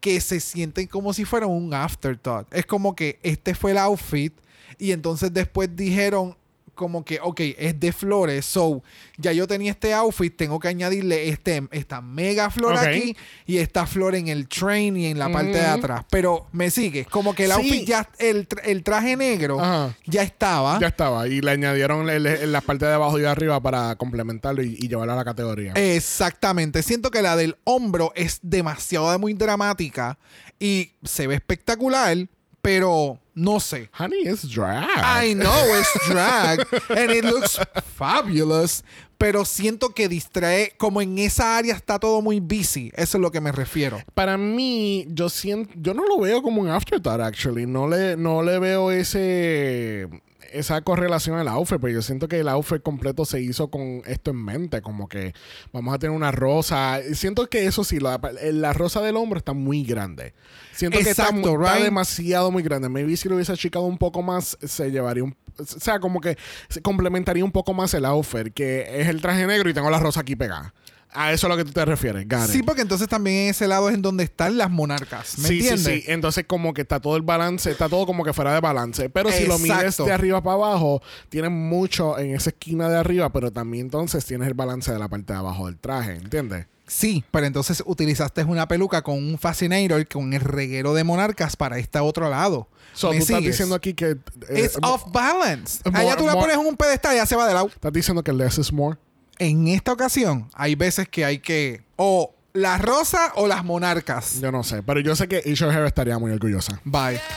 que 0.00 0.20
se 0.20 0.40
sienten 0.40 0.86
como 0.86 1.12
si 1.12 1.24
fuera 1.24 1.46
un 1.46 1.74
afterthought. 1.74 2.46
Es 2.52 2.64
como 2.64 2.96
que 2.96 3.18
este 3.22 3.54
fue 3.54 3.72
el 3.72 3.78
outfit 3.78 4.32
y 4.80 4.92
entonces 4.92 5.32
después 5.32 5.68
dijeron 5.76 6.36
como 6.74 7.04
que, 7.04 7.18
ok, 7.22 7.40
es 7.58 7.78
de 7.78 7.92
flores, 7.92 8.46
so 8.46 8.82
ya 9.18 9.32
yo 9.32 9.46
tenía 9.46 9.70
este 9.72 9.92
outfit, 9.92 10.34
tengo 10.34 10.58
que 10.58 10.68
añadirle 10.68 11.28
este, 11.28 11.62
esta 11.72 12.00
mega 12.00 12.48
flor 12.48 12.74
aquí 12.78 13.14
y 13.44 13.58
esta 13.58 13.84
flor 13.86 14.14
en 14.14 14.28
el 14.28 14.48
train 14.48 14.96
y 14.96 15.04
en 15.08 15.18
la 15.18 15.30
parte 15.30 15.50
de 15.58 15.66
atrás. 15.66 16.06
Pero 16.10 16.46
me 16.52 16.70
sigue, 16.70 17.04
como 17.04 17.34
que 17.34 17.44
el 17.44 17.50
Sí. 17.50 17.56
outfit 17.58 17.86
ya, 17.86 18.08
el, 18.18 18.48
el 18.64 18.82
traje 18.82 19.14
negro 19.14 19.60
Ajá. 19.60 19.94
ya 20.06 20.22
estaba. 20.22 20.80
Ya 20.80 20.86
estaba. 20.86 21.28
Y 21.28 21.42
le 21.42 21.50
añadieron 21.50 22.08
el- 22.08 22.24
el- 22.24 22.50
la 22.52 22.62
parte 22.62 22.86
de 22.86 22.94
abajo 22.94 23.18
y 23.18 23.22
de 23.22 23.28
arriba 23.28 23.60
para 23.60 23.94
complementarlo 23.96 24.62
y, 24.62 24.74
y 24.80 24.88
llevarlo 24.88 25.12
a 25.12 25.16
la 25.16 25.24
categoría. 25.26 25.74
Exactamente. 25.74 26.82
Siento 26.82 27.10
que 27.10 27.20
la 27.20 27.36
del 27.36 27.56
hombro 27.64 28.12
es 28.16 28.38
demasiado 28.42 29.18
muy 29.18 29.34
dramática 29.34 30.18
y 30.58 30.92
se 31.04 31.26
ve 31.26 31.34
espectacular, 31.34 32.16
pero 32.62 33.18
no 33.34 33.60
sé. 33.60 33.88
Honey, 33.98 34.22
it's 34.26 34.42
drag. 34.48 34.86
I 35.02 35.34
know 35.34 35.78
it's 35.78 36.08
drag 36.08 36.60
and 36.90 37.10
it 37.10 37.24
looks 37.24 37.58
fabulous, 37.96 38.84
pero 39.18 39.44
siento 39.44 39.94
que 39.94 40.08
distrae, 40.08 40.72
como 40.78 41.00
en 41.00 41.18
esa 41.18 41.56
área 41.56 41.74
está 41.74 41.98
todo 41.98 42.22
muy 42.22 42.40
busy. 42.40 42.90
Eso 42.94 43.18
es 43.18 43.22
lo 43.22 43.30
que 43.30 43.40
me 43.40 43.52
refiero. 43.52 44.02
Para 44.14 44.36
mí, 44.36 45.06
yo 45.08 45.28
siento, 45.28 45.72
yo 45.76 45.94
no 45.94 46.06
lo 46.06 46.18
veo 46.20 46.42
como 46.42 46.60
un 46.60 46.68
afterthought, 46.68 47.20
actually. 47.20 47.66
No 47.66 47.88
le, 47.88 48.16
no 48.16 48.42
le 48.42 48.58
veo 48.58 48.90
ese 48.90 50.08
esa 50.52 50.80
correlación 50.82 51.38
al 51.38 51.48
outfit, 51.48 51.78
porque 51.78 51.94
yo 51.94 52.02
siento 52.02 52.28
que 52.28 52.40
el 52.40 52.48
outfit 52.48 52.82
completo 52.82 53.24
se 53.24 53.40
hizo 53.40 53.70
con 53.70 54.02
esto 54.06 54.30
en 54.30 54.44
mente, 54.44 54.82
como 54.82 55.08
que 55.08 55.34
vamos 55.72 55.94
a 55.94 55.98
tener 55.98 56.16
una 56.16 56.32
rosa. 56.32 57.00
Siento 57.14 57.48
que 57.48 57.66
eso 57.66 57.84
sí, 57.84 58.00
la, 58.00 58.20
la 58.52 58.72
rosa 58.72 59.00
del 59.00 59.16
hombro 59.16 59.38
está 59.38 59.52
muy 59.52 59.84
grande. 59.84 60.34
Siento 60.72 60.98
que 60.98 61.10
está, 61.10 61.32
mu- 61.32 61.46
está 61.46 61.74
right? 61.74 61.84
demasiado 61.84 62.50
muy 62.50 62.62
grande. 62.62 62.88
Maybe 62.88 63.16
si 63.16 63.28
lo 63.28 63.34
hubiese 63.36 63.52
achicado 63.52 63.84
un 63.84 63.98
poco 63.98 64.22
más, 64.22 64.56
se 64.62 64.90
llevaría 64.90 65.24
un... 65.24 65.36
O 65.58 65.64
sea, 65.64 66.00
como 66.00 66.20
que 66.20 66.38
se 66.68 66.80
complementaría 66.80 67.44
un 67.44 67.52
poco 67.52 67.74
más 67.74 67.92
el 67.92 68.06
outfit, 68.06 68.52
que 68.54 69.00
es 69.00 69.08
el 69.08 69.20
traje 69.20 69.46
negro 69.46 69.68
y 69.68 69.74
tengo 69.74 69.90
la 69.90 69.98
rosa 69.98 70.20
aquí 70.20 70.34
pegada. 70.34 70.72
A 71.12 71.32
eso 71.32 71.46
es 71.46 71.52
a 71.52 71.56
lo 71.56 71.56
que 71.56 71.64
tú 71.64 71.72
te 71.72 71.84
refieres, 71.84 72.24
it. 72.24 72.32
Sí, 72.50 72.62
porque 72.62 72.82
entonces 72.82 73.08
también 73.08 73.36
en 73.44 73.50
ese 73.50 73.66
lado 73.66 73.88
es 73.88 73.94
en 73.96 74.02
donde 74.02 74.22
están 74.24 74.56
las 74.56 74.70
monarcas. 74.70 75.38
¿Me 75.38 75.48
sí, 75.48 75.54
entiendes? 75.58 75.84
sí, 75.84 76.00
sí. 76.02 76.04
Entonces, 76.06 76.44
como 76.46 76.72
que 76.72 76.82
está 76.82 77.00
todo 77.00 77.16
el 77.16 77.22
balance, 77.22 77.70
está 77.70 77.88
todo 77.88 78.06
como 78.06 78.22
que 78.24 78.32
fuera 78.32 78.54
de 78.54 78.60
balance. 78.60 79.10
Pero 79.10 79.30
si 79.32 79.46
lo 79.46 79.58
mides 79.58 79.96
de 79.96 80.12
arriba 80.12 80.40
para 80.42 80.54
abajo, 80.54 81.02
tienes 81.28 81.50
mucho 81.50 82.18
en 82.18 82.34
esa 82.34 82.50
esquina 82.50 82.88
de 82.88 82.96
arriba, 82.96 83.30
pero 83.32 83.50
también 83.50 83.86
entonces 83.86 84.24
tienes 84.24 84.46
el 84.48 84.54
balance 84.54 84.92
de 84.92 84.98
la 84.98 85.08
parte 85.08 85.32
de 85.32 85.38
abajo 85.40 85.66
del 85.66 85.78
traje, 85.78 86.12
¿entiendes? 86.14 86.66
Sí, 86.86 87.24
pero 87.30 87.46
entonces 87.46 87.82
utilizaste 87.86 88.42
una 88.44 88.66
peluca 88.66 89.02
con 89.02 89.14
un 89.16 89.38
fascinator, 89.38 90.06
con 90.08 90.32
el 90.32 90.40
reguero 90.40 90.92
de 90.92 91.04
monarcas 91.04 91.54
para 91.56 91.78
este 91.78 92.00
otro 92.00 92.28
lado. 92.28 92.68
So, 92.94 93.10
¿Me 93.10 93.16
tú 93.18 93.22
estás 93.22 93.36
sigues? 93.38 93.52
diciendo 93.52 93.74
aquí 93.76 93.94
que. 93.94 94.16
eh, 94.48 94.64
It's 94.64 94.76
off 94.82 95.04
balance. 95.12 95.80
more- 95.84 95.98
Allá 95.98 96.16
tú 96.16 96.26
la 96.26 96.32
more- 96.34 96.46
pones 96.48 96.56
en 96.60 96.66
un 96.66 96.76
pedestal 96.76 97.14
y 97.14 97.18
ya 97.18 97.26
se 97.26 97.36
va 97.36 97.46
de 97.46 97.54
lado. 97.54 97.68
Estás 97.68 97.92
diciendo 97.92 98.22
que 98.24 98.32
less 98.32 98.58
is 98.58 98.72
more. 98.72 98.96
En 99.40 99.68
esta 99.68 99.92
ocasión, 99.92 100.50
hay 100.54 100.74
veces 100.74 101.08
que 101.08 101.24
hay 101.24 101.38
que. 101.38 101.82
O 101.96 102.34
la 102.52 102.76
rosa 102.78 103.32
o 103.36 103.46
las 103.46 103.64
monarcas. 103.64 104.40
Yo 104.40 104.52
no 104.52 104.62
sé, 104.62 104.82
pero 104.82 105.00
yo 105.00 105.16
sé 105.16 105.28
que 105.28 105.42
Isha 105.44 105.66
Hair 105.70 105.86
estaría 105.86 106.18
muy 106.18 106.30
orgullosa. 106.30 106.80
Bye. 106.84 107.20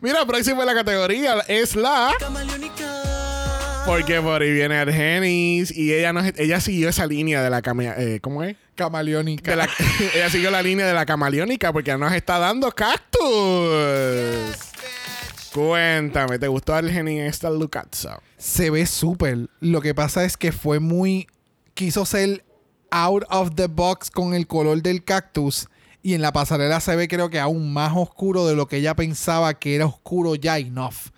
Mira, 0.00 0.24
próxima 0.24 0.60
en 0.60 0.66
la 0.66 0.74
categoría 0.74 1.40
es 1.48 1.76
la. 1.76 2.12
Porque 3.86 4.20
por 4.22 4.40
ahí 4.40 4.50
viene 4.52 4.78
Argenis 4.78 5.70
y 5.76 5.92
ella 5.92 6.12
nos, 6.14 6.24
ella 6.38 6.58
siguió 6.60 6.88
esa 6.88 7.06
línea 7.06 7.42
de 7.42 7.50
la 7.50 7.60
cama, 7.60 7.82
eh, 7.84 8.18
¿cómo 8.22 8.42
es? 8.42 8.56
Camaleónica. 8.76 9.50
De 9.50 9.56
la- 9.58 9.68
ella 10.14 10.30
siguió 10.30 10.50
la 10.50 10.62
línea 10.62 10.86
de 10.86 10.94
la 10.94 11.04
camaleónica 11.04 11.70
porque 11.72 11.94
nos 11.98 12.12
está 12.14 12.38
dando 12.38 12.72
cactus. 12.72 13.20
Cuéntame, 15.54 16.40
¿te 16.40 16.48
gustó 16.48 16.74
Argenis 16.74 17.20
esta 17.22 17.48
Lucazzo? 17.48 18.20
Se 18.36 18.70
ve 18.70 18.86
súper. 18.86 19.48
Lo 19.60 19.80
que 19.80 19.94
pasa 19.94 20.24
es 20.24 20.36
que 20.36 20.50
fue 20.50 20.80
muy. 20.80 21.28
Quiso 21.74 22.04
ser 22.04 22.44
out 22.90 23.22
of 23.30 23.54
the 23.54 23.68
box 23.68 24.10
con 24.10 24.34
el 24.34 24.48
color 24.48 24.82
del 24.82 25.04
cactus. 25.04 25.68
Y 26.02 26.14
en 26.14 26.22
la 26.22 26.32
pasarela 26.32 26.80
se 26.80 26.96
ve, 26.96 27.06
creo 27.06 27.30
que 27.30 27.38
aún 27.38 27.72
más 27.72 27.92
oscuro 27.96 28.48
de 28.48 28.56
lo 28.56 28.66
que 28.66 28.78
ella 28.78 28.96
pensaba 28.96 29.54
que 29.54 29.76
era 29.76 29.86
oscuro 29.86 30.34
ya 30.34 30.58
enough. 30.58 31.12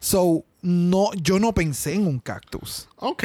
So, 0.00 0.44
no, 0.62 1.12
yo 1.14 1.38
no 1.38 1.54
pensé 1.54 1.94
en 1.94 2.08
un 2.08 2.18
cactus. 2.18 2.88
Ok. 2.96 3.22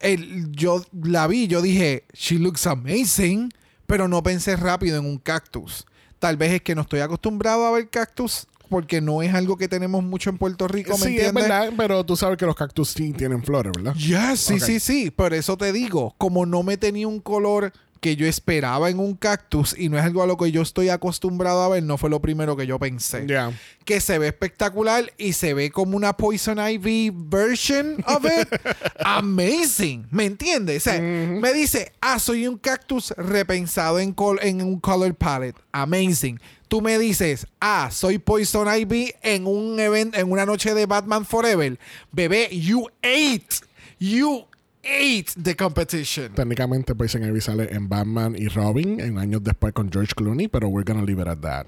El- 0.00 0.50
yo 0.50 0.82
la 1.02 1.26
vi, 1.26 1.46
yo 1.46 1.60
dije, 1.60 2.04
she 2.14 2.36
looks 2.38 2.66
amazing, 2.66 3.52
pero 3.86 4.08
no 4.08 4.22
pensé 4.22 4.56
rápido 4.56 4.98
en 4.98 5.04
un 5.04 5.18
cactus. 5.18 5.84
Tal 6.18 6.38
vez 6.38 6.52
es 6.52 6.62
que 6.62 6.74
no 6.74 6.82
estoy 6.82 7.00
acostumbrado 7.00 7.66
a 7.66 7.70
ver 7.72 7.90
cactus 7.90 8.46
porque 8.70 9.02
no 9.02 9.20
es 9.22 9.34
algo 9.34 9.58
que 9.58 9.68
tenemos 9.68 10.02
mucho 10.02 10.30
en 10.30 10.38
Puerto 10.38 10.66
Rico, 10.68 10.92
¿me 10.92 10.96
Sí, 10.98 11.02
es 11.18 11.24
entiendes? 11.26 11.34
verdad, 11.48 11.72
pero 11.76 12.04
tú 12.06 12.16
sabes 12.16 12.38
que 12.38 12.46
los 12.46 12.54
cactus 12.56 12.88
sí 12.90 13.12
tienen 13.12 13.42
flores, 13.42 13.72
¿verdad? 13.76 13.94
Yes, 13.94 14.40
sí, 14.40 14.54
Ok. 14.54 14.60
sí, 14.60 14.80
sí. 14.80 15.10
Por 15.10 15.34
eso 15.34 15.56
te 15.58 15.72
digo, 15.72 16.14
como 16.16 16.46
no 16.46 16.62
me 16.62 16.78
tenía 16.78 17.06
un 17.08 17.20
color 17.20 17.72
que 18.00 18.16
yo 18.16 18.26
esperaba 18.26 18.88
en 18.88 18.98
un 18.98 19.14
cactus 19.14 19.78
y 19.78 19.90
no 19.90 19.98
es 19.98 20.04
algo 20.04 20.22
a 20.22 20.26
lo 20.26 20.38
que 20.38 20.50
yo 20.50 20.62
estoy 20.62 20.88
acostumbrado 20.88 21.62
a 21.62 21.68
ver, 21.68 21.82
no 21.82 21.98
fue 21.98 22.08
lo 22.08 22.22
primero 22.22 22.56
que 22.56 22.66
yo 22.66 22.78
pensé. 22.78 23.26
Ya. 23.26 23.52
Que 23.84 24.00
se 24.00 24.18
ve 24.18 24.28
espectacular 24.28 25.12
y 25.18 25.34
se 25.34 25.52
ve 25.52 25.70
como 25.70 25.98
una 25.98 26.14
Poison 26.16 26.58
Ivy 26.66 27.12
version 27.14 28.02
of 28.06 28.24
it. 28.24 28.48
Amazing. 29.04 30.06
¿Me 30.10 30.24
entiendes? 30.24 30.86
O 30.86 30.90
sea, 30.90 30.98
me 31.00 31.52
dice, 31.52 31.92
ah, 32.00 32.18
soy 32.18 32.46
un 32.46 32.56
cactus 32.56 33.10
repensado 33.18 33.98
en, 33.98 34.12
col- 34.14 34.38
en 34.42 34.62
un 34.62 34.80
color 34.80 35.14
palette. 35.14 35.56
Amazing. 35.72 36.40
Tú 36.70 36.80
me 36.80 37.00
dices, 37.00 37.48
ah, 37.60 37.88
soy 37.90 38.18
Poison 38.18 38.68
Ivy 38.72 39.12
en 39.22 39.48
un 39.48 39.80
evento, 39.80 40.16
en 40.16 40.30
una 40.30 40.46
noche 40.46 40.72
de 40.72 40.86
Batman 40.86 41.26
Forever. 41.26 41.76
Bebé, 42.12 42.48
you 42.52 42.86
ate. 43.02 43.66
You 43.98 44.46
ate 44.84 45.32
the 45.42 45.56
competition. 45.56 46.32
Técnicamente 46.32 46.94
Poison 46.94 47.24
Ivy 47.24 47.40
sale 47.40 47.74
en 47.74 47.88
Batman 47.88 48.36
y 48.38 48.46
Robin 48.46 49.00
en 49.00 49.18
años 49.18 49.42
después 49.42 49.72
con 49.72 49.90
George 49.90 50.14
Clooney, 50.14 50.46
pero 50.46 50.68
we're 50.68 50.84
gonna 50.84 51.04
leave 51.04 51.20
it 51.20 51.26
at 51.26 51.40
that. 51.40 51.66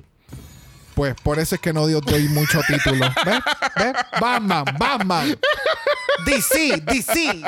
Pues 0.95 1.15
por 1.23 1.39
eso 1.39 1.55
es 1.55 1.61
que 1.61 1.73
no 1.73 1.87
dio- 1.87 2.01
doy 2.01 2.29
mucho 2.29 2.61
título. 2.67 3.07
¿Ves? 3.25 3.41
¿Ves? 3.77 3.93
Batman, 4.21 4.65
Batman. 4.79 5.37
DC, 6.27 6.83
DC. 6.87 7.43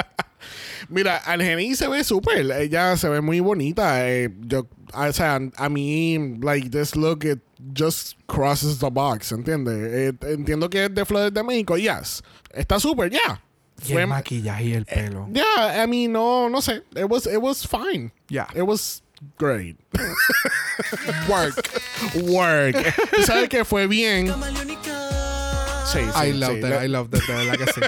Mira, 0.88 1.16
Argenis 1.18 1.78
se 1.78 1.88
ve 1.88 2.04
súper. 2.04 2.50
Ella 2.52 2.96
se 2.96 3.08
ve 3.08 3.20
muy 3.20 3.40
bonita. 3.40 4.08
Eh, 4.08 4.30
yo, 4.40 4.66
o 4.92 5.12
sea, 5.12 5.40
a 5.56 5.68
mí, 5.68 6.38
like, 6.42 6.68
this 6.70 6.94
look, 6.96 7.24
it 7.24 7.38
just 7.76 8.18
crosses 8.26 8.78
the 8.78 8.90
box, 8.90 9.32
¿entiendes? 9.32 9.74
Eh, 9.76 10.12
entiendo 10.32 10.68
que 10.68 10.84
es 10.86 10.94
de 10.94 11.04
Flores 11.04 11.32
de 11.32 11.42
México, 11.42 11.76
yes. 11.76 12.22
Está 12.50 12.78
súper, 12.78 13.10
ya. 13.10 13.40
Y 13.86 13.92
el 13.92 14.06
maquillaje 14.06 14.64
y 14.64 14.72
el 14.74 14.84
pelo. 14.84 15.28
Yeah, 15.32 15.82
I 15.84 15.86
mean, 15.88 16.12
no, 16.12 16.48
no 16.48 16.60
sé. 16.62 16.82
It 16.94 17.06
was, 17.08 17.26
it 17.26 17.38
was 17.40 17.66
fine. 17.66 18.12
Yeah. 18.28 18.46
It 18.54 18.62
was 18.62 19.02
great. 19.38 19.76
Work. 21.28 21.70
Work. 22.22 22.94
Sabes 23.24 23.48
que 23.48 23.64
fue 23.64 23.86
bien. 23.86 24.32
Sí, 25.86 26.00
sí, 26.00 26.26
I 26.26 26.32
love 26.32 26.54
sí. 26.54 26.60
that, 26.60 26.84
I 26.84 26.88
love 26.88 27.10
that, 27.10 27.20
de 27.20 27.34
verdad 27.34 27.66
que 27.66 27.72
sí. 27.72 27.80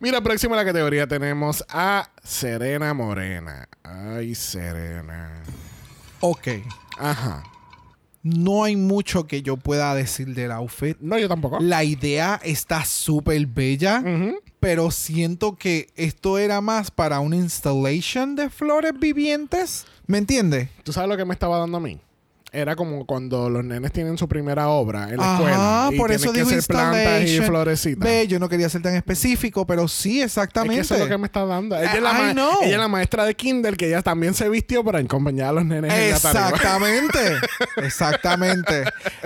Mira, 0.00 0.20
próximo 0.22 0.54
a 0.54 0.58
la 0.58 0.64
categoría 0.64 1.06
tenemos 1.06 1.64
a 1.68 2.08
Serena 2.22 2.94
Morena. 2.94 3.68
Ay, 3.82 4.34
Serena. 4.34 5.42
Ok. 6.20 6.48
Ajá. 6.96 7.42
No 8.22 8.64
hay 8.64 8.76
mucho 8.76 9.26
que 9.26 9.42
yo 9.42 9.56
pueda 9.56 9.94
decir 9.94 10.34
del 10.34 10.52
outfit. 10.52 10.98
No, 11.00 11.18
yo 11.18 11.28
tampoco. 11.28 11.58
La 11.60 11.84
idea 11.84 12.38
está 12.44 12.84
súper 12.84 13.46
bella, 13.46 14.02
pero 14.60 14.90
siento 14.90 15.56
que 15.56 15.88
esto 15.96 16.38
era 16.38 16.60
más 16.60 16.90
para 16.90 17.20
una 17.20 17.36
installation 17.36 18.36
de 18.36 18.50
flores 18.50 18.92
vivientes. 18.98 19.86
¿Me 20.10 20.18
entiendes? 20.18 20.68
¿Tú 20.82 20.92
sabes 20.92 21.08
lo 21.08 21.16
que 21.16 21.24
me 21.24 21.32
estaba 21.34 21.58
dando 21.58 21.76
a 21.76 21.80
mí? 21.80 22.00
Era 22.52 22.74
como 22.74 23.06
cuando 23.06 23.48
los 23.48 23.64
nenes 23.64 23.92
tienen 23.92 24.18
su 24.18 24.28
primera 24.28 24.68
obra 24.70 25.08
en 25.10 25.18
la 25.18 25.22
Ajá, 25.22 25.34
escuela. 25.36 25.90
y 25.92 25.96
por 25.98 26.10
eso 26.10 26.32
que 26.32 26.38
digo 26.40 26.48
hacer 26.50 26.64
plantas 26.64 27.22
y 27.28 27.40
florecitas. 27.42 28.02
Ve, 28.08 28.26
yo 28.26 28.40
no 28.40 28.48
quería 28.48 28.68
ser 28.68 28.82
tan 28.82 28.96
específico, 28.96 29.64
pero 29.68 29.86
sí, 29.86 30.18
Es 30.18 30.26
exactamente. 30.26 30.74
que 30.74 30.80
eso 30.80 30.94
es 30.94 31.00
lo 31.02 31.06
que 31.08 31.16
me 31.16 31.26
está 31.26 31.46
dando. 31.46 31.76
Ella, 31.78 31.92
es 31.94 32.02
la 32.02 32.10
I 32.10 32.22
ma- 32.22 32.32
know. 32.32 32.54
ella 32.62 32.72
es 32.74 32.78
la 32.80 32.88
maestra 32.88 33.24
de 33.24 33.36
Kindle 33.36 33.76
que 33.76 33.86
ella 33.86 34.02
también 34.02 34.34
se 34.34 34.48
vistió 34.48 34.82
para 34.82 34.98
acompañar 34.98 35.50
a 35.50 35.52
los 35.52 35.64
nenes 35.64 35.92
en 35.94 36.10
la 36.10 36.18
tarima. 36.18 36.48
Exactamente, 36.48 37.18
exactamente. 37.76 38.84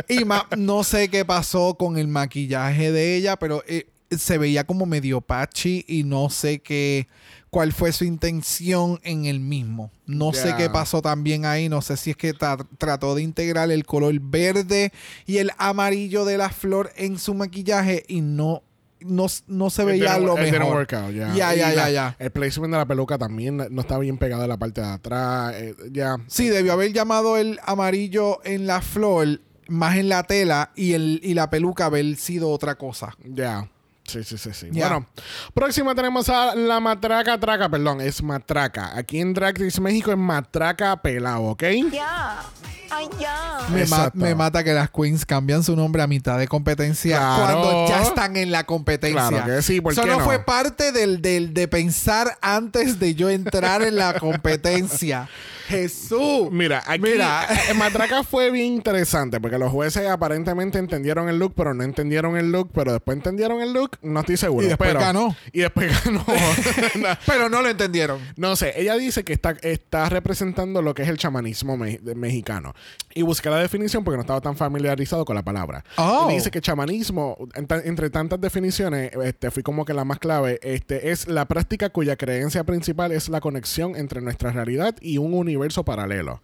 Y 0.09 0.27
ma- 0.27 0.47
no 0.59 0.85
sé 0.85 1.09
qué 1.09 1.25
pasó 1.25 1.77
con 1.79 1.97
el 1.97 2.09
maquillaje 2.09 2.93
de 2.93 3.17
ella, 3.17 3.37
pero 3.39 3.63
eh, 3.67 3.87
se 4.11 4.39
veía 4.39 4.65
como 4.65 4.87
medio 4.87 5.21
patchy 5.21 5.85
y 5.89 6.05
no 6.05 6.31
sé 6.31 6.61
qué 6.61 7.09
cuál 7.51 7.73
fue 7.73 7.93
su 7.93 8.05
intención 8.05 8.99
en 9.05 9.27
el 9.27 9.39
mismo. 9.41 9.91
No 10.07 10.33
sé 10.33 10.55
qué 10.57 10.69
pasó 10.71 11.01
también 11.03 11.45
ahí, 11.47 11.69
no 11.69 11.83
sé 11.83 11.97
si 11.97 12.11
es 12.11 12.17
que 12.17 12.35
tra- 12.35 12.67
trató 12.79 13.15
de 13.15 13.23
integrar 13.23 13.71
el 13.71 13.85
color 13.87 14.19
verde 14.21 14.93
y 15.25 15.39
el 15.39 15.51
amarillo 15.59 16.25
de 16.25 16.37
la 16.39 16.51
flor 16.51 16.91
en 16.97 17.19
su 17.19 17.33
maquillaje 17.35 18.05
y 18.09 18.21
no 18.21 18.63
no, 19.01 19.27
no 19.49 19.69
se 19.69 19.85
veía 19.85 20.19
lo 20.19 20.35
mejor. 20.53 20.87
ya. 21.13 21.35
Ya, 21.35 21.55
ya, 21.55 21.91
ya. 21.91 22.17
El 22.19 22.31
placement 22.31 22.73
de 22.73 22.79
la 22.79 22.87
peluca 22.87 23.19
también 23.19 23.59
no 23.71 23.81
está 23.83 23.99
bien 23.99 24.17
pegado 24.17 24.45
en 24.45 24.49
la 24.49 24.57
parte 24.57 24.81
de 24.81 24.87
atrás. 24.87 25.55
eh, 25.57 25.75
ya. 25.93 26.17
Sí, 26.27 26.49
debió 26.49 26.73
haber 26.73 26.91
llamado 26.95 27.37
el 27.37 27.61
amarillo 27.67 28.41
en 28.45 28.67
la 28.67 28.81
flor, 28.81 29.43
más 29.69 29.97
en 29.99 30.09
la 30.09 30.23
tela, 30.23 30.73
y, 30.75 30.95
el, 30.95 31.21
y 31.23 31.35
la 31.35 31.51
peluca 31.51 31.85
haber 31.87 32.17
sido 32.17 32.49
otra 32.49 32.77
cosa. 32.77 33.15
Ya. 33.25 33.69
Sí, 34.07 34.23
sí, 34.23 34.37
sí, 34.37 34.51
sí. 34.53 34.69
Bueno, 34.71 35.07
próxima 35.55 35.95
tenemos 35.95 36.29
a 36.29 36.55
la 36.55 36.79
matraca 36.79 37.39
traca, 37.41 37.69
perdón, 37.69 38.01
es 38.03 38.23
matraca. 38.23 38.97
Aquí 38.97 39.19
en 39.21 39.33
Drag 39.33 39.59
Race 39.59 39.81
México 39.81 40.11
es 40.13 40.19
matraca 40.19 41.01
pelado, 41.01 41.43
¿ok? 41.45 41.63
Ya. 41.91 42.43
Ay, 42.91 43.09
ya. 43.19 43.59
Me, 43.71 43.79
ma- 43.87 43.97
Exacto. 43.97 44.19
me 44.19 44.35
mata 44.35 44.63
que 44.63 44.73
las 44.75 44.91
queens 44.91 45.25
cambian 45.25 45.65
su 45.65 45.75
nombre 45.75 46.03
a 46.03 46.07
mitad 46.07 46.39
de 46.39 46.47
competencia 46.47 47.17
Claro. 47.17 47.61
cuando 47.63 47.89
ya 47.89 48.03
están 48.03 48.37
en 48.37 48.53
la 48.53 48.65
competencia. 48.65 49.29
Claro 49.29 49.47
que 49.47 49.63
sí, 49.63 49.81
¿por 49.81 49.93
Eso 49.95 50.03
qué 50.03 50.09
no, 50.11 50.19
no? 50.19 50.25
fue 50.25 50.39
parte 50.45 50.93
del, 50.93 51.21
del- 51.23 51.55
de 51.55 51.67
pensar 51.67 52.37
antes 52.43 53.01
de 53.01 53.15
yo 53.15 53.31
entrar 53.31 53.83
en 53.83 53.97
la 53.97 54.15
competencia. 54.21 55.29
Jesús. 55.69 56.49
Mira, 56.51 56.83
aquí 56.87 57.03
Mira. 57.03 57.47
en 57.71 57.79
Matraca 57.79 58.23
fue 58.25 58.51
bien 58.51 58.67
interesante 58.75 59.41
porque 59.41 59.59
los 59.59 59.71
jueces 59.71 60.07
aparentemente 60.09 60.79
entendieron 60.79 61.29
el 61.29 61.39
look, 61.39 61.55
pero 61.57 61.75
no 61.75 61.83
entendieron 61.85 62.37
el 62.37 62.53
look, 62.53 62.71
pero 62.73 62.93
después 62.93 63.17
entendieron 63.17 63.61
el 63.61 63.73
look, 63.73 63.99
no 64.03 64.21
estoy 64.21 64.37
seguro. 64.37 64.65
Y 64.65 64.69
después 64.69 64.89
pero- 64.91 65.01
ganó. 65.01 65.37
Y 65.53 65.61
después 65.61 66.05
ganó. 66.05 66.25
No, 66.95 67.09
Pero 67.27 67.49
no 67.49 67.63
lo 67.63 67.69
entendieron. 67.69 68.21
No 68.37 68.57
sé, 68.57 68.73
ella 68.81 68.97
dice 68.97 69.25
que 69.25 69.33
está, 69.33 69.51
está 69.63 70.09
representando 70.09 70.81
lo 70.83 70.95
que 70.95 71.03
es 71.03 71.09
el 71.09 71.17
chamanismo 71.19 71.77
me- 71.77 71.99
mexicano. 72.15 72.75
Y 73.15 73.23
busqué 73.23 73.51
la 73.51 73.59
definición 73.59 74.05
porque 74.05 74.17
no 74.17 74.23
estaba 74.23 74.41
tan 74.41 74.57
familiarizado 74.57 75.25
con 75.25 75.35
la 75.37 75.43
palabra. 75.43 75.85
Oh. 75.97 76.29
Y 76.31 76.35
dice 76.35 76.51
que 76.51 76.61
chamanismo, 76.61 77.37
entre 77.55 78.11
tantas 78.11 78.41
definiciones, 78.41 79.13
este, 79.23 79.51
fui 79.51 79.63
como 79.63 79.85
que 79.85 79.95
la 79.95 80.05
más 80.05 80.19
clave, 80.19 80.59
este, 80.63 81.11
es 81.11 81.27
la 81.27 81.47
práctica 81.47 81.91
cuya 81.91 82.17
creencia 82.17 82.65
principal 82.65 83.13
es 83.13 83.29
la 83.29 83.41
conexión 83.41 83.97
entre 83.97 84.21
nuestra 84.21 84.51
realidad 84.53 84.95
y 85.01 85.19
un 85.19 85.35
universo 85.35 85.54
paralelo. 85.85 86.43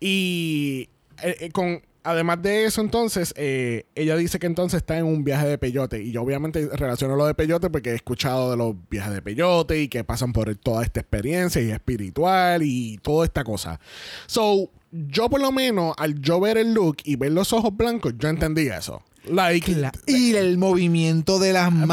Y 0.00 0.90
eh, 1.22 1.36
eh, 1.40 1.50
con... 1.50 1.82
Además 2.04 2.40
de 2.40 2.64
eso, 2.64 2.80
entonces, 2.80 3.34
eh, 3.36 3.84
ella 3.94 4.16
dice 4.16 4.38
que 4.38 4.46
entonces 4.46 4.78
está 4.78 4.96
en 4.96 5.04
un 5.04 5.24
viaje 5.24 5.46
de 5.46 5.58
peyote. 5.58 6.02
Y 6.02 6.12
yo 6.12 6.22
obviamente 6.22 6.66
relaciono 6.72 7.16
lo 7.16 7.26
de 7.26 7.34
peyote 7.34 7.68
porque 7.68 7.90
he 7.90 7.94
escuchado 7.94 8.50
de 8.50 8.56
los 8.56 8.76
viajes 8.88 9.12
de 9.12 9.20
peyote 9.20 9.78
y 9.82 9.88
que 9.88 10.04
pasan 10.04 10.32
por 10.32 10.54
toda 10.56 10.84
esta 10.84 11.00
experiencia 11.00 11.60
y 11.60 11.70
espiritual 11.70 12.62
y 12.62 12.96
toda 13.02 13.26
esta 13.26 13.44
cosa. 13.44 13.78
So, 14.26 14.70
yo 14.90 15.28
por 15.28 15.40
lo 15.40 15.52
menos, 15.52 15.92
al 15.98 16.18
yo 16.18 16.40
ver 16.40 16.56
el 16.56 16.72
look 16.72 16.96
y 17.04 17.16
ver 17.16 17.32
los 17.32 17.52
ojos 17.52 17.76
blancos, 17.76 18.14
yo 18.16 18.28
entendí 18.30 18.68
eso. 18.68 19.02
Like, 19.30 19.72
Cla- 19.74 19.92
y 20.06 20.34
el 20.36 20.58
movimiento 20.58 21.38
de 21.38 21.52
las 21.52 21.70
manos, 21.72 21.88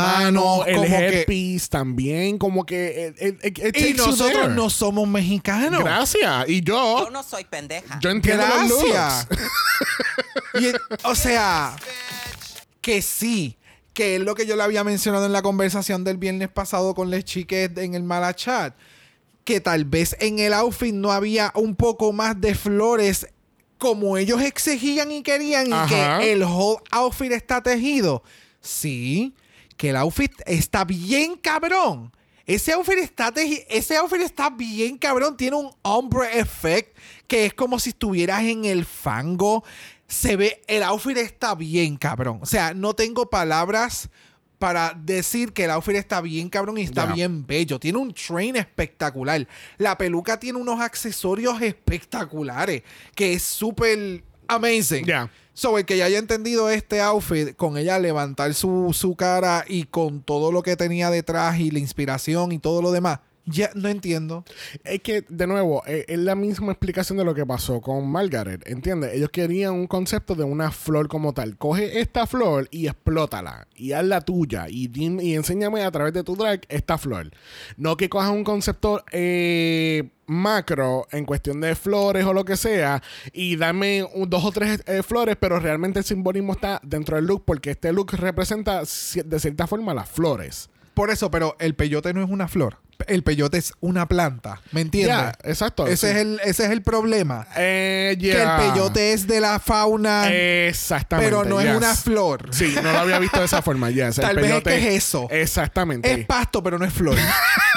mano, 0.59 0.65
el 0.65 0.75
como 0.75 0.87
que... 0.87 0.95
headpiece 1.19 1.67
también, 1.69 2.37
como 2.37 2.65
que... 2.65 3.13
it- 3.19 3.43
it- 3.43 3.57
it- 3.59 3.75
it 3.77 3.89
Y 3.89 3.93
nosotros 3.93 4.49
no 4.51 4.69
somos 4.69 5.07
mexicanos. 5.07 5.83
Gracias. 5.83 6.49
Y 6.49 6.61
yo, 6.61 7.05
Yo 7.05 7.09
no 7.11 7.23
soy 7.23 7.43
pendeja. 7.45 7.99
yo 8.01 8.09
entiendo 8.09 8.43
Gracias. 8.45 9.27
Y 10.59 10.71
o 11.03 11.15
sea, 11.15 11.75
que 12.81 13.01
sí, 13.01 13.57
que 13.93 14.15
es 14.15 14.21
lo 14.21 14.35
que 14.35 14.45
yo 14.45 14.55
le 14.55 14.63
había 14.63 14.83
mencionado 14.83 15.25
en 15.25 15.33
la 15.33 15.41
conversación 15.41 16.03
del 16.03 16.17
viernes 16.17 16.49
pasado 16.49 16.93
con 16.95 17.11
las 17.11 17.23
chiques 17.25 17.69
en 17.77 17.93
el 17.95 18.03
Malachat, 18.03 18.73
que 19.43 19.59
tal 19.59 19.85
vez 19.85 20.15
en 20.19 20.39
el 20.39 20.53
outfit 20.53 20.93
no 20.93 21.11
había 21.11 21.51
un 21.55 21.75
poco 21.75 22.13
más 22.13 22.39
de 22.39 22.55
flores 22.55 23.27
como 23.85 24.17
ellos 24.17 24.41
exigían 24.41 25.11
y 25.11 25.21
querían 25.21 25.67
y 25.67 25.87
que 25.87 26.31
el 26.31 26.41
whole 26.41 26.81
outfit 26.89 27.31
está 27.31 27.61
tejido. 27.61 28.23
Sí, 28.59 29.35
que 29.77 29.91
el 29.91 29.95
outfit 29.97 30.31
está 30.47 30.85
bien 30.85 31.35
cabrón. 31.35 32.11
Ese 32.47 32.73
outfit 32.73 32.97
está, 32.97 33.31
ese 33.69 33.95
outfit 33.97 34.21
está 34.21 34.49
bien 34.49 34.97
cabrón. 34.97 35.37
Tiene 35.37 35.57
un 35.57 35.69
ombre 35.83 36.39
effect 36.39 36.97
que 37.27 37.45
es 37.45 37.53
como 37.53 37.77
si 37.77 37.89
estuvieras 37.91 38.41
en 38.41 38.65
el 38.65 38.85
fango. 38.85 39.63
Se 40.07 40.35
ve, 40.35 40.63
el 40.65 40.81
outfit 40.81 41.17
está 41.17 41.53
bien 41.53 41.95
cabrón. 41.97 42.39
O 42.41 42.47
sea, 42.47 42.73
no 42.73 42.95
tengo 42.95 43.29
palabras 43.29 44.09
para 44.65 44.97
decir 44.99 45.53
que 45.53 45.65
el 45.65 45.69
outfit 45.69 45.95
está 45.95 46.21
bien 46.21 46.49
cabrón 46.49 46.79
y 46.79 46.81
está 46.81 47.05
bien 47.05 47.45
bello. 47.45 47.79
Tiene 47.79 47.99
un 47.99 48.11
train 48.11 48.55
espectacular. 48.55 49.47
La 49.77 49.95
peluca 49.95 50.39
tiene 50.39 50.57
unos 50.57 50.81
accesorios 50.81 51.61
espectaculares 51.61 52.81
que 53.13 53.33
es 53.33 53.43
súper 53.43 54.23
amazing. 54.47 55.05
Ya. 55.05 55.29
So, 55.53 55.77
el 55.77 55.85
que 55.85 55.97
ya 55.97 56.05
haya 56.05 56.17
entendido 56.17 56.71
este 56.71 56.99
outfit, 56.99 57.55
con 57.55 57.77
ella 57.77 57.99
levantar 57.99 58.55
su, 58.55 58.89
su 58.91 59.15
cara 59.15 59.65
y 59.67 59.83
con 59.83 60.23
todo 60.23 60.51
lo 60.51 60.63
que 60.63 60.75
tenía 60.75 61.11
detrás 61.11 61.59
y 61.59 61.69
la 61.69 61.77
inspiración 61.77 62.51
y 62.51 62.57
todo 62.57 62.81
lo 62.81 62.91
demás, 62.91 63.19
ya 63.45 63.69
no 63.75 63.89
entiendo. 63.89 64.43
Es 64.83 65.01
que, 65.01 65.23
de 65.27 65.47
nuevo, 65.47 65.83
eh, 65.85 66.05
es 66.07 66.19
la 66.19 66.35
misma 66.35 66.71
explicación 66.71 67.17
de 67.17 67.23
lo 67.23 67.35
que 67.35 67.45
pasó 67.45 67.81
con 67.81 68.09
Margaret, 68.09 68.67
¿entiendes? 68.67 69.13
Ellos 69.13 69.29
querían 69.29 69.73
un 69.73 69.87
concepto 69.87 70.35
de 70.35 70.43
una 70.43 70.71
flor 70.71 71.07
como 71.07 71.33
tal. 71.33 71.57
Coge 71.57 71.99
esta 71.99 72.27
flor 72.27 72.67
y 72.71 72.87
explótala. 72.87 73.67
Y 73.75 73.91
haz 73.91 74.05
la 74.05 74.21
tuya. 74.21 74.67
Y, 74.69 74.89
y 74.95 75.35
enséñame 75.35 75.83
a 75.83 75.91
través 75.91 76.13
de 76.13 76.23
tu 76.23 76.35
drag 76.35 76.61
esta 76.69 76.97
flor. 76.97 77.31
No 77.77 77.97
que 77.97 78.09
cojas 78.09 78.31
un 78.31 78.43
concepto 78.43 79.03
eh, 79.11 80.09
macro 80.27 81.07
en 81.11 81.25
cuestión 81.25 81.61
de 81.61 81.75
flores 81.75 82.25
o 82.25 82.33
lo 82.33 82.45
que 82.45 82.57
sea 82.57 83.01
y 83.31 83.55
dame 83.57 84.07
dos 84.27 84.43
o 84.43 84.51
tres 84.51 84.81
eh, 84.87 85.03
flores, 85.03 85.35
pero 85.39 85.59
realmente 85.59 85.99
el 85.99 86.05
simbolismo 86.05 86.53
está 86.53 86.79
dentro 86.83 87.15
del 87.15 87.25
look 87.25 87.43
porque 87.45 87.71
este 87.71 87.93
look 87.93 88.13
representa 88.13 88.81
de 88.81 89.39
cierta 89.39 89.67
forma 89.67 89.93
las 89.93 90.09
flores. 90.09 90.69
Por 90.95 91.11
eso, 91.11 91.29
pero 91.29 91.55
el 91.59 91.75
peyote 91.75 92.13
no 92.13 92.23
es 92.23 92.29
una 92.29 92.47
flor. 92.47 92.77
El 93.07 93.23
peyote 93.23 93.57
es 93.57 93.73
una 93.81 94.07
planta. 94.07 94.61
¿Me 94.71 94.79
entiendes? 94.79 95.33
Exacto. 95.43 95.85
ese, 95.85 96.07
sí. 96.07 96.13
es 96.13 96.15
el, 96.21 96.39
ese 96.45 96.63
es 96.65 96.71
el 96.71 96.81
problema. 96.81 97.45
Eh, 97.57 98.15
Que 98.19 98.41
el 98.41 98.49
peyote 98.71 99.11
es 99.13 99.27
de 99.27 99.41
la 99.41 99.59
fauna, 99.59 100.31
Exactamente. 100.31 101.29
pero 101.29 101.43
no 101.43 101.59
es 101.59 101.75
una 101.75 101.93
flor. 101.93 102.47
Sí, 102.51 102.73
no 102.81 102.91
lo 102.93 102.99
había 102.99 103.19
visto 103.19 103.39
de 103.39 103.45
esa 103.45 103.61
forma. 103.61 103.89
yes. 103.91 104.17
El 104.19 104.25
Tal 104.25 104.35
vez 104.37 104.49
es 104.51 104.63
que 104.63 104.77
es 104.77 105.03
eso. 105.03 105.27
Exactamente. 105.29 106.09
Es 106.11 106.25
pasto, 106.25 106.63
pero 106.63 106.79
no 106.79 106.85
es 106.85 106.93
flor. 106.93 107.17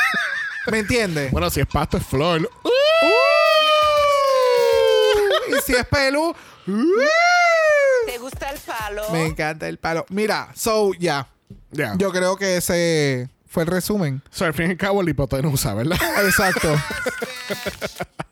¿Me 0.71 0.79
entiendes? 0.79 1.33
bueno, 1.33 1.51
si 1.51 1.61
es 1.61 1.67
pasto, 1.67 1.97
es 1.97 2.07
flor. 2.07 2.49
Uh, 2.63 2.69
y 5.57 5.61
si 5.63 5.73
es 5.75 5.87
pelo, 5.87 6.35
¿Te 8.07 8.19
gusta 8.19 8.51
el 8.51 8.59
palo? 8.61 9.03
me 9.11 9.27
encanta 9.27 9.69
el 9.69 9.79
palo. 9.79 10.07
Mira, 10.11 10.49
so, 10.55 10.93
ya. 10.95 11.27
Ya. 11.71 11.95
Yo 11.97 12.11
creo 12.11 12.37
que 12.37 12.57
ese 12.57 13.29
fue 13.47 13.65
el 13.65 13.69
resumen. 13.69 14.23
So, 14.31 14.45
al 14.45 14.55
fin 14.55 14.67
y 14.67 14.71
al 14.71 14.77
cabo, 14.77 15.03
la 15.03 15.11
hipotenusa, 15.11 15.75
¿verdad? 15.75 15.99
Exacto. 16.25 16.69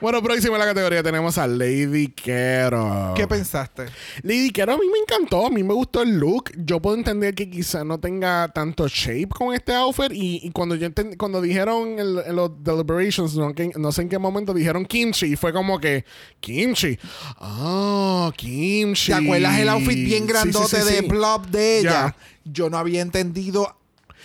bueno, 0.00 0.22
próximo 0.22 0.54
en 0.54 0.60
la 0.60 0.66
categoría 0.66 1.02
tenemos 1.02 1.38
a 1.38 1.46
Lady 1.46 2.08
Kero. 2.08 3.14
¿Qué 3.16 3.26
pensaste? 3.26 3.86
Lady 4.22 4.50
Kero 4.50 4.72
a 4.74 4.76
mí 4.78 4.84
me 4.92 4.98
encantó, 4.98 5.46
a 5.46 5.50
mí 5.50 5.62
me 5.62 5.74
gustó 5.74 6.02
el 6.02 6.18
look. 6.18 6.50
Yo 6.56 6.80
puedo 6.80 6.96
entender 6.96 7.34
que 7.34 7.48
quizá 7.50 7.84
no 7.84 7.98
tenga 8.00 8.48
tanto 8.48 8.86
shape 8.88 9.28
con 9.28 9.54
este 9.54 9.72
outfit. 9.74 10.12
Y, 10.12 10.40
y 10.44 10.50
cuando 10.50 10.74
yo 10.74 10.88
cuando 11.18 11.40
dijeron 11.40 11.98
en 11.98 12.34
los 12.36 12.50
deliberations, 12.62 13.34
no, 13.36 13.54
que- 13.54 13.72
no 13.76 13.92
sé 13.92 14.02
en 14.02 14.08
qué 14.08 14.18
momento 14.18 14.52
dijeron 14.54 14.84
kimchi, 14.84 15.26
y 15.26 15.36
fue 15.36 15.52
como 15.52 15.78
que 15.78 16.04
kimchi. 16.40 16.98
Ah, 17.38 18.30
kimchi. 18.36 19.12
¿Te 19.12 19.14
acuerdas 19.18 19.58
el 19.58 19.68
outfit 19.68 20.04
bien 20.04 20.26
grandote 20.26 20.80
sí, 20.82 20.88
sí, 20.88 20.94
de 20.94 21.00
blob 21.02 21.46
de 21.48 21.78
ella? 21.80 22.14
Yo 22.44 22.70
no 22.70 22.78
había 22.78 23.02
entendido. 23.02 23.76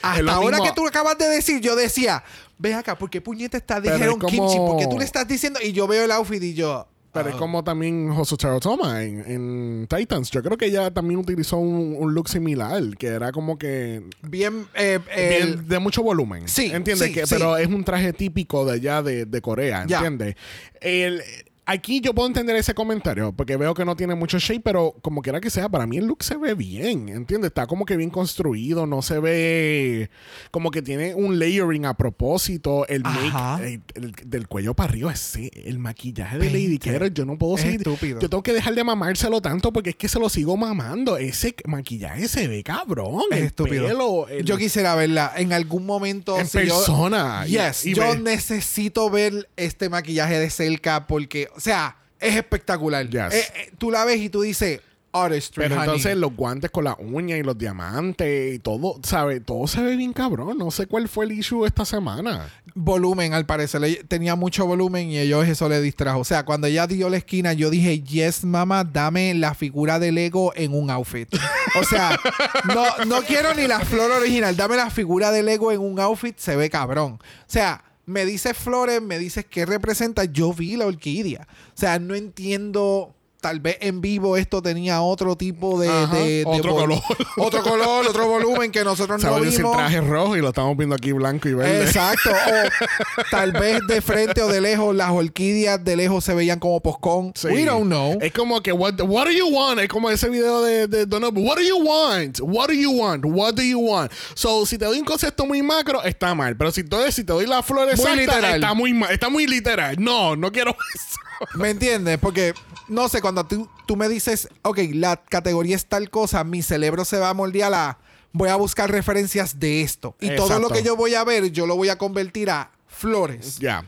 Hasta 0.02 0.34
ahora 0.34 0.58
mismo. 0.58 0.66
que 0.66 0.72
tú 0.82 0.86
acabas 0.88 1.18
de 1.18 1.28
decir, 1.30 1.62
yo 1.62 1.76
decía, 1.76 2.24
ve 2.58 2.74
acá, 2.74 2.98
¿por 2.98 3.10
qué 3.10 3.22
puñeta 3.22 3.58
está 3.58 3.82
Pero 3.82 3.96
dijeron 3.96 4.16
es 4.16 4.20
como- 4.20 4.30
kimchi? 4.48 4.58
¿Por 4.58 4.78
qué 4.78 4.88
tú 4.88 4.98
le 5.00 5.06
estás 5.06 5.28
diciendo? 5.28 5.60
Y 5.64 5.72
yo 5.72 5.88
veo 5.88 6.06
el 6.06 6.12
outfit 6.12 6.42
y 6.44 6.54
yo. 6.54 6.88
Pero 7.14 7.28
ah. 7.28 7.32
es 7.32 7.36
como 7.38 7.64
también 7.64 8.10
Hosotaro 8.12 8.60
Toma 8.60 9.02
en, 9.04 9.20
en 9.26 9.88
Titans. 9.88 10.30
Yo 10.32 10.44
creo 10.44 10.58
que 10.58 10.66
ella 10.66 10.92
también 10.94 11.18
utilizó 11.18 11.56
un, 11.56 11.96
un 11.98 12.14
look 12.14 12.28
similar, 12.28 12.84
que 12.98 13.08
era 13.08 13.32
como 13.32 13.58
que 13.58 14.04
Bien, 14.22 14.68
eh, 14.74 15.00
bien- 15.16 15.42
el- 15.44 15.68
de 15.68 15.80
mucho 15.80 16.04
volumen. 16.04 16.50
Sí, 16.50 16.72
¿Entiendes? 16.74 17.08
sí, 17.08 17.14
que, 17.14 17.26
sí. 17.26 17.34
Pero 17.36 17.56
es 17.56 17.68
un 17.68 17.86
traje 17.86 18.12
típico 18.12 18.66
de 18.66 18.74
allá 18.74 19.02
de, 19.02 19.26
de 19.26 19.42
Corea, 19.42 19.86
Ya. 19.88 20.00
¿entiendes? 20.00 20.36
El- 20.82 21.22
Aquí 21.68 22.00
yo 22.00 22.14
puedo 22.14 22.28
entender 22.28 22.56
ese 22.56 22.76
comentario, 22.76 23.34
porque 23.34 23.58
veo 23.58 23.74
que 23.74 23.86
no 23.86 23.96
tiene 23.96 24.14
mucho 24.14 24.38
shape, 24.38 24.60
pero 24.60 24.94
como 25.02 25.24
quiera 25.24 25.42
que 25.42 25.50
sea, 25.50 25.68
para 25.68 25.88
mí 25.88 25.98
el 25.98 26.06
look 26.06 26.24
se 26.24 26.38
ve 26.38 26.54
bien, 26.54 27.10
¿entiendes? 27.10 27.48
Está 27.50 27.66
como 27.66 27.86
que 27.86 27.98
bien 27.98 28.12
construido, 28.12 28.86
no 28.86 29.02
se 29.02 29.18
ve 29.20 30.10
como 30.52 30.70
que 30.70 30.84
tiene 30.84 31.16
un 31.16 31.40
layering 31.40 31.86
a 31.88 31.96
propósito, 31.96 32.88
el 32.88 33.02
make, 33.04 33.82
el- 33.96 34.04
el- 34.04 34.14
del 34.26 34.48
cuello 34.48 34.76
para 34.76 34.90
arriba, 34.90 35.12
ese, 35.12 35.50
el 35.66 35.80
maquillaje 35.80 36.38
de 36.38 36.52
Lady. 36.52 36.78
Kero, 36.78 37.08
yo 37.08 37.26
no 37.26 37.36
puedo 37.38 37.56
Es 37.56 37.62
seguir. 37.62 37.78
estúpido. 37.78 38.20
Yo 38.20 38.30
tengo 38.30 38.44
que 38.44 38.54
dejar 38.54 38.76
de 38.76 38.84
mamárselo 38.84 39.42
tanto 39.42 39.74
porque 39.74 39.90
es 39.92 39.96
que 39.96 40.08
se 40.08 40.20
lo 40.20 40.30
sigo 40.30 40.56
mamando. 40.58 41.18
Ese 41.18 41.56
maquillaje 41.66 42.28
se 42.28 42.48
ve 42.48 42.62
cabrón. 42.64 43.22
es 43.32 43.38
el 43.40 43.44
estúpido. 43.46 43.88
pelo, 43.88 44.28
el- 44.28 44.46
Yo 44.46 44.58
quisiera 44.58 44.94
verla 44.96 45.32
en 45.36 45.52
algún 45.52 45.86
momento. 45.88 46.38
en 46.40 46.46
si 46.48 46.60
yo- 46.68 46.76
persona. 46.78 47.46
Y- 47.48 47.52
Yes, 47.54 47.86
y 47.88 47.94
yo 47.96 48.04
ve- 48.04 48.20
necesito 48.20 49.10
ver 49.10 49.50
este 49.58 49.90
maquillaje 49.90 50.38
de 50.38 50.50
cerca 50.52 51.08
porque, 51.08 51.48
o 51.56 51.60
sea, 51.60 51.96
es 52.20 52.36
espectacular. 52.36 53.08
Yes. 53.10 53.34
Eh, 53.34 53.44
eh, 53.56 53.72
tú 53.78 53.92
la 53.92 54.06
ves 54.06 54.20
y 54.20 54.30
tú 54.30 54.42
dices, 54.42 54.82
artistry, 55.12 55.64
Pero 55.64 55.76
honey". 55.76 55.86
entonces 55.88 56.18
los 56.18 56.36
guantes 56.36 56.70
con 56.72 56.84
la 56.84 56.96
uña 57.00 57.38
y 57.38 57.44
los 57.44 57.58
diamantes 57.58 58.56
y 58.56 58.60
todo, 58.60 59.00
¿sabes? 59.04 59.44
Todo 59.46 59.66
se 59.68 59.82
ve 59.82 59.96
bien 59.96 60.12
cabrón. 60.14 60.58
No 60.58 60.72
sé 60.72 60.88
cuál 60.88 61.08
fue 61.08 61.26
el 61.26 61.32
issue 61.32 61.66
esta 61.66 61.86
semana. 61.86 62.50
volumen, 62.78 63.34
al 63.34 63.46
parecer. 63.46 63.82
Tenía 64.10 64.36
mucho 64.36 64.66
volumen 64.66 65.10
y 65.10 65.18
ellos 65.18 65.48
eso 65.48 65.70
le 65.70 65.80
distrajo. 65.82 66.20
O 66.20 66.26
sea, 66.26 66.44
cuando 66.44 66.68
ella 66.68 66.88
dio 66.88 67.10
la 67.10 67.16
esquina, 67.16 67.54
yo 67.54 67.70
dije, 67.70 68.02
yes, 68.02 68.44
mamá, 68.44 68.84
dame 68.84 69.34
la 69.34 69.54
figura 69.54 69.98
de 70.00 70.12
Lego 70.12 70.52
en 70.56 70.74
un 70.74 70.90
outfit. 70.90 71.34
O 71.80 71.84
sea, 71.86 72.20
no, 72.76 73.06
no 73.06 73.22
quiero 73.22 73.54
ni 73.54 73.68
la 73.68 73.80
flor 73.80 74.12
original, 74.12 74.58
dame 74.58 74.76
la 74.76 74.90
figura 74.90 75.32
de 75.32 75.44
Lego 75.44 75.72
en 75.72 75.80
un 75.80 75.98
outfit, 76.02 76.38
se 76.38 76.58
ve 76.58 76.70
cabrón. 76.70 77.14
O 77.14 77.46
sea, 77.48 77.82
me 78.06 78.26
dices 78.26 78.58
flores, 78.58 79.02
me 79.02 79.18
dices 79.20 79.46
qué 79.46 79.66
representa, 79.66 80.26
yo 80.26 80.54
vi 80.54 80.76
la 80.76 80.86
orquídea. 80.86 81.48
O 81.70 81.78
sea, 81.78 82.00
no 82.00 82.16
entiendo. 82.16 83.16
Tal 83.46 83.60
vez 83.60 83.78
en 83.80 84.02
vivo 84.02 84.38
esto 84.38 84.60
tenía 84.60 85.02
otro 85.04 85.36
tipo 85.36 85.80
de... 85.80 85.88
Ajá, 85.88 86.16
de- 86.16 86.38
de 86.40 86.46
otro 86.48 86.74
color. 86.76 87.00
Otro 87.38 87.62
color, 87.62 88.08
otro 88.08 88.28
volumen 88.28 88.72
que 88.72 88.84
nosotros 88.84 89.22
Se 89.22 89.28
no 89.28 89.40
vimos. 89.40 89.78
traje 89.78 90.02
rojo 90.02 90.36
y 90.36 90.42
lo 90.42 90.48
estamos 90.48 90.76
viendo 90.76 90.96
aquí 90.96 91.12
blanco 91.12 91.48
y 91.48 91.54
verde. 91.54 91.84
Exacto. 91.86 92.32
O 92.32 93.22
tal 93.30 93.52
vez 93.52 93.82
de 93.88 94.02
frente 94.02 94.42
o 94.42 94.48
de 94.48 94.62
lejos, 94.62 94.96
las 94.96 95.12
orquídeas 95.12 95.84
de 95.84 95.96
lejos 95.96 96.24
se 96.24 96.34
veían 96.34 96.58
como 96.60 96.80
poscón. 96.80 97.34
Sí. 97.36 97.50
We 97.50 97.66
don't 97.66 97.86
know. 97.86 98.18
Es 98.20 98.32
como 98.34 98.62
que, 98.62 98.72
what, 98.72 99.00
what 99.02 99.26
do 99.26 99.32
you 99.32 99.48
want? 99.48 99.80
Es 99.80 99.90
como 99.90 100.10
ese 100.10 100.28
video 100.30 100.64
de, 100.64 100.88
de 100.88 101.06
Donald. 101.06 101.38
What 101.38 101.58
do 101.58 101.62
you 101.62 101.78
want? 101.78 102.40
What 102.42 102.68
do 102.70 102.74
you 102.74 102.92
want? 102.92 103.24
What 103.28 103.54
do 103.54 103.62
you 103.62 103.80
want? 103.80 104.12
So, 104.34 104.66
si 104.66 104.78
te 104.80 104.86
doy 104.86 104.98
un 104.98 105.06
concepto 105.06 105.46
muy 105.46 105.62
macro, 105.62 106.02
está 106.04 106.34
mal. 106.34 106.56
Pero 106.58 106.72
si, 106.72 106.84
te- 106.84 107.12
si 107.12 107.24
te 107.24 107.32
doy 107.34 107.46
la 107.46 107.62
flor 107.62 107.90
exacta, 107.92 108.16
literal. 108.16 108.56
está 108.56 108.74
muy 108.74 108.92
ma- 108.94 109.12
está 109.12 109.30
muy 109.30 109.46
literal. 109.46 109.98
No, 110.00 110.36
no 110.36 110.52
quiero 110.52 110.72
eso. 110.72 111.20
¿Me 111.56 111.70
entiendes? 111.72 112.18
Porque, 112.18 112.54
no 112.88 113.10
sé, 113.10 113.20
cuando 113.22 113.35
tú, 113.44 113.70
tú 113.86 113.98
me 113.98 114.08
dices, 114.08 114.48
ok, 114.62 114.80
la 114.94 115.18
categoría 115.18 115.76
es 115.76 115.86
tal 115.86 116.10
cosa, 116.10 116.44
mi 116.44 116.62
cerebro 116.62 117.04
se 117.04 117.20
va 117.20 117.30
a 117.30 117.34
moldear 117.34 117.74
a, 117.74 117.98
voy 118.32 118.50
a 118.50 118.56
buscar 118.56 118.90
referencias 118.90 119.60
de 119.60 119.82
esto. 119.82 120.16
Y 120.22 120.36
todo 120.36 120.60
lo 120.60 120.70
que 120.70 120.82
yo 120.82 120.96
voy 120.96 121.16
a 121.16 121.24
ver, 121.24 121.52
yo 121.52 121.68
lo 121.68 121.76
voy 121.76 121.90
a 121.90 121.98
convertir 121.98 122.50
a 122.50 122.72
flores. 122.88 123.60
Ya. 123.60 123.86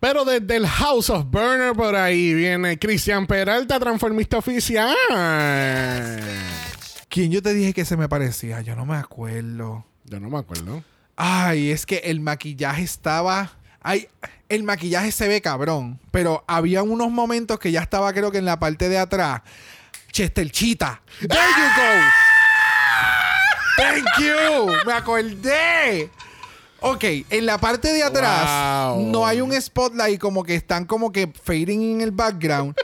Pero 0.00 0.24
desde 0.24 0.56
el 0.56 0.66
House 0.66 1.10
of 1.10 1.24
Burner 1.30 1.72
por 1.74 1.94
ahí 1.94 2.34
viene 2.34 2.78
Cristian 2.78 3.26
Peralta, 3.26 3.78
transformista 3.80 4.38
oficial. 4.38 4.94
¿Quién 7.08 7.30
yo 7.30 7.42
te 7.42 7.54
dije 7.54 7.72
que 7.72 7.84
se 7.84 7.96
me 7.96 8.08
parecía? 8.08 8.60
Yo 8.60 8.76
no 8.76 8.84
me 8.84 8.96
acuerdo. 8.96 9.86
Yo 10.04 10.20
no 10.20 10.28
me 10.28 10.38
acuerdo. 10.38 10.82
Ay, 11.16 11.70
es 11.70 11.86
que 11.86 11.96
el 11.96 12.20
maquillaje 12.20 12.82
estaba. 12.82 13.52
Ay, 13.88 14.08
el 14.48 14.64
maquillaje 14.64 15.12
se 15.12 15.28
ve 15.28 15.40
cabrón. 15.40 16.00
Pero 16.10 16.42
había 16.48 16.82
unos 16.82 17.08
momentos 17.08 17.60
que 17.60 17.70
ya 17.70 17.82
estaba, 17.82 18.12
creo 18.12 18.32
que 18.32 18.38
en 18.38 18.44
la 18.44 18.58
parte 18.58 18.88
de 18.88 18.98
atrás. 18.98 19.42
Chester 20.10 20.50
Chita. 20.50 21.00
There 21.20 21.30
you 21.30 21.66
go. 21.76 22.02
Thank 23.76 24.06
you. 24.18 24.72
Me 24.86 24.92
acordé. 24.92 26.10
Ok, 26.80 27.04
en 27.30 27.46
la 27.46 27.58
parte 27.58 27.92
de 27.92 28.02
atrás 28.02 28.94
Wow. 28.96 29.06
no 29.06 29.24
hay 29.26 29.40
un 29.40 29.52
spotlight 29.60 30.20
como 30.20 30.42
que 30.42 30.56
están 30.56 30.84
como 30.84 31.12
que 31.12 31.32
fading 31.44 31.94
en 31.96 32.00
el 32.00 32.10
background. 32.10 32.74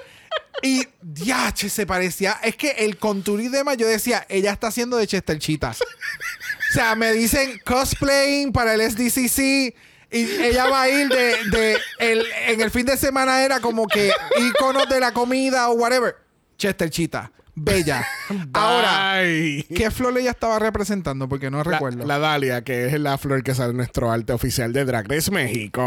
Y 0.63 0.87
diache, 1.01 1.69
se 1.69 1.85
parecía. 1.85 2.39
Es 2.45 2.55
que 2.55 2.71
el 2.71 2.97
contour 2.97 3.41
y 3.41 3.49
demás, 3.49 3.77
yo 3.77 3.89
decía, 3.89 4.25
ella 4.29 4.53
está 4.53 4.69
haciendo 4.69 4.97
de 4.99 5.09
Chester. 5.09 5.39
O 5.39 6.73
sea, 6.73 6.95
me 6.95 7.13
dicen 7.13 7.61
cosplaying 7.65 8.53
para 8.53 8.75
el 8.75 8.89
SDCC 8.89 9.75
y 10.13 10.25
ella 10.43 10.69
va 10.69 10.83
a 10.83 10.89
ir 10.91 11.09
de, 11.09 11.35
de 11.51 11.77
el, 11.99 12.25
en 12.49 12.61
el 12.61 12.71
fin 12.71 12.87
de 12.87 12.97
semana 12.97 13.43
era 13.45 13.61
como 13.61 13.87
que 13.87 14.13
iconos 14.51 14.89
de 14.89 15.01
la 15.01 15.13
comida 15.13 15.69
o 15.71 15.75
whatever. 15.75 16.17
Chesterchita. 16.59 17.33
Bella. 17.55 18.07
Ahora. 18.55 19.21
¿qué 19.23 19.91
flor 19.91 20.17
ella 20.17 20.31
estaba 20.31 20.59
representando? 20.59 21.29
Porque 21.29 21.51
no 21.51 21.59
La, 21.59 21.65
recuerdo. 21.65 22.07
la 22.07 22.19
Dalia, 22.19 22.63
que 22.65 22.87
es 22.87 22.99
la 22.99 23.19
flor 23.19 23.43
que 23.43 23.55
sale 23.55 23.71
en 23.73 23.77
nuestro 23.79 24.11
arte 24.11 24.33
oficial 24.33 24.73
de 24.73 24.85
Drag 24.85 25.07
Race 25.07 25.31
México. 25.31 25.83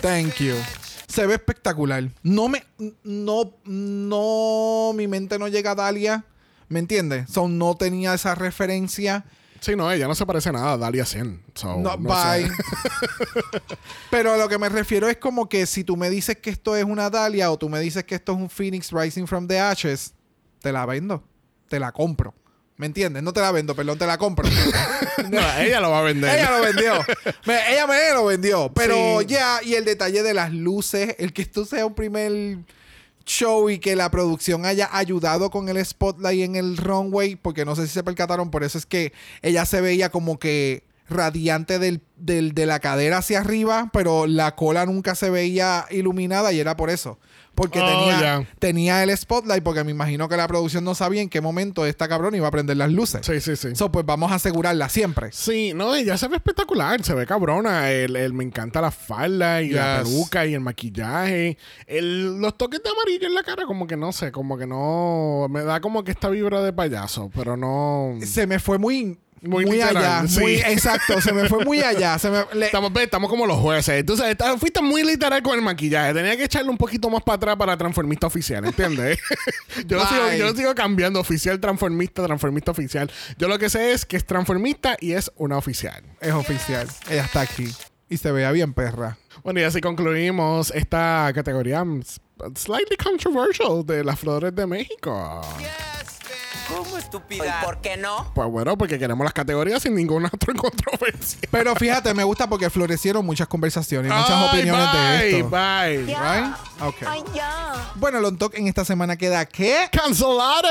Thank 0.00 0.36
you. 0.36 0.54
Se 1.06 1.26
ve 1.26 1.34
espectacular. 1.34 2.04
No 2.22 2.48
me. 2.48 2.64
No. 3.04 3.52
No. 3.64 4.92
Mi 4.94 5.06
mente 5.06 5.38
no 5.38 5.48
llega 5.48 5.72
a 5.72 5.74
Dalia. 5.74 6.24
¿Me 6.68 6.78
entiendes? 6.80 7.30
So, 7.30 7.48
no 7.48 7.76
tenía 7.76 8.14
esa 8.14 8.34
referencia. 8.34 9.24
Sí, 9.60 9.74
no, 9.76 9.90
ella 9.90 10.06
no 10.06 10.14
se 10.14 10.24
parece 10.26 10.52
nada 10.52 10.72
a 10.72 10.76
Dalia 10.78 11.04
100. 11.04 11.42
So, 11.54 11.76
No, 11.78 11.96
no 11.96 11.98
bye. 11.98 12.46
sé. 12.46 12.52
Pero 14.10 14.32
a 14.32 14.36
lo 14.36 14.48
que 14.48 14.58
me 14.58 14.68
refiero 14.68 15.08
es 15.08 15.16
como 15.16 15.48
que 15.48 15.66
si 15.66 15.84
tú 15.84 15.96
me 15.96 16.10
dices 16.10 16.36
que 16.38 16.50
esto 16.50 16.76
es 16.76 16.84
una 16.84 17.10
Dalia 17.10 17.50
o 17.50 17.58
tú 17.58 17.68
me 17.68 17.80
dices 17.80 18.04
que 18.04 18.14
esto 18.14 18.32
es 18.32 18.38
un 18.38 18.50
Phoenix 18.50 18.90
Rising 18.92 19.26
from 19.26 19.46
the 19.48 19.58
Ashes, 19.58 20.14
te 20.60 20.72
la 20.72 20.86
vendo. 20.86 21.24
Te 21.68 21.78
la 21.78 21.92
compro. 21.92 22.34
¿Me 22.76 22.86
entiendes? 22.86 23.22
No 23.24 23.32
te 23.32 23.40
la 23.40 23.50
vendo, 23.50 23.74
perdón, 23.74 23.98
te 23.98 24.06
la 24.06 24.18
compro. 24.18 24.48
No, 25.30 25.40
ella 25.58 25.80
lo 25.80 25.90
va 25.90 25.98
a 25.98 26.02
vender. 26.02 26.38
ella 26.38 26.50
lo 26.56 26.62
vendió. 26.64 26.92
Me- 27.44 27.72
ella 27.72 27.86
me 27.88 28.12
lo 28.14 28.24
vendió. 28.26 28.72
Pero 28.72 29.18
Sí. 29.20 29.26
ya, 29.26 29.60
y 29.64 29.74
el 29.74 29.84
detalle 29.84 30.22
de 30.22 30.32
las 30.32 30.52
luces, 30.52 31.16
el 31.18 31.32
que 31.32 31.42
esto 31.42 31.64
sea 31.64 31.84
un 31.84 31.94
primer 31.94 32.58
show 33.28 33.70
y 33.70 33.78
que 33.78 33.94
la 33.94 34.10
producción 34.10 34.64
haya 34.64 34.88
ayudado 34.90 35.50
con 35.50 35.68
el 35.68 35.84
spotlight 35.84 36.40
en 36.42 36.56
el 36.56 36.76
runway, 36.76 37.36
porque 37.36 37.64
no 37.64 37.76
sé 37.76 37.86
si 37.86 37.92
se 37.92 38.02
percataron, 38.02 38.50
por 38.50 38.64
eso 38.64 38.78
es 38.78 38.86
que 38.86 39.12
ella 39.42 39.64
se 39.66 39.80
veía 39.80 40.10
como 40.10 40.38
que 40.38 40.87
radiante 41.08 41.78
del, 41.78 42.00
del- 42.16 42.52
de 42.54 42.66
la 42.66 42.80
cadera 42.80 43.18
hacia 43.18 43.40
arriba, 43.40 43.90
pero 43.92 44.26
la 44.26 44.54
cola 44.54 44.86
nunca 44.86 45.14
se 45.14 45.30
veía 45.30 45.86
iluminada 45.90 46.52
y 46.52 46.60
era 46.60 46.76
por 46.76 46.90
eso. 46.90 47.18
Porque 47.54 47.80
Oh, 47.80 47.86
tenía, 47.86 48.48
tenía 48.60 49.02
el 49.02 49.16
spotlight, 49.16 49.64
porque 49.64 49.82
me 49.82 49.90
imagino 49.90 50.28
que 50.28 50.36
la 50.36 50.46
producción 50.46 50.84
no 50.84 50.94
sabía 50.94 51.22
en 51.22 51.28
qué 51.28 51.40
momento 51.40 51.86
esta 51.86 52.06
cabrón 52.06 52.36
iba 52.36 52.46
a 52.46 52.52
prender 52.52 52.76
las 52.76 52.92
luces. 52.92 53.26
Sí, 53.26 53.40
sí, 53.40 53.56
sí. 53.56 53.74
So, 53.74 53.90
pues 53.90 54.06
vamos 54.06 54.30
a 54.30 54.36
asegurarla 54.36 54.88
siempre. 54.88 55.30
Sí, 55.32 55.72
no, 55.74 55.92
ella 55.96 56.16
se 56.16 56.28
ve 56.28 56.36
espectacular, 56.36 57.02
se 57.02 57.14
ve 57.14 57.26
cabrona. 57.26 57.90
El, 57.90 58.14
el- 58.14 58.32
me 58.32 58.44
encanta 58.44 58.80
la 58.80 58.92
falda 58.92 59.60
y 59.60 59.70
la 59.70 60.02
peluca 60.04 60.46
y 60.46 60.54
el 60.54 60.60
maquillaje. 60.60 61.58
El- 61.88 62.40
los 62.40 62.56
toques 62.56 62.80
de 62.80 62.90
amarillo 62.90 63.26
en 63.26 63.34
la 63.34 63.42
cara, 63.42 63.64
como 63.66 63.88
que 63.88 63.96
no 63.96 64.12
sé, 64.12 64.30
como 64.30 64.56
que 64.56 64.68
no. 64.68 65.48
Me 65.50 65.64
da 65.64 65.80
como 65.80 66.04
que 66.04 66.12
esta 66.12 66.28
vibra 66.28 66.62
de 66.62 66.72
payaso, 66.72 67.28
pero 67.34 67.56
no. 67.56 68.14
se 68.24 68.46
me 68.46 68.60
fue 68.60 68.78
muy 68.78 69.18
Muy 69.42 69.64
muy, 69.66 69.76
literal, 69.76 69.96
allá 69.96 70.28
sí. 70.28 70.40
muy 70.40 70.54
exacto 70.56 71.20
se 71.20 71.32
me 71.32 71.48
fue 71.48 71.64
muy 71.64 71.80
allá 71.80 72.18
se 72.18 72.30
me, 72.30 72.44
le- 72.54 72.66
Estamos, 72.66 72.90
estamos 72.96 73.30
como 73.30 73.46
los 73.46 73.58
jueces. 73.58 74.00
Entonces, 74.00 74.26
está- 74.28 74.56
fuiste 74.58 74.82
muy 74.82 75.04
literal 75.04 75.42
con 75.42 75.54
el 75.58 75.62
maquillaje. 75.64 76.12
Tenía 76.14 76.36
que 76.36 76.44
echarle 76.44 76.70
un 76.70 76.76
poquito 76.78 77.08
más 77.10 77.22
para 77.22 77.36
atrás 77.36 77.56
para 77.56 77.76
transformista 77.76 78.26
oficial, 78.26 78.64
¿entiendes? 78.64 79.18
yo, 79.86 79.96
lo 79.98 80.06
sigo, 80.06 80.32
yo 80.36 80.46
lo 80.46 80.54
sigo 80.54 80.74
cambiando. 80.74 81.20
Oficial, 81.20 81.60
transformista, 81.60 82.24
transformista 82.24 82.70
oficial. 82.72 83.10
Yo 83.38 83.48
lo 83.48 83.58
que 83.58 83.70
sé 83.70 83.92
es 83.92 84.04
que 84.06 84.16
es 84.16 84.24
transformista 84.24 84.96
y 85.00 85.12
es 85.12 85.30
una 85.36 85.56
oficial. 85.56 86.02
es 86.20 86.32
oficial 86.32 86.88
ella 87.10 87.24
está 87.24 87.40
aquí 87.42 87.68
y 88.08 88.16
se 88.16 88.32
veía 88.32 88.50
bien 88.52 88.72
perra 88.72 89.18
Bueno, 89.44 89.60
y 89.60 89.64
así 89.64 89.80
concluimos 89.80 90.70
esta 90.74 91.30
categoría 91.34 91.84
mm, 91.84 92.02
slightly 92.56 92.96
controversial 92.96 93.84
de 93.84 94.02
las 94.04 94.18
flores 94.18 94.54
de 94.54 94.66
México. 94.66 95.42
¿Cómo 96.68 96.96
¿Y 96.96 97.00
estúpida? 97.00 97.60
por 97.64 97.80
qué 97.80 97.96
no? 97.96 98.30
Pues 98.34 98.48
bueno, 98.50 98.76
porque 98.76 98.98
queremos 98.98 99.24
las 99.24 99.32
categorías 99.32 99.82
sin 99.82 99.94
ninguna 99.94 100.30
otra 100.32 100.52
controversia. 100.60 101.38
pero 101.50 101.74
fíjate 101.76 102.12
me 102.14 102.24
gusta 102.24 102.46
porque 102.48 102.68
florecieron 102.70 103.24
muchas 103.24 103.46
conversaciones 103.48 104.12
muchas 104.12 104.30
Ay, 104.30 104.48
opiniones 104.48 104.92
bye, 104.92 105.18
de 105.18 105.38
esto 105.38 105.50
Bye. 105.50 106.06
right 106.06 106.54
okay 106.82 107.08
Ay, 107.10 107.22
ya. 107.34 107.92
bueno 107.96 108.18
el 108.26 108.38
talk 108.38 108.54
en 108.54 108.66
esta 108.68 108.84
semana 108.84 109.16
queda 109.16 109.44
¿qué? 109.46 109.88
¡Cancelado! 109.90 110.62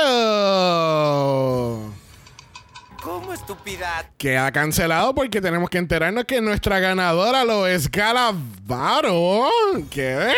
¿Cómo 3.02 3.32
estúpida? 3.32 4.10
Queda 4.18 4.50
cancelado 4.52 5.14
porque 5.14 5.40
tenemos 5.40 5.70
que 5.70 5.78
enterarnos 5.78 6.24
que 6.24 6.40
nuestra 6.40 6.80
ganadora 6.80 7.44
lo 7.44 7.66
es 7.66 7.90
Galavaro. 7.90 9.48
¿Qué? 9.90 10.32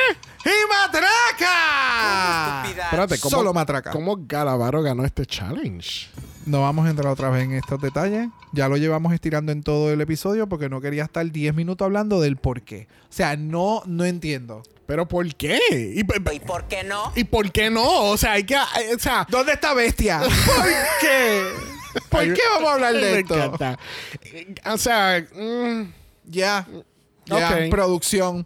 ¡Y 0.44 0.50
matraca! 0.68 2.62
Estúpida. 2.62 2.84
Espérate, 2.84 3.18
¿cómo, 3.18 3.30
Solo 3.36 3.54
matraca. 3.54 3.90
¿cómo 3.90 4.16
Galavaro 4.20 4.82
ganó 4.82 5.04
este 5.04 5.24
challenge? 5.26 6.08
No 6.46 6.62
vamos 6.62 6.86
a 6.86 6.90
entrar 6.90 7.10
otra 7.12 7.30
vez 7.30 7.44
en 7.44 7.52
estos 7.52 7.80
detalles. 7.80 8.28
Ya 8.52 8.68
lo 8.68 8.76
llevamos 8.76 9.12
estirando 9.14 9.52
en 9.52 9.62
todo 9.62 9.90
el 9.92 10.00
episodio 10.00 10.48
porque 10.48 10.68
no 10.68 10.80
quería 10.80 11.04
estar 11.04 11.24
10 11.30 11.54
minutos 11.54 11.84
hablando 11.84 12.20
del 12.20 12.36
por 12.36 12.62
qué. 12.62 12.88
O 13.04 13.12
sea, 13.12 13.36
no, 13.36 13.82
no 13.86 14.04
entiendo. 14.04 14.62
¿Pero 14.86 15.06
por 15.06 15.32
qué? 15.34 15.58
¿Y, 15.70 16.00
¿Y 16.00 16.04
por 16.40 16.64
qué 16.64 16.82
no? 16.84 17.12
¿Y 17.14 17.24
por 17.24 17.50
qué 17.52 17.70
no? 17.70 18.10
O 18.10 18.16
sea, 18.16 18.32
hay 18.32 18.44
que... 18.44 18.54
eh, 18.54 18.94
O 18.96 18.98
sea, 18.98 19.26
¿Dónde 19.30 19.52
está 19.52 19.72
Bestia? 19.74 20.18
¿Por 20.20 20.30
qué? 21.00 21.44
¿Por 22.08 22.34
qué 22.34 22.40
vamos 22.54 22.70
a 22.70 22.74
hablar 22.74 22.92
me 22.94 23.00
de 23.00 23.20
esto? 23.20 23.34
encanta. 23.34 23.78
O 24.66 24.78
sea, 24.78 25.24
mm, 25.34 25.92
Ya. 26.26 26.66
Ya, 27.26 27.48
Ok. 27.64 27.70
producción. 27.70 28.44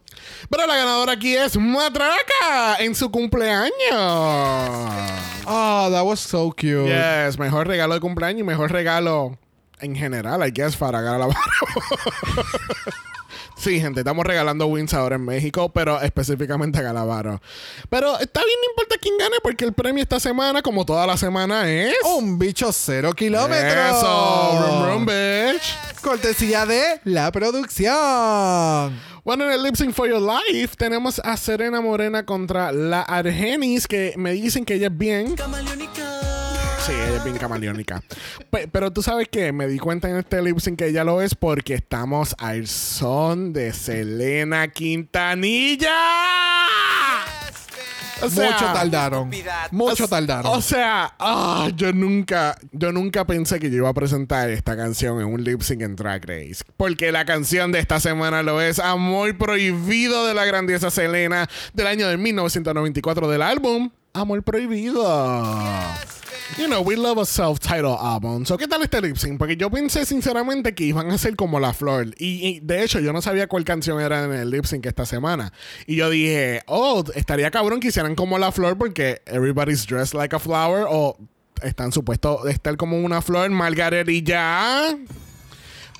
pero 0.51 0.67
la 0.67 0.77
ganadora 0.77 1.13
aquí 1.13 1.35
es 1.35 1.57
Matraca 1.57 2.77
en 2.81 2.95
su 2.95 3.11
cumpleaños. 3.11 3.73
Oh, 5.47 5.89
that 5.91 6.05
was 6.05 6.21
so 6.21 6.51
cute. 6.51 6.87
Yes, 6.87 7.39
mejor 7.39 7.67
regalo 7.67 7.95
de 7.95 8.01
cumpleaños 8.01 8.41
y 8.41 8.45
mejor 8.45 8.71
regalo 8.73 9.39
en 9.81 9.97
general, 9.97 10.47
I 10.47 10.51
guess, 10.51 10.77
para 10.77 11.01
Galavaro. 11.01 11.33
sí, 13.65 13.81
gente, 13.81 14.01
estamos 14.01 14.27
regalando 14.27 14.67
wins 14.67 14.93
ahora 14.93 15.17
en 15.17 15.25
México, 15.25 15.71
pero 15.71 16.01
específicamente 16.03 16.79
a 16.79 16.83
Galavaro. 16.83 17.41
Pero 17.89 18.19
está 18.19 18.41
bien, 18.45 18.59
no 18.63 18.71
importa 18.73 18.97
quién 19.01 19.17
gane, 19.17 19.37
porque 19.43 19.65
el 19.65 19.73
premio 19.73 20.03
esta 20.03 20.21
semana, 20.21 20.61
como 20.61 20.85
toda 20.85 21.07
la 21.07 21.17
semana, 21.17 21.71
es. 21.73 21.95
Un 22.17 22.39
bicho 22.39 22.71
cero 22.73 23.15
kilómetros. 23.15 23.97
Eso, 23.97 24.67
rum, 24.67 24.87
rum, 24.87 25.07
bitch. 25.07 26.03
Cortesía 26.03 26.67
de 26.67 27.01
la 27.05 27.33
producción. 27.33 29.01
Bueno, 29.25 29.47
en 29.47 29.53
el 29.53 29.63
Lip 29.63 29.77
Sync 29.77 29.95
for 29.95 30.07
Your 30.07 30.21
Life 30.21 30.77
tenemos 30.77 31.19
a 31.25 31.39
Serena 31.39 31.81
Morena 31.81 32.27
contra 32.27 32.71
la 32.71 33.01
Argenis, 33.01 33.89
que 33.89 34.13
me 34.19 34.33
dicen 34.33 34.67
que 34.67 34.75
ella 34.75 34.89
es 34.89 34.99
bien. 34.99 35.35
Sí, 36.87 36.93
ella 36.93 37.17
es 37.17 37.25
bien 37.25 37.39
camaleónica. 37.39 38.03
Pe- 38.51 38.69
pero 38.69 38.93
tú 38.93 39.03
sabes 39.03 39.29
que 39.29 39.53
me 39.53 39.67
di 39.67 39.79
cuenta 39.79 40.09
en 40.11 40.17
este 40.17 40.43
lip 40.43 40.59
sync 40.59 40.79
que 40.79 40.89
ella 40.89 41.03
lo 41.05 41.23
es 41.23 41.35
porque 41.35 41.75
estamos 41.75 42.35
al 42.39 42.67
son 42.67 43.53
de 43.55 43.73
Selena 43.73 44.69
Quintanilla. 44.69 45.97
O 48.23 48.29
sea, 48.31 48.53
Mucho 48.53 48.65
tardaron. 48.73 49.31
Mucho 49.71 50.05
o- 50.05 50.09
tardaron. 50.09 50.53
O 50.53 50.61
sea, 50.63 51.15
ah, 51.19 51.69
yo 51.75 51.93
nunca, 51.93 52.57
yo 52.73 52.93
nunca 52.93 53.27
pensé 53.27 53.59
que 53.59 53.71
yo 53.71 53.77
iba 53.79 53.89
a 53.89 53.95
presentar 53.95 54.51
esta 54.51 54.77
canción 54.77 55.21
en 55.21 55.27
un 55.27 55.43
lip 55.43 55.63
sync 55.63 55.83
en 55.83 55.97
Drag 55.97 56.23
Race. 56.25 56.65
Porque 56.77 57.13
la 57.13 57.25
canción 57.25 57.73
de 57.73 57.81
esta 57.81 57.99
semana 57.99 58.43
lo 58.43 58.61
es 58.61 58.79
Amor 58.79 59.37
Prohibido 59.39 60.27
de 60.27 60.35
la 60.35 60.45
grandiosa 60.45 60.91
Selena 60.91 61.49
del 61.73 61.87
año 61.87 62.09
de 62.09 62.17
1994 62.19 63.29
del 63.29 63.43
álbum 63.43 63.91
Amor 64.15 64.43
Prohibido. 64.43 65.03
You 66.57 66.69
know, 66.69 66.83
we 66.83 66.95
love 66.95 67.19
a 67.19 67.27
self-titled 67.27 67.99
album. 68.01 68.47
So, 68.47 68.57
¿qué 68.57 68.69
tal 68.69 68.83
este 68.83 69.01
lip 69.01 69.17
sync? 69.17 69.39
Porque 69.39 69.57
yo 69.57 69.71
pensé 69.71 70.07
sinceramente 70.07 70.75
que 70.75 70.85
iban 70.85 71.11
a 71.11 71.19
ser 71.19 71.35
como 71.35 71.59
La 71.59 71.73
Flor. 71.73 72.15
Y, 72.19 72.47
y, 72.47 72.61
de 72.61 72.85
hecho, 72.85 73.01
yo 73.01 73.13
no 73.13 73.21
sabía 73.21 73.49
cuál 73.49 73.65
canción 73.65 74.01
era 74.01 74.25
en 74.25 74.33
el 74.33 74.51
lip 74.51 74.65
sync 74.65 74.87
esta 74.87 75.05
semana. 75.05 75.53
Y 75.87 75.97
yo 75.97 76.11
dije, 76.11 76.63
oh, 76.67 77.03
estaría 77.15 77.51
cabrón 77.51 77.81
que 77.81 77.89
hicieran 77.89 78.15
como 78.15 78.39
La 78.39 78.53
Flor 78.53 78.79
porque 78.79 79.21
everybody's 79.27 79.85
dressed 79.85 80.15
like 80.15 80.35
a 80.37 80.39
flower 80.39 80.87
o 80.89 81.17
están 81.63 81.91
supuestos 81.93 82.45
de 82.45 82.53
estar 82.53 82.77
como 82.77 82.99
una 82.99 83.21
flor, 83.23 83.51
Margaret 83.51 84.09
y 84.09 84.23
ya. 84.23 84.97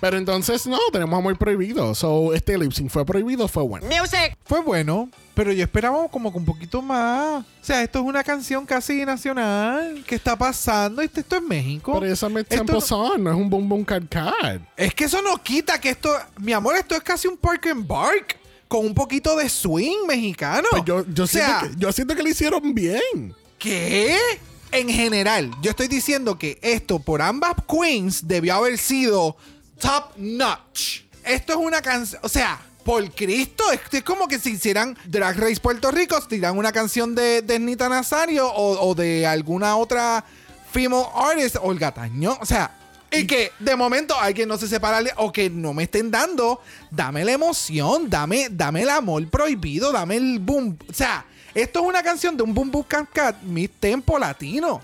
Pero 0.01 0.19
entonces, 0.19 0.67
no, 0.67 0.79
tenemos 0.93 1.17
amor 1.19 1.37
prohibido. 1.39 1.95
So, 1.95 2.35
este 2.35 2.59
lip 2.59 2.73
sync 2.73 2.91
fue 2.91 3.07
prohibido, 3.07 3.49
fue 3.49 3.63
bueno. 3.63 3.87
Music. 3.87 4.37
Fue 4.45 4.61
bueno, 4.61 5.09
pero 5.35 5.51
yo 5.53 5.63
esperaba 5.63 6.09
como 6.09 6.31
que 6.31 6.39
un 6.39 6.45
poquito 6.45 6.83
más. 6.83 7.43
O 7.43 7.65
sea, 7.65 7.83
esto 7.83 8.01
es 8.01 8.05
una 8.05 8.23
canción 8.23 8.67
casi 8.67 9.05
nacional. 9.05 10.05
¿Qué 10.07 10.15
está 10.17 10.37
pasando? 10.37 11.01
Esto, 11.01 11.21
esto 11.21 11.37
es 11.37 11.43
México. 11.43 11.93
Pero 11.99 12.13
esa 12.13 12.29
me 12.29 12.43
no- 12.43 13.17
no 13.19 13.31
es 13.31 13.37
un 13.37 13.49
boom 13.49 13.69
boom 13.69 13.85
card 13.85 14.05
card. 14.11 14.61
Es 14.77 14.95
que 14.95 15.05
eso 15.05 15.23
no 15.23 15.43
quita 15.43 15.81
que 15.81 15.91
esto. 15.91 16.15
Mi 16.39 16.53
amor, 16.53 16.77
esto 16.77 16.95
es 16.95 17.03
casi 17.03 17.27
un 17.29 17.37
park 17.37 17.67
and 17.69 17.87
bark. 17.87 18.37
Con 18.69 18.87
un 18.87 18.95
poquito 18.95 19.37
de 19.37 19.49
swing 19.49 20.07
mexicano. 20.07 20.67
Pues 20.71 20.85
yo, 20.85 21.05
yo, 21.15 21.25
o 21.25 21.27
sea, 21.27 21.61
siento 21.61 21.77
que, 21.77 21.81
yo 21.81 21.93
siento 21.93 22.17
que 22.17 22.23
lo 22.23 22.29
hicieron 22.29 22.75
bien. 22.75 23.35
¿Qué? 23.59 24.17
En 24.73 24.89
general, 24.89 25.51
yo 25.63 25.71
estoy 25.71 25.87
diciendo 25.87 26.37
que 26.37 26.59
esto 26.61 26.99
por 26.99 27.23
ambas 27.23 27.55
queens 27.69 28.27
debió 28.27 28.55
haber 28.57 28.77
sido 28.79 29.37
top 29.79 30.17
notch. 30.17 31.03
Esto 31.25 31.53
es 31.55 31.59
una 31.59 31.81
canción, 31.81 32.21
o 32.23 32.29
sea, 32.29 32.61
por 32.85 33.11
Cristo, 33.13 33.65
esto 33.73 33.97
es 33.97 34.03
como 34.03 34.29
que 34.29 34.39
si 34.39 34.51
hicieran 34.51 34.97
Drag 35.07 35.39
Race 35.39 35.61
Puerto 35.61 35.91
Rico, 35.91 36.21
tiran 36.23 36.59
una 36.59 36.71
canción 36.71 37.15
de, 37.15 37.41
de 37.41 37.59
Nita 37.59 37.89
Nazario 37.89 38.47
o, 38.47 38.89
o 38.91 38.95
de 38.95 39.27
alguna 39.27 39.77
otra 39.77 40.25
female 40.71 41.07
artist, 41.15 41.57
Olga 41.63 41.93
Tañón, 41.93 42.37
o 42.41 42.47
sea, 42.47 42.79
y 43.11 43.27
que 43.27 43.53
de 43.61 43.77
momento 43.77 44.19
alguien 44.19 44.49
no 44.49 44.59
se 44.59 44.69
separa 44.69 45.01
o 45.17 45.33
que 45.33 45.49
no 45.49 45.73
me 45.73 45.85
estén 45.85 46.11
dando, 46.11 46.61
dame 46.91 47.25
la 47.25 47.33
emoción, 47.33 48.11
dame, 48.11 48.49
dame 48.51 48.83
el 48.83 48.91
amor 48.91 49.27
prohibido, 49.31 49.93
dame 49.93 50.17
el 50.17 50.39
boom, 50.41 50.77
o 50.89 50.93
sea, 50.93 51.25
Esto 51.55 51.81
es 51.81 51.87
una 51.87 52.03
canción 52.03 52.37
de 52.37 52.43
un 52.43 52.53
Boom 52.53 52.71
Boom 52.73 52.85
Cat 52.85 53.09
Cat, 53.13 53.43
mi 53.43 53.69
tempo 53.69 54.19
latino. 54.19 54.81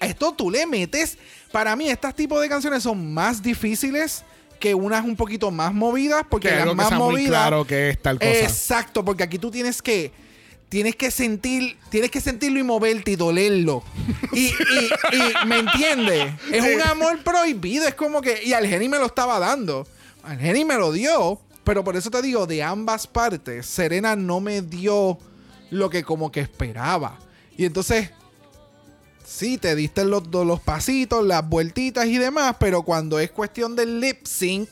Esto 0.00 0.32
tú 0.32 0.50
le 0.50 0.66
metes. 0.66 1.18
Para 1.50 1.74
mí, 1.74 1.90
estos 1.90 2.14
tipos 2.14 2.40
de 2.40 2.48
canciones 2.48 2.84
son 2.84 3.12
más 3.12 3.42
difíciles 3.42 4.24
que 4.62 4.74
unas 4.76 5.04
un 5.04 5.16
poquito 5.16 5.50
más 5.50 5.74
movidas, 5.74 6.24
porque 6.30 6.48
Que 6.48 6.54
las 6.54 6.68
que 6.68 6.74
más 6.76 6.88
sea 6.88 6.98
muy 6.98 7.10
movidas. 7.10 7.30
claro 7.30 7.66
que 7.66 7.90
es 7.90 8.00
tal 8.00 8.18
cosa. 8.20 8.30
Exacto, 8.30 9.04
porque 9.04 9.24
aquí 9.24 9.38
tú 9.38 9.50
tienes 9.50 9.82
que. 9.82 10.12
Tienes 10.68 10.96
que 10.96 11.10
sentir, 11.10 11.76
tienes 11.90 12.10
que 12.10 12.20
sentirlo 12.20 12.58
y 12.58 12.62
moverte 12.62 13.10
y 13.10 13.16
dolerlo. 13.16 13.82
Y, 14.32 14.46
y, 14.46 14.50
y 15.12 15.46
¿me 15.46 15.58
entiendes? 15.58 16.32
Es 16.50 16.62
un 16.74 16.80
amor 16.80 17.18
prohibido. 17.22 17.86
Es 17.86 17.94
como 17.94 18.22
que. 18.22 18.42
Y 18.44 18.52
al 18.54 18.66
Geni 18.66 18.88
me 18.88 18.98
lo 18.98 19.06
estaba 19.06 19.38
dando. 19.40 19.86
Al 20.22 20.38
Geni 20.38 20.64
me 20.64 20.76
lo 20.76 20.92
dio. 20.92 21.40
Pero 21.64 21.84
por 21.84 21.96
eso 21.96 22.10
te 22.10 22.22
digo, 22.22 22.46
de 22.46 22.62
ambas 22.62 23.06
partes, 23.06 23.66
Serena 23.66 24.16
no 24.16 24.40
me 24.40 24.62
dio 24.62 25.18
lo 25.70 25.90
que 25.90 26.02
como 26.04 26.32
que 26.32 26.40
esperaba. 26.40 27.18
Y 27.56 27.66
entonces, 27.66 28.10
sí, 29.24 29.58
te 29.58 29.74
diste 29.74 30.04
los, 30.04 30.26
los 30.28 30.60
pasitos, 30.60 31.24
las 31.24 31.48
vueltitas 31.48 32.06
y 32.06 32.18
demás, 32.18 32.56
pero 32.58 32.82
cuando 32.82 33.18
es 33.18 33.30
cuestión 33.30 33.76
del 33.76 34.00
lip 34.00 34.26
sync, 34.26 34.70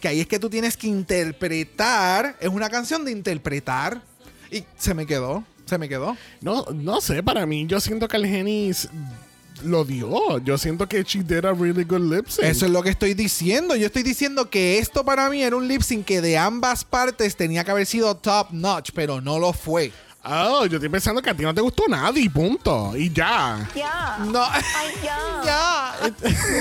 que 0.00 0.08
ahí 0.08 0.20
es 0.20 0.26
que 0.26 0.38
tú 0.38 0.50
tienes 0.50 0.76
que 0.76 0.88
interpretar, 0.88 2.36
es 2.40 2.48
una 2.48 2.68
canción 2.68 3.04
de 3.04 3.12
interpretar, 3.12 4.02
y 4.50 4.64
se 4.76 4.94
me 4.94 5.06
quedó, 5.06 5.44
se 5.64 5.78
me 5.78 5.88
quedó. 5.88 6.16
No, 6.40 6.66
no 6.74 7.00
sé, 7.00 7.22
para 7.22 7.46
mí, 7.46 7.66
yo 7.66 7.80
siento 7.80 8.08
que 8.08 8.16
el 8.16 8.26
Genis 8.26 8.88
lo 9.64 9.84
dio. 9.84 10.38
Yo 10.38 10.58
siento 10.58 10.88
que 10.88 11.02
she 11.02 11.22
did 11.22 11.44
a 11.44 11.52
really 11.52 11.84
good 11.84 12.12
lip 12.12 12.26
sync. 12.28 12.44
Eso 12.44 12.66
es 12.66 12.72
lo 12.72 12.82
que 12.82 12.90
estoy 12.90 13.14
diciendo. 13.14 13.76
Yo 13.76 13.86
estoy 13.86 14.02
diciendo 14.02 14.50
que 14.50 14.78
esto 14.78 15.04
para 15.04 15.28
mí 15.30 15.42
era 15.42 15.56
un 15.56 15.68
lip 15.68 15.82
sync 15.82 16.04
que 16.04 16.20
de 16.20 16.36
ambas 16.36 16.84
partes 16.84 17.36
tenía 17.36 17.64
que 17.64 17.70
haber 17.70 17.86
sido 17.86 18.16
top 18.16 18.48
notch, 18.50 18.90
pero 18.94 19.20
no 19.20 19.38
lo 19.38 19.52
fue. 19.52 19.92
Oh, 20.24 20.66
yo 20.66 20.76
estoy 20.76 20.88
pensando 20.88 21.20
que 21.20 21.30
a 21.30 21.34
ti 21.34 21.42
no 21.42 21.52
te 21.52 21.60
gustó 21.60 21.84
nada 21.88 22.12
y 22.18 22.28
punto. 22.28 22.96
Y 22.96 23.10
ya. 23.12 23.68
Ya. 23.74 24.18
No. 24.24 24.44
Ay, 24.44 24.92
ya. 25.02 25.42
ya. 25.44 25.94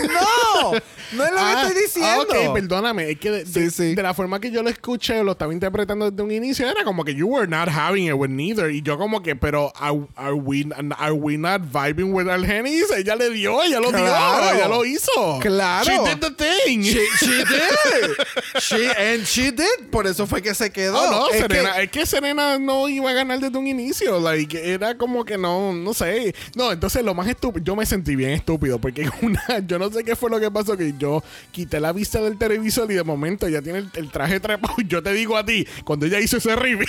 No. 0.08 0.72
No 1.14 1.26
es 1.26 1.32
lo 1.32 1.38
Ah, 1.40 1.52
que 1.62 1.68
estoy 1.68 1.84
diciendo. 1.84 2.28
ah, 2.34 2.48
ok, 2.48 2.54
perdóname. 2.54 3.12
Es 3.12 3.20
que 3.20 3.30
de, 3.32 3.44
de- 3.44 3.70
Sí, 3.70 3.94
de 3.96 4.02
la 4.02 4.14
forma 4.14 4.40
que 4.40 4.50
yo 4.50 4.64
lo 4.64 4.70
escuché, 4.70 5.22
lo 5.24 5.34
estaba 5.34 5.52
interpretando 5.54 6.10
desde 6.10 6.24
un 6.24 6.32
inicio, 6.32 6.68
era 6.70 6.84
como 6.86 7.04
que 7.04 7.14
you 7.14 7.28
were 7.28 7.48
not 7.48 7.68
having 7.70 8.08
it 8.08 8.14
with 8.14 8.30
neither. 8.30 8.72
Y 8.72 8.82
yo 8.82 8.98
como 8.98 9.22
que, 9.22 9.36
pero 9.36 9.72
are, 9.76 10.00
are 10.16 10.34
we, 10.34 10.66
are 10.98 11.12
we 11.12 11.38
not 11.38 11.62
vibing 11.72 12.14
with 12.14 12.28
our? 12.28 12.40
Ella 12.44 13.16
le 13.16 13.30
dio, 13.30 13.62
ella 13.62 13.80
lo 13.80 13.90
Claro. 13.92 14.42
dio, 14.44 14.54
ella 14.56 14.68
lo 14.70 14.86
hizo. 14.86 15.40
Claro. 15.42 15.86
She 15.86 15.98
did 16.00 16.20
the 16.22 16.32
thing. 16.32 16.82
She, 16.82 17.06
she 17.20 17.44
did. 17.46 18.62
She, 18.62 18.88
and 18.98 19.26
she 19.28 19.52
did. 19.52 19.90
Por 19.92 20.08
eso 20.08 20.26
fue 20.26 20.42
que 20.42 20.54
se 20.56 20.72
quedó. 20.72 20.98
Oh, 20.98 21.12
no, 21.12 21.30
Es 21.30 21.42
Serena, 21.42 21.74
que- 21.76 21.84
es 21.84 21.92
que 21.92 22.06
Serena 22.06 22.58
no 22.58 22.88
iba 22.88 23.10
a 23.10 23.14
ganar 23.14 23.40
desde 23.52 23.60
un 23.60 23.68
inicio. 23.68 24.20
Like, 24.20 24.74
era 24.74 24.98
como 24.98 25.26
que 25.26 25.38
no, 25.38 25.74
no 25.74 25.94
sé. 25.94 26.34
No, 26.56 26.72
entonces 26.72 27.04
lo 27.04 27.14
más 27.14 27.28
estúpido, 27.28 27.64
yo 27.64 27.76
me 27.76 27.86
sentí 27.86 28.16
bien 28.16 28.32
estúpido 28.32 28.80
porque 28.80 29.10
una, 29.22 29.44
yo 29.66 29.78
no 29.78 29.92
sé 29.92 30.04
qué 30.04 30.16
fue 30.16 30.30
lo 30.30 30.40
que 30.40 30.50
pasó, 30.50 30.78
que 30.78 30.94
yo 30.98 31.24
quité 31.52 31.80
la 31.80 31.92
vista 31.92 32.22
del 32.22 32.38
televisor 32.38 32.92
y 32.92 32.96
de 32.96 33.04
momento 33.04 33.48
ya 33.48 33.62
tiene 33.62 33.80
el, 33.80 33.90
el 33.94 34.12
traje 34.12 34.40
trepado. 34.40 34.76
Yo 34.88 35.04
te 35.04 35.14
digo 35.14 35.38
a 35.38 35.46
ti, 35.46 35.68
cuando 35.84 36.06
ella 36.06 36.20
hizo 36.20 36.38
ese 36.38 36.56
reveal, 36.56 36.88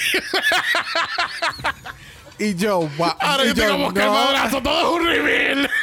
y 2.39 2.55
yo, 2.57 2.89
wow. 2.97 3.15
ahora 3.21 3.45
yo 3.45 3.55
tengo 3.55 3.79
buscar 3.79 4.07
no. 4.07 4.15
madrazo, 4.15 4.63
todo 4.63 4.97
es 4.97 5.01
un 5.01 5.07
reveal. 5.07 5.71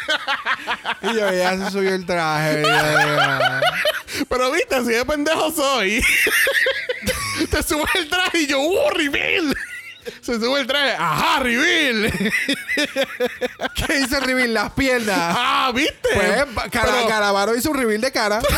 Y 1.01 1.07
yo, 1.15 1.31
ya 1.31 1.57
se 1.57 1.71
subió 1.71 1.95
el 1.95 2.05
traje. 2.05 2.61
ya, 2.61 3.61
Pero 4.27 4.51
viste, 4.51 4.75
así 4.75 4.91
de 4.91 5.05
pendejo 5.05 5.51
soy. 5.51 6.03
te 7.49 7.63
subes 7.63 7.95
el 7.95 8.09
traje 8.09 8.41
y 8.41 8.47
yo, 8.47 8.59
¡uh, 8.59 8.89
reveal! 8.89 9.55
Se 10.21 10.35
sube 10.39 10.61
el 10.61 10.67
traje, 10.67 10.95
¡ajá, 10.97 11.39
reveal! 11.39 12.11
¿Qué 13.75 13.99
hizo 13.99 14.17
el 14.17 14.23
reveal? 14.23 14.53
Las 14.53 14.71
piernas. 14.73 15.17
¡Ah, 15.17 15.71
viste! 15.73 16.09
Pues, 16.13 16.29
cara, 16.71 16.91
Pero- 16.91 17.07
Caravaro 17.07 17.55
hizo 17.55 17.71
un 17.71 17.77
reveal 17.77 18.01
de 18.01 18.11
cara. 18.11 18.39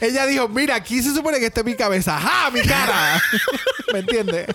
Ella 0.00 0.26
dijo, 0.26 0.48
mira, 0.48 0.76
aquí 0.76 1.02
se 1.02 1.12
supone 1.12 1.38
que 1.40 1.46
esté 1.46 1.64
mi 1.64 1.74
cabeza. 1.74 2.16
¡Ajá, 2.16 2.50
mi 2.50 2.62
cara! 2.62 3.20
¿Me 3.92 3.98
entiendes? 4.00 4.46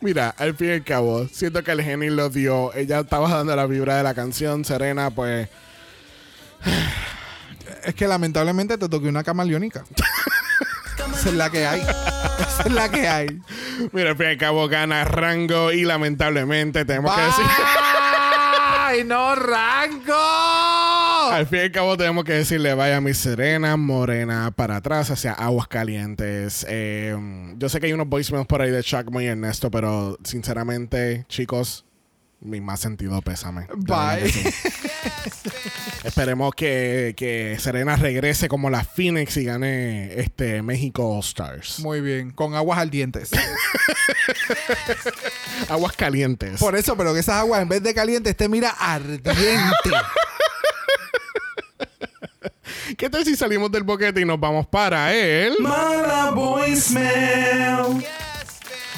Mira, 0.00 0.34
al 0.36 0.54
fin 0.56 0.68
y 0.68 0.72
al 0.72 0.84
cabo, 0.84 1.26
siento 1.28 1.62
que 1.62 1.70
el 1.70 1.82
genio 1.82 2.10
lo 2.12 2.28
dio. 2.28 2.72
Ella 2.74 3.00
estaba 3.00 3.28
dando 3.30 3.54
la 3.56 3.66
vibra 3.66 3.96
de 3.96 4.02
la 4.02 4.14
canción. 4.14 4.64
Serena, 4.64 5.10
pues. 5.10 5.48
Es 7.84 7.94
que 7.94 8.06
lamentablemente 8.06 8.76
te 8.76 8.88
toqué 8.88 9.08
una 9.08 9.24
camaleónica. 9.24 9.84
Esa 11.22 11.30
es 11.30 11.36
la 11.36 11.50
que 11.50 11.64
hay. 11.64 11.80
Esa 11.80 12.62
es 12.66 12.72
la 12.72 12.88
que 12.88 13.06
hay. 13.06 13.40
Mira, 13.92 14.10
al 14.10 14.16
fin 14.16 14.26
y 14.26 14.30
al 14.30 14.38
cabo 14.38 14.66
gana 14.66 15.04
Rango. 15.04 15.70
Y 15.70 15.84
lamentablemente 15.84 16.84
tenemos 16.84 17.14
que 17.14 17.20
decir. 17.22 17.44
¡Ay, 18.58 19.04
no, 19.04 19.36
Rango! 19.36 20.12
Al 21.30 21.46
fin 21.46 21.60
y 21.60 21.62
al 21.62 21.70
cabo 21.70 21.96
tenemos 21.96 22.24
que 22.24 22.32
decirle 22.32 22.74
vaya 22.74 23.00
mi 23.00 23.14
Serena 23.14 23.76
Morena 23.76 24.50
para 24.50 24.78
atrás 24.78 25.12
hacia 25.12 25.30
Aguas 25.30 25.68
Calientes. 25.68 26.66
Eh, 26.68 27.16
yo 27.56 27.68
sé 27.68 27.78
que 27.78 27.86
hay 27.86 27.92
unos 27.92 28.08
voicemails 28.08 28.48
por 28.48 28.60
ahí 28.60 28.72
de 28.72 28.82
Chuck 28.82 29.08
y 29.20 29.26
Ernesto, 29.26 29.70
pero 29.70 30.18
sinceramente, 30.24 31.24
chicos, 31.28 31.84
mi 32.40 32.60
más 32.60 32.80
sentido 32.80 33.22
pésame. 33.22 33.68
Bye. 33.76 34.28
Esperemos 36.04 36.54
que, 36.54 37.14
que 37.16 37.56
Serena 37.60 37.96
regrese 37.96 38.48
como 38.48 38.70
la 38.70 38.82
Phoenix 38.82 39.36
y 39.36 39.44
gane 39.44 40.20
este 40.20 40.62
México 40.62 41.14
All 41.14 41.20
Stars. 41.20 41.78
Muy 41.80 42.00
bien, 42.00 42.30
con 42.32 42.54
aguas 42.54 42.78
ardientes. 42.78 43.30
Aguas 45.68 45.92
Calientes. 45.92 46.58
Por 46.58 46.76
eso, 46.76 46.96
pero 46.96 47.14
que 47.14 47.20
esas 47.20 47.36
aguas 47.36 47.62
en 47.62 47.68
vez 47.68 47.82
de 47.82 47.94
caliente 47.94 48.30
esté, 48.30 48.48
mira, 48.48 48.70
ardiente. 48.70 49.30
¿Qué 52.96 53.08
tal 53.08 53.24
si 53.24 53.36
salimos 53.36 53.70
del 53.70 53.84
boquete 53.84 54.20
y 54.20 54.24
nos 54.24 54.40
vamos 54.40 54.66
para 54.66 55.14
él? 55.14 55.54
Mala 55.60 56.32
voicemail. 56.32 58.04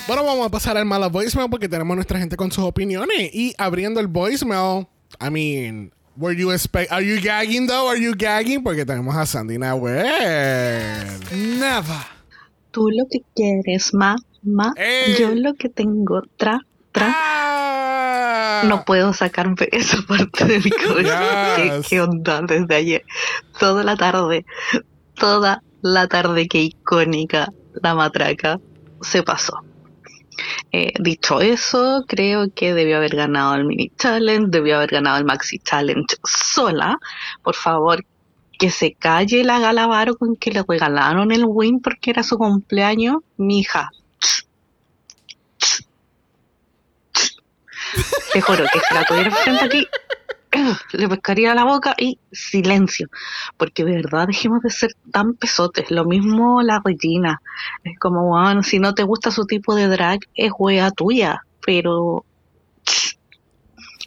Bueno, 0.07 0.25
vamos 0.25 0.47
a 0.47 0.51
pasar 0.51 0.77
al 0.77 0.85
mala 0.85 1.09
voicemail 1.09 1.51
porque 1.51 1.69
tenemos 1.69 1.95
nuestra 1.97 2.19
gente 2.19 2.37
con 2.37 2.51
sus 2.51 2.65
opiniones. 2.65 3.35
Y 3.35 3.55
abriendo 3.59 4.01
el 4.01 4.07
voicemail, 4.07 4.87
I 5.21 5.31
mean, 5.31 5.93
were 6.17 6.33
you 6.37 6.51
expect 6.51 6.91
are 6.93 7.03
you 7.03 7.21
gagging 7.21 7.67
though? 7.67 7.89
Are 7.89 7.99
you 8.01 8.15
gagging? 8.15 8.63
Porque 8.63 8.85
tenemos 8.85 9.15
a 9.17 9.27
Sandy 9.27 9.59
Nahuel. 9.59 10.05
Nada. 11.59 12.07
Tú 12.71 12.89
lo 12.91 13.07
que 13.11 13.21
quieres, 13.35 13.95
ma, 13.95 14.17
ma. 14.43 14.73
¡Ey! 14.77 15.17
Yo 15.19 15.35
lo 15.35 15.55
que 15.55 15.69
tengo, 15.69 16.23
tra, 16.37 16.61
tra. 16.93 17.13
Ah. 17.15 18.63
No 18.67 18.85
puedo 18.85 19.13
sacarme 19.13 19.69
esa 19.73 19.99
parte 20.09 20.45
de 20.45 20.59
mi 20.61 20.71
cabeza. 20.71 21.55
¿Qué, 21.57 21.63
Yes. 21.79 21.89
qué 21.89 22.01
onda 22.01 22.43
desde 22.43 22.75
ayer? 22.75 23.05
Toda 23.59 23.85
la 23.85 23.97
tarde, 23.97 24.45
toda 25.15 25.63
la 25.83 26.09
tarde 26.09 26.49
que 26.49 26.63
icónica 26.63 27.53
la 27.83 27.95
matraca 27.95 28.59
se 29.03 29.23
pasó. 29.23 29.63
Eh, 30.73 30.93
dicho 31.01 31.41
eso, 31.41 32.05
creo 32.07 32.53
que 32.55 32.75
debió 32.75 32.97
haber 32.97 33.17
ganado 33.17 33.55
el 33.55 33.65
mini 33.65 33.91
challenge, 33.97 34.49
debió 34.49 34.77
haber 34.77 34.91
ganado 34.91 35.19
el 35.19 35.25
maxi 35.25 35.59
challenge 35.59 36.17
sola. 36.25 36.99
Por 37.43 37.55
favor, 37.55 38.05
que 38.59 38.71
se 38.71 38.95
calle 38.95 39.45
la 39.45 39.59
Galavaro 39.59 40.17
con 40.17 40.37
que 40.37 40.51
le 40.51 40.65
regalaron 40.67 41.33
el 41.33 41.45
win 41.47 41.81
porque 41.81 42.11
era 42.11 42.23
su 42.23 42.39
cumpleaños. 42.39 43.19
Mija, 43.37 43.91
te 48.33 48.41
juro 48.41 48.65
que 48.73 48.81
si 48.81 48.95
la 48.95 49.05
tuviera 49.05 49.31
frente 49.31 49.65
aquí, 49.65 49.89
le 50.93 51.09
pescaría 51.09 51.55
la 51.55 51.65
boca 51.65 51.95
y 51.99 52.19
silencio. 52.33 53.09
Porque 53.57 53.85
de 53.85 53.97
verdad 53.97 54.27
dejemos 54.27 54.63
de 54.63 54.71
ser 54.71 54.93
tan 55.13 55.35
pesotes. 55.35 55.91
Lo 55.91 56.05
mismo 56.05 56.63
la 56.63 56.81
Regina. 56.85 57.41
Es 57.83 57.99
como, 57.99 58.29
bueno, 58.29 58.63
si 58.63 58.79
no 58.79 58.95
te 58.95 59.03
gusta 59.03 59.31
su 59.31 59.47
tipo 59.47 59.75
de 59.75 59.89
drag, 59.89 60.21
es 60.35 60.53
wea 60.59 60.91
tuya. 60.91 61.43
Pero. 61.65 62.25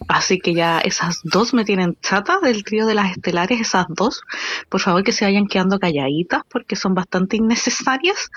Así 0.06 0.38
que 0.38 0.54
ya 0.54 0.78
esas 0.78 1.20
dos 1.24 1.54
me 1.54 1.64
tienen 1.64 1.96
chata 2.00 2.38
del 2.38 2.62
trío 2.62 2.86
de 2.86 2.94
las 2.94 3.10
estelares, 3.10 3.60
esas 3.60 3.86
dos. 3.88 4.22
Por 4.68 4.80
favor 4.80 5.02
que 5.02 5.10
se 5.10 5.24
vayan 5.24 5.48
quedando 5.48 5.80
calladitas 5.80 6.42
porque 6.48 6.76
son 6.76 6.94
bastante 6.94 7.36
innecesarias. 7.36 8.30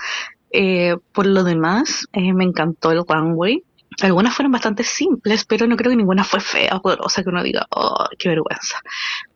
Eh, 0.51 0.97
por 1.13 1.27
lo 1.27 1.43
demás, 1.43 2.07
eh, 2.13 2.33
me 2.33 2.43
encantó 2.43 2.91
el 2.91 3.03
runway. 3.07 3.63
Algunas 4.01 4.33
fueron 4.33 4.51
bastante 4.51 4.83
simples, 4.83 5.45
pero 5.45 5.67
no 5.67 5.75
creo 5.75 5.91
que 5.91 5.97
ninguna 5.97 6.23
fue 6.23 6.39
fea 6.39 6.77
o 6.77 6.81
poderosa 6.81 7.23
que 7.23 7.29
uno 7.29 7.43
diga, 7.43 7.67
oh, 7.69 8.05
qué 8.17 8.29
vergüenza. 8.29 8.77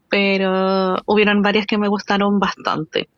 Pero 0.10 0.95
hubieron 1.06 1.41
varias 1.41 1.66
que 1.66 1.78
me 1.78 1.88
gustaron 1.88 2.39
bastante. 2.39 3.10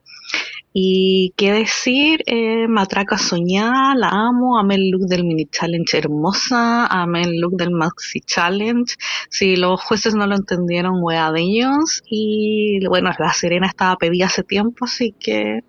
Y 0.73 1.33
qué 1.37 1.53
decir, 1.53 2.21
eh, 2.25 2.67
Matraca 2.67 3.17
Soñada, 3.17 3.95
la 3.95 4.09
amo, 4.09 4.59
amé 4.59 4.75
el 4.75 4.89
look 4.89 5.07
del 5.07 5.23
mini 5.23 5.45
challenge 5.45 5.97
hermosa, 5.97 6.85
amé 6.85 7.21
el 7.21 7.39
look 7.39 7.53
del 7.53 7.71
maxi 7.71 8.19
challenge. 8.21 8.95
Si 9.29 9.55
los 9.55 9.81
jueces 9.81 10.13
no 10.15 10.27
lo 10.27 10.35
entendieron, 10.35 10.99
wea 11.01 11.31
de 11.31 11.41
ellos. 11.41 12.03
Y 12.09 12.85
bueno, 12.87 13.11
la 13.17 13.33
Serena 13.33 13.67
estaba 13.67 13.95
pedida 13.95 14.25
hace 14.25 14.43
tiempo, 14.43 14.85
así 14.85 15.15
que 15.19 15.61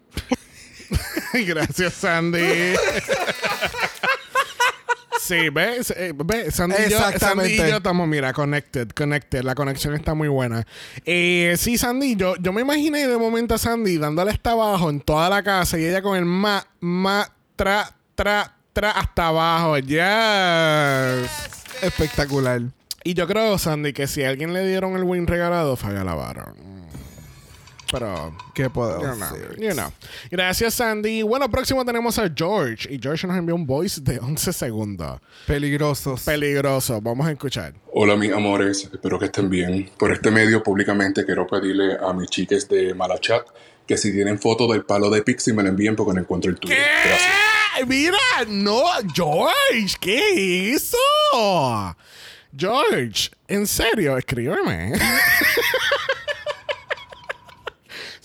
Gracias, 1.46 1.94
Sandy. 1.94 2.38
Sí, 5.20 5.48
¿ves? 5.50 5.92
Eh, 5.96 6.12
ve, 6.14 6.50
Sandy, 6.50 6.76
y 6.86 6.90
yo. 6.90 6.98
Sandy 7.18 7.52
y 7.52 7.56
yo 7.56 7.76
estamos, 7.76 8.08
mira, 8.08 8.32
connected, 8.32 8.88
connected. 8.90 9.42
La 9.42 9.54
conexión 9.54 9.94
está 9.94 10.14
muy 10.14 10.28
buena. 10.28 10.66
Eh, 11.04 11.54
sí, 11.58 11.76
Sandy, 11.76 12.16
yo, 12.16 12.36
yo 12.36 12.52
me 12.52 12.62
imaginé 12.62 13.06
de 13.06 13.18
momento 13.18 13.54
a 13.54 13.58
Sandy 13.58 13.98
dándole 13.98 14.30
hasta 14.30 14.52
abajo 14.52 14.90
en 14.90 15.00
toda 15.00 15.28
la 15.28 15.42
casa 15.42 15.78
y 15.78 15.84
ella 15.84 16.02
con 16.02 16.16
el 16.16 16.24
ma, 16.24 16.66
ma, 16.80 17.30
tra, 17.56 17.94
tra, 18.14 18.56
tra 18.72 18.92
hasta 18.92 19.28
abajo. 19.28 19.78
Yes. 19.78 21.30
Espectacular. 21.82 22.62
Y 23.04 23.14
yo 23.14 23.26
creo, 23.26 23.58
Sandy, 23.58 23.92
que 23.92 24.06
si 24.06 24.22
a 24.22 24.28
alguien 24.28 24.52
le 24.52 24.66
dieron 24.66 24.96
el 24.96 25.04
win 25.04 25.26
regalado, 25.26 25.76
fue 25.76 25.90
a 25.90 25.92
Galavaro. 25.94 26.54
Pero 27.90 28.36
¿Qué 28.54 28.68
puedo 28.68 29.00
You 29.00 29.14
know, 29.14 29.36
you 29.58 29.70
know. 29.72 29.92
Gracias, 30.30 30.74
Sandy. 30.74 31.22
Bueno, 31.22 31.50
próximo 31.50 31.84
tenemos 31.84 32.18
a 32.18 32.30
George. 32.34 32.92
Y 32.92 32.98
George 33.00 33.26
nos 33.26 33.36
envió 33.36 33.54
un 33.54 33.66
voice 33.66 34.00
de 34.00 34.18
11 34.18 34.52
segundos. 34.52 35.20
Peligrosos. 35.46 36.22
Peligroso. 36.22 37.00
Vamos 37.00 37.26
a 37.26 37.32
escuchar. 37.32 37.74
Hola 37.92 38.16
mis 38.16 38.32
amores, 38.32 38.88
espero 38.92 39.18
que 39.18 39.26
estén 39.26 39.48
bien. 39.48 39.90
Por 39.98 40.12
este 40.12 40.30
medio 40.30 40.62
públicamente 40.62 41.24
quiero 41.24 41.46
pedirle 41.46 41.96
a 42.00 42.12
mis 42.12 42.28
chiques 42.28 42.68
de 42.68 42.94
Malachat 42.94 43.46
que 43.86 43.96
si 43.96 44.12
tienen 44.12 44.38
foto 44.38 44.70
del 44.70 44.84
palo 44.84 45.08
de 45.08 45.22
Pixie 45.22 45.54
me 45.54 45.62
la 45.62 45.70
envíen 45.70 45.96
porque 45.96 46.12
no 46.12 46.20
encuentro 46.20 46.50
el 46.50 46.58
tuyo. 46.58 46.74
Gracias. 46.76 47.86
Mira, 47.86 48.18
no, 48.46 48.82
George, 49.14 49.96
¿qué 49.98 50.74
eso? 50.74 50.98
George, 52.56 53.30
en 53.46 53.66
serio, 53.66 54.18
escríbeme. 54.18 54.92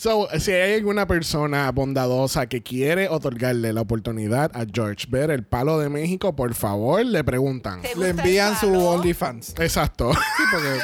So, 0.04 0.28
si 0.38 0.51
hay 0.51 0.74
alguna 0.74 1.08
persona 1.08 1.72
bondadosa 1.72 2.47
que 2.47 2.62
quiere 2.62 3.08
otorgarle 3.08 3.72
la 3.72 3.80
oportunidad 3.80 4.51
a 4.54 4.66
George 4.70 5.08
ver 5.08 5.32
el 5.32 5.43
palo 5.43 5.80
de 5.80 5.88
México, 5.88 6.36
por 6.36 6.54
favor, 6.56 7.06
le 7.06 7.24
preguntan. 7.24 7.82
¿Te 7.84 7.95
Le 7.95 8.10
envían 8.10 8.60
su? 8.60 8.68
OnlyFans. 8.68 9.56
Exacto. 9.60 10.12
Porque 10.51 10.80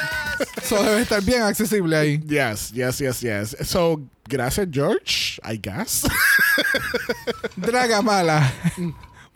eso 0.62 0.82
debe 0.82 1.02
estar 1.02 1.22
bien 1.22 1.42
accesible 1.42 1.98
ahí. 1.98 2.18
yes, 2.26 2.72
yes, 2.72 2.96
yes, 2.96 3.20
yes. 3.20 3.56
So, 3.68 4.00
gracias, 4.26 4.68
George, 4.72 5.38
I 5.44 5.60
guess. 5.62 6.04
Dragamala. 7.56 8.50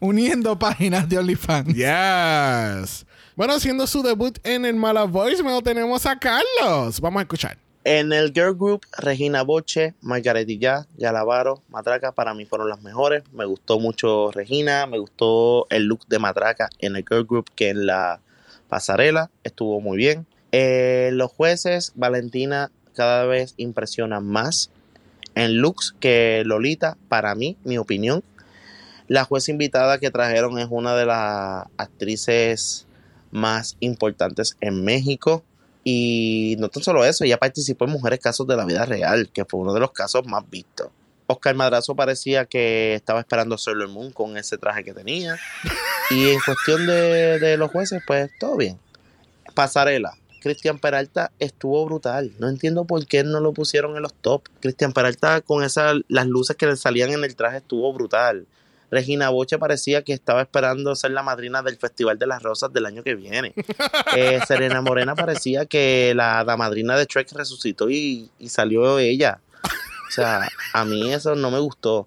Uniendo 0.01 0.59
páginas 0.59 1.07
de 1.07 1.19
OnlyFans. 1.19 1.75
yes. 1.75 3.05
Bueno, 3.37 3.53
haciendo 3.53 3.87
su 3.87 4.03
debut 4.03 4.39
en 4.45 4.65
el 4.65 4.77
Mala 4.77 5.05
Voicemail, 5.05 5.63
tenemos 5.63 6.07
a 6.07 6.19
Carlos. 6.19 6.99
Vamos 7.03 7.19
a 7.21 7.23
escuchar. 7.25 7.64
En 7.87 8.15
el 8.15 8.33
Girl 8.33 8.57
Group, 8.57 8.87
Regina 8.97 9.43
Boche, 9.43 9.93
Margaret 10.01 10.47
Díaz, 10.47 10.89
Galavaro, 10.97 11.63
Matraca, 11.69 12.13
para 12.13 12.33
mí 12.33 12.47
fueron 12.47 12.71
las 12.71 12.81
mejores. 12.81 13.25
Me 13.35 13.45
gustó 13.45 13.79
mucho 13.79 14.31
Regina, 14.33 14.87
me 14.87 14.99
gustó 14.99 15.67
el 15.69 15.85
look 15.85 16.07
de 16.09 16.19
Matraca 16.19 16.71
en 16.79 16.97
el 16.97 17.05
Girl 17.07 17.27
Group 17.27 17.51
que 17.55 17.69
en 17.69 17.85
la 17.85 18.21
pasarela. 18.71 19.31
Estuvo 19.43 19.83
muy 19.83 19.99
bien. 19.99 20.27
Eh, 20.53 21.11
los 21.13 21.31
jueces, 21.31 21.93
Valentina 21.95 22.71
cada 22.95 23.27
vez 23.27 23.53
impresiona 23.59 24.21
más 24.21 24.71
en 25.35 25.59
looks 25.59 25.95
que 26.01 26.43
Lolita, 26.47 26.97
para 27.11 27.35
mí, 27.35 27.59
mi 27.65 27.77
opinión. 27.77 28.25
La 29.09 29.25
jueza 29.25 29.51
invitada 29.51 29.99
que 29.99 30.11
trajeron 30.11 30.59
es 30.59 30.69
una 30.71 30.97
de 30.97 31.05
las 31.05 31.67
actrices 31.77 32.87
más 33.31 33.77
importantes 33.81 34.57
en 34.63 34.85
México. 34.85 35.45
Y 35.85 36.57
no 36.59 36.71
tan 36.71 36.83
solo 36.83 37.05
eso, 37.05 37.25
ella 37.25 37.37
participó 37.37 37.85
en 37.85 37.93
Mujeres 37.93 38.19
Casos 38.19 38.47
de 38.47 38.57
la 38.57 38.65
Vida 38.65 38.87
Real, 38.87 39.29
que 39.33 39.45
fue 39.45 39.61
uno 39.61 39.75
de 39.75 39.81
los 39.81 39.93
casos 39.93 40.27
más 40.27 40.49
vistos. 40.49 40.89
Oscar 41.27 41.55
Madrazo 41.55 41.95
parecía 41.95 42.47
que 42.47 42.95
está 42.95 43.19
esperando 43.19 43.57
Sailor 43.59 43.89
Moon 43.89 44.11
con 44.11 44.37
ese 44.37 44.59
traje 44.59 44.85
que 44.85 44.93
tenía. 44.93 45.37
Y 46.11 46.31
en 46.31 46.41
cuestión 46.41 46.87
de, 46.87 47.39
de 47.39 47.57
los 47.57 47.71
jueces, 47.71 48.03
pues 48.07 48.31
todo 48.39 48.57
bien. 48.57 48.79
Pasarela. 49.55 50.17
Cristian 50.41 50.79
Peralta 50.79 51.33
estuvo 51.39 51.85
brutal. 51.87 52.33
No 52.39 52.49
entiendo 52.49 52.85
por 52.85 53.07
qué 53.07 53.25
no 53.25 53.41
lo 53.41 53.53
pusieron 53.53 53.97
en 53.97 54.03
los 54.03 54.13
top. 54.13 54.43
Cristian 54.61 54.93
Peralta 54.93 55.41
con 55.41 55.65
esas 55.65 55.97
las 56.09 56.27
luces 56.27 56.57
que 56.57 56.67
le 56.67 56.77
salían 56.77 57.13
en 57.13 57.25
el 57.25 57.35
traje 57.35 57.59
estuvo 57.59 57.91
brutal. 57.95 58.47
Regina 58.95 59.29
Boche 59.31 59.59
parecía 59.59 60.03
que 60.03 60.13
estaba 60.13 60.41
esperando 60.41 60.95
ser 60.95 61.11
la 61.11 61.25
madrina 61.25 61.63
del 61.63 61.77
Festival 61.77 62.17
de 62.17 62.29
las 62.29 62.43
Rosas 62.43 62.73
del 62.73 62.87
año 62.87 63.03
que 63.03 63.15
viene. 63.15 63.53
Eh, 64.17 64.39
Serena 64.47 64.81
Morena 64.81 65.17
parecía 65.17 65.67
que 65.67 66.13
la, 66.15 66.45
la 66.45 66.57
madrina 66.57 66.97
de 66.97 67.07
Trek 67.07 67.33
resucitó 67.33 67.91
y, 67.91 68.31
y 68.39 68.49
salió 68.49 69.01
ella. 69.01 69.41
O 70.09 70.13
sea, 70.13 70.49
a 70.73 70.85
mí 70.85 71.13
eso 71.13 71.35
no 71.35 71.51
me 71.51 71.59
gustó. 71.59 72.07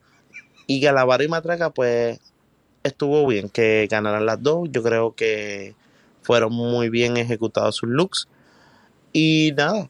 Y 0.67 0.79
Galavaro 0.79 1.23
y 1.23 1.27
Matraca, 1.27 1.71
pues, 1.71 2.19
estuvo 2.83 3.27
bien 3.27 3.49
que 3.49 3.87
ganaran 3.91 4.25
las 4.25 4.41
dos. 4.41 4.69
Yo 4.71 4.81
creo 4.83 5.15
que 5.15 5.75
fueron 6.21 6.53
muy 6.53 6.89
bien 6.89 7.17
ejecutados 7.17 7.75
sus 7.75 7.89
looks. 7.89 8.29
Y 9.11 9.53
nada, 9.57 9.89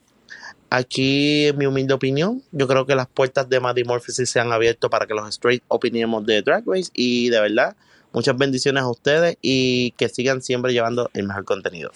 aquí 0.70 1.48
en 1.48 1.58
mi 1.58 1.66
humilde 1.66 1.94
opinión, 1.94 2.44
yo 2.52 2.68
creo 2.68 2.86
que 2.86 2.96
las 2.96 3.08
puertas 3.08 3.50
de 3.50 3.60
Maddie 3.60 3.86
Morphesis 3.86 4.30
se 4.30 4.40
han 4.40 4.52
abierto 4.52 4.90
para 4.90 5.06
que 5.06 5.14
los 5.14 5.28
straight 5.30 5.64
opinemos 5.68 6.26
de 6.26 6.42
Drag 6.42 6.64
Race. 6.66 6.90
Y 6.94 7.30
de 7.30 7.40
verdad, 7.40 7.76
muchas 8.14 8.38
bendiciones 8.38 8.84
a 8.84 8.90
ustedes 8.90 9.38
y 9.42 9.92
que 9.92 10.10
sigan 10.10 10.42
siempre 10.42 10.74
llevando 10.74 11.10
el 11.14 11.28
mejor 11.28 11.46
contenido. 11.46 11.92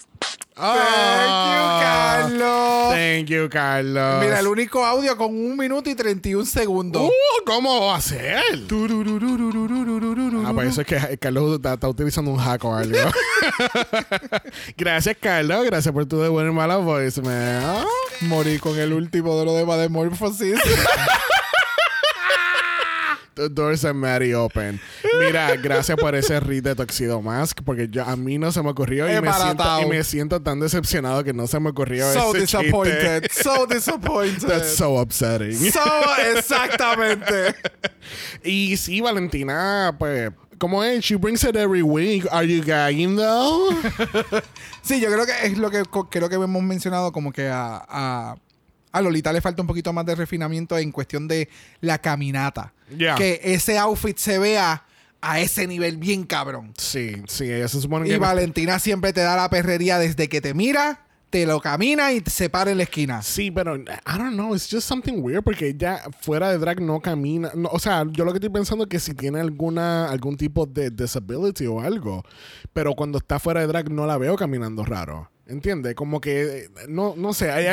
Ah, 0.56 2.20
Thank 2.20 2.30
you, 2.30 2.38
Carlos. 2.38 2.94
Thank 2.94 3.26
you, 3.28 3.48
Carlos. 3.48 4.22
Mira, 4.22 4.40
el 4.40 4.46
único 4.46 4.84
audio 4.84 5.16
con 5.16 5.30
un 5.30 5.56
minuto 5.56 5.88
y 5.88 5.94
31 5.94 6.44
segundos. 6.44 7.02
Uh, 7.02 7.44
¿Cómo 7.46 7.86
va 7.86 7.96
a 7.96 8.00
ser? 8.00 8.42
Ah, 10.44 10.50
pues 10.54 10.68
eso 10.68 10.82
es 10.82 10.86
que 10.86 11.18
Carlos 11.18 11.56
está, 11.56 11.74
está 11.74 11.88
utilizando 11.88 12.30
un 12.30 12.38
hack 12.38 12.64
o 12.64 12.74
algo. 12.74 12.98
gracias, 14.76 15.16
Carlos. 15.18 15.64
Gracias 15.64 15.92
por 15.92 16.04
tu 16.06 16.20
de 16.20 16.28
buena 16.28 16.50
y 16.50 16.52
mala 16.52 16.76
voicemail. 16.76 17.84
Morí 18.22 18.58
con 18.58 18.78
el 18.78 18.92
último 18.92 19.38
de 19.38 19.44
lo 19.46 19.54
de 19.54 19.64
Mademorphosis. 19.64 20.60
The 23.34 23.48
doors 23.48 23.84
are 23.84 23.98
very 23.98 24.34
open. 24.34 24.78
Mira, 25.18 25.56
gracias 25.56 25.96
por 25.98 26.14
ese 26.14 26.38
read 26.40 26.64
de 26.64 26.74
Toxido 26.74 27.22
Mask, 27.22 27.60
porque 27.64 27.88
yo, 27.88 28.04
a 28.04 28.14
mí 28.14 28.36
no 28.38 28.52
se 28.52 28.62
me 28.62 28.70
ocurrió 28.70 29.06
y 29.06 29.20
me, 29.20 29.32
siento, 29.32 29.38
baratao. 29.38 29.82
y 29.82 29.86
me 29.86 30.04
siento 30.04 30.42
tan 30.42 30.60
decepcionado 30.60 31.24
que 31.24 31.32
no 31.32 31.46
se 31.46 31.58
me 31.58 31.70
ocurrió 31.70 32.12
so 32.12 32.30
ese 32.30 32.40
disappointed. 32.42 33.22
chiste. 33.22 33.42
So 33.42 33.66
disappointed. 33.66 34.48
That's 34.48 34.76
so 34.76 35.00
upsetting. 35.00 35.54
So, 35.72 35.80
exactamente. 36.36 37.54
y 38.44 38.76
sí, 38.76 39.00
Valentina, 39.00 39.94
pues, 39.98 40.30
como 40.58 40.84
es? 40.84 41.04
She 41.04 41.16
brings 41.16 41.42
it 41.42 41.56
every 41.56 41.82
week. 41.82 42.26
Are 42.30 42.46
you 42.46 42.62
gagging 42.62 43.16
though? 43.16 43.70
Sí, 44.82 45.00
yo 45.00 45.10
creo 45.12 45.24
que 45.24 45.32
es 45.46 45.58
lo 45.58 45.70
que 45.70 45.84
creo 46.10 46.28
que 46.28 46.34
hemos 46.34 46.62
mencionado 46.62 47.12
como 47.12 47.32
que 47.32 47.46
a, 47.48 47.84
a, 47.88 48.34
a 48.90 49.00
Lolita 49.00 49.32
le 49.32 49.40
falta 49.40 49.62
un 49.62 49.68
poquito 49.68 49.92
más 49.92 50.04
de 50.04 50.16
refinamiento 50.16 50.76
en 50.76 50.90
cuestión 50.90 51.28
de 51.28 51.48
la 51.80 51.98
caminata. 51.98 52.72
Yeah. 52.96 53.14
Que 53.16 53.40
ese 53.42 53.78
outfit 53.78 54.16
se 54.18 54.38
vea 54.38 54.84
a 55.20 55.40
ese 55.40 55.66
nivel 55.66 55.96
bien 55.98 56.24
cabrón. 56.24 56.72
sí, 56.76 57.22
sí, 57.28 57.44
ella 57.44 57.68
se 57.68 57.80
supone 57.80 58.06
Y 58.06 58.10
que... 58.10 58.18
Valentina 58.18 58.78
siempre 58.78 59.12
te 59.12 59.20
da 59.20 59.36
la 59.36 59.48
perrería 59.48 59.98
desde 59.98 60.28
que 60.28 60.40
te 60.40 60.52
mira, 60.52 61.06
te 61.30 61.46
lo 61.46 61.60
camina 61.60 62.12
y 62.12 62.20
se 62.26 62.50
para 62.50 62.72
en 62.72 62.76
la 62.76 62.82
esquina. 62.82 63.22
Sí, 63.22 63.50
pero 63.50 63.76
I 63.76 63.84
don't 64.18 64.34
know, 64.34 64.54
it's 64.54 64.68
just 64.70 64.86
something 64.86 65.22
weird 65.22 65.42
porque 65.42 65.68
ella 65.68 66.02
fuera 66.20 66.50
de 66.50 66.58
drag 66.58 66.82
no 66.82 67.00
camina. 67.00 67.52
No, 67.54 67.70
o 67.72 67.78
sea, 67.78 68.04
yo 68.10 68.24
lo 68.26 68.32
que 68.32 68.36
estoy 68.36 68.50
pensando 68.50 68.84
es 68.84 68.90
que 68.90 69.00
si 69.00 69.14
tiene 69.14 69.40
alguna 69.40 70.10
algún 70.10 70.36
tipo 70.36 70.66
de 70.66 70.90
disability 70.90 71.66
o 71.66 71.80
algo, 71.80 72.22
pero 72.74 72.94
cuando 72.94 73.16
está 73.16 73.38
fuera 73.38 73.60
de 73.60 73.66
drag 73.68 73.90
no 73.90 74.04
la 74.06 74.18
veo 74.18 74.36
caminando 74.36 74.84
raro. 74.84 75.30
¿Entiendes? 75.44 75.96
Como 75.96 76.20
que 76.20 76.42
eh, 76.66 76.68
no 76.88 77.14
no 77.16 77.32
sé, 77.32 77.50
hay 77.50 77.66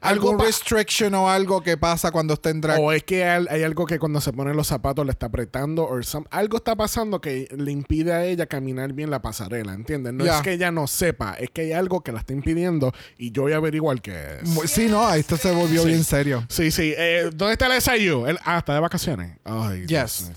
algo, 0.00 0.36
restriction 0.36 1.14
o 1.14 1.30
algo 1.30 1.62
que 1.62 1.78
pasa 1.78 2.10
cuando 2.12 2.34
está 2.34 2.50
en 2.50 2.60
drag. 2.60 2.78
o 2.78 2.92
es 2.92 3.04
que 3.04 3.24
hay, 3.24 3.46
hay 3.48 3.62
algo 3.62 3.86
que 3.86 3.98
cuando 3.98 4.20
se 4.20 4.32
ponen 4.34 4.54
los 4.54 4.66
zapatos 4.66 5.04
le 5.06 5.12
está 5.12 5.26
apretando 5.26 5.84
o 5.84 5.98
algo 6.30 6.56
está 6.58 6.76
pasando 6.76 7.20
que 7.20 7.48
le 7.56 7.72
impide 7.72 8.12
a 8.12 8.24
ella 8.24 8.44
caminar 8.46 8.92
bien 8.92 9.10
la 9.10 9.22
pasarela, 9.22 9.72
¿entiendes? 9.72 10.12
No 10.12 10.24
es 10.26 10.42
que 10.42 10.52
ella 10.52 10.70
no 10.70 10.86
sepa, 10.86 11.34
es 11.40 11.48
que 11.50 11.62
hay 11.62 11.72
algo 11.72 12.02
que 12.02 12.12
la 12.12 12.20
está 12.20 12.34
impidiendo 12.34 12.92
y 13.16 13.32
yo 13.32 13.42
voy 13.42 13.52
a 13.52 13.56
averiguar 13.56 14.00
qué 14.02 14.40
es. 14.42 14.70
Sí, 14.70 14.86
no, 14.88 15.12
esto 15.14 15.38
se 15.38 15.50
volvió 15.52 15.82
Sí. 15.82 15.88
bien 15.88 16.04
serio. 16.04 16.44
Sí, 16.50 16.70
sí. 16.70 16.92
Eh, 16.96 17.30
¿Dónde 17.34 17.52
está 17.54 17.74
el 17.74 17.80
SIU? 17.80 18.26
El, 18.26 18.38
ah, 18.44 18.58
está 18.58 18.74
de 18.74 18.80
vacaciones. 18.80 19.38
Ay, 19.44 19.86
Dios 19.86 20.20
Yes. 20.20 20.28
mío. 20.28 20.36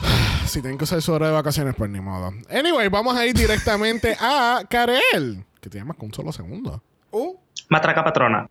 Si 0.46 0.60
tienen 0.60 0.78
que 0.78 0.84
usar 0.84 1.00
su 1.02 1.12
hora 1.12 1.28
de 1.28 1.32
vacaciones, 1.32 1.74
pues 1.76 1.90
ni 1.90 2.00
modo. 2.00 2.32
Anyway, 2.50 2.88
vamos 2.88 3.16
a 3.16 3.26
ir 3.26 3.34
directamente 3.34 4.16
a 4.20 4.62
Karel. 4.68 5.44
Que 5.60 5.70
te 5.70 5.78
llamas 5.78 5.96
con 5.96 6.06
un 6.06 6.14
solo 6.14 6.32
segundo. 6.32 6.82
Uh, 7.10 7.34
Matraca 7.70 8.04
patrona. 8.04 8.48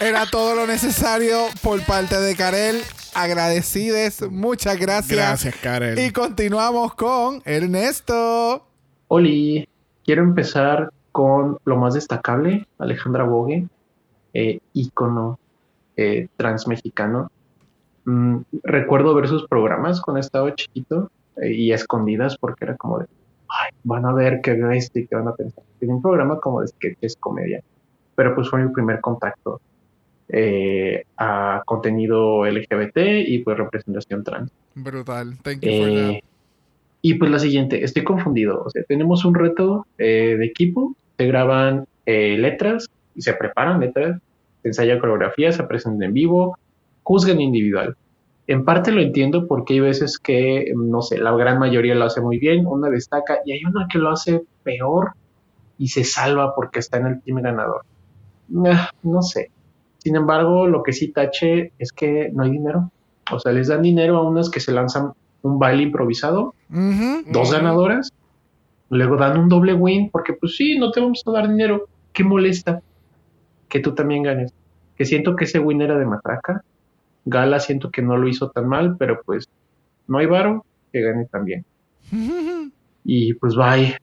era 0.00 0.24
todo 0.26 0.54
lo 0.54 0.66
necesario 0.66 1.48
por 1.62 1.84
parte 1.84 2.18
de 2.18 2.34
Karel. 2.36 2.82
Agradecides. 3.14 4.30
Muchas 4.30 4.78
gracias. 4.78 5.18
Gracias, 5.18 5.56
Karel. 5.56 5.98
Y 5.98 6.12
continuamos 6.12 6.94
con 6.94 7.42
Ernesto. 7.44 8.66
Oli, 9.08 9.68
quiero 10.04 10.22
empezar 10.22 10.90
con 11.10 11.58
lo 11.64 11.76
más 11.76 11.94
destacable, 11.94 12.66
Alejandra 12.78 13.24
Bogue, 13.24 13.68
eh, 14.32 14.60
ícono 14.72 15.38
eh, 15.96 16.28
transmexicano. 16.36 17.30
Mm, 18.04 18.38
recuerdo 18.64 19.14
ver 19.14 19.28
sus 19.28 19.46
programas 19.46 20.00
cuando 20.00 20.20
estaba 20.20 20.54
chiquito 20.54 21.10
eh, 21.40 21.52
y 21.52 21.72
escondidas 21.72 22.36
porque 22.36 22.64
era 22.64 22.76
como 22.76 22.98
de, 22.98 23.06
ay, 23.48 23.70
van 23.84 24.04
a 24.06 24.12
ver 24.12 24.40
que 24.40 24.52
veo 24.52 24.70
esto 24.72 24.98
y 24.98 25.06
que 25.06 25.14
van 25.14 25.28
a 25.28 25.34
pensar. 25.34 25.64
Tiene 25.78 25.94
un 25.94 26.02
programa 26.02 26.40
como 26.40 26.60
de 26.60 26.68
sketches, 26.68 27.16
comedia, 27.16 27.62
pero 28.14 28.34
pues 28.34 28.48
fue 28.50 28.62
mi 28.62 28.72
primer 28.72 29.00
contacto 29.00 29.60
eh, 30.28 31.04
a 31.18 31.62
contenido 31.66 32.46
LGBT 32.46 32.98
y 33.26 33.38
pues 33.40 33.58
representación 33.58 34.24
trans. 34.24 34.50
Brutal. 34.74 35.36
Thank 35.42 35.60
you 35.60 35.70
for 35.70 35.94
that. 35.94 36.10
Eh, 36.10 36.22
y 37.02 37.14
pues 37.14 37.30
la 37.30 37.38
siguiente, 37.38 37.84
estoy 37.84 38.02
confundido. 38.02 38.62
O 38.64 38.70
sea, 38.70 38.82
tenemos 38.84 39.24
un 39.24 39.34
reto 39.34 39.86
eh, 39.98 40.36
de 40.38 40.46
equipo, 40.46 40.96
se 41.18 41.26
graban 41.26 41.86
letras 42.06 42.88
y 43.14 43.22
se 43.22 43.34
preparan 43.34 43.80
letras, 43.80 44.20
se 44.62 44.68
ensaya 44.68 44.98
coreografía, 44.98 45.52
se 45.52 45.62
presentan 45.64 46.02
en 46.02 46.14
vivo, 46.14 46.58
juzgan 47.02 47.40
individual. 47.40 47.96
En 48.46 48.64
parte 48.64 48.90
lo 48.92 49.00
entiendo 49.00 49.46
porque 49.46 49.74
hay 49.74 49.80
veces 49.80 50.18
que, 50.18 50.72
no 50.76 51.00
sé, 51.02 51.18
la 51.18 51.34
gran 51.36 51.58
mayoría 51.58 51.94
lo 51.94 52.04
hace 52.04 52.20
muy 52.20 52.38
bien, 52.38 52.66
una 52.66 52.90
destaca 52.90 53.38
y 53.44 53.52
hay 53.52 53.64
una 53.64 53.86
que 53.90 53.98
lo 53.98 54.10
hace 54.10 54.42
peor 54.62 55.12
y 55.78 55.88
se 55.88 56.04
salva 56.04 56.54
porque 56.54 56.80
está 56.80 56.98
en 56.98 57.06
el 57.06 57.22
team 57.22 57.40
ganador. 57.40 57.82
Ah, 58.66 58.90
No 59.02 59.22
sé. 59.22 59.50
Sin 59.98 60.16
embargo, 60.16 60.66
lo 60.66 60.82
que 60.82 60.92
sí 60.92 61.12
tache 61.12 61.72
es 61.78 61.92
que 61.92 62.30
no 62.32 62.42
hay 62.42 62.50
dinero. 62.50 62.90
O 63.30 63.38
sea, 63.38 63.52
les 63.52 63.68
dan 63.68 63.82
dinero 63.82 64.16
a 64.16 64.28
unas 64.28 64.50
que 64.50 64.58
se 64.58 64.72
lanzan 64.72 65.12
un 65.42 65.58
baile 65.58 65.84
improvisado, 65.84 66.54
dos 66.68 67.52
ganadoras, 67.52 68.12
luego 68.90 69.16
dan 69.16 69.38
un 69.38 69.48
doble 69.48 69.74
win, 69.74 70.10
porque 70.10 70.32
pues 70.34 70.56
sí, 70.56 70.78
no 70.78 70.90
te 70.90 71.00
vamos 71.00 71.22
a 71.24 71.30
dar 71.30 71.48
dinero. 71.48 71.86
¿Qué 72.12 72.24
molesta? 72.24 72.82
Que 73.68 73.80
tú 73.80 73.94
también 73.94 74.24
ganes. 74.24 74.52
Que 74.96 75.04
siento 75.04 75.36
que 75.36 75.44
ese 75.44 75.60
win 75.60 75.80
era 75.82 75.98
de 75.98 76.04
matraca. 76.04 76.62
Gala 77.24 77.60
siento 77.60 77.90
que 77.90 78.02
no 78.02 78.16
lo 78.16 78.28
hizo 78.28 78.50
tan 78.50 78.68
mal, 78.68 78.96
pero 78.98 79.22
pues 79.24 79.48
no 80.08 80.18
hay 80.18 80.26
varo, 80.26 80.64
que 80.92 81.00
gane 81.00 81.26
también. 81.26 81.64
Y 83.04 83.34
pues 83.34 83.56
bye 83.56 83.98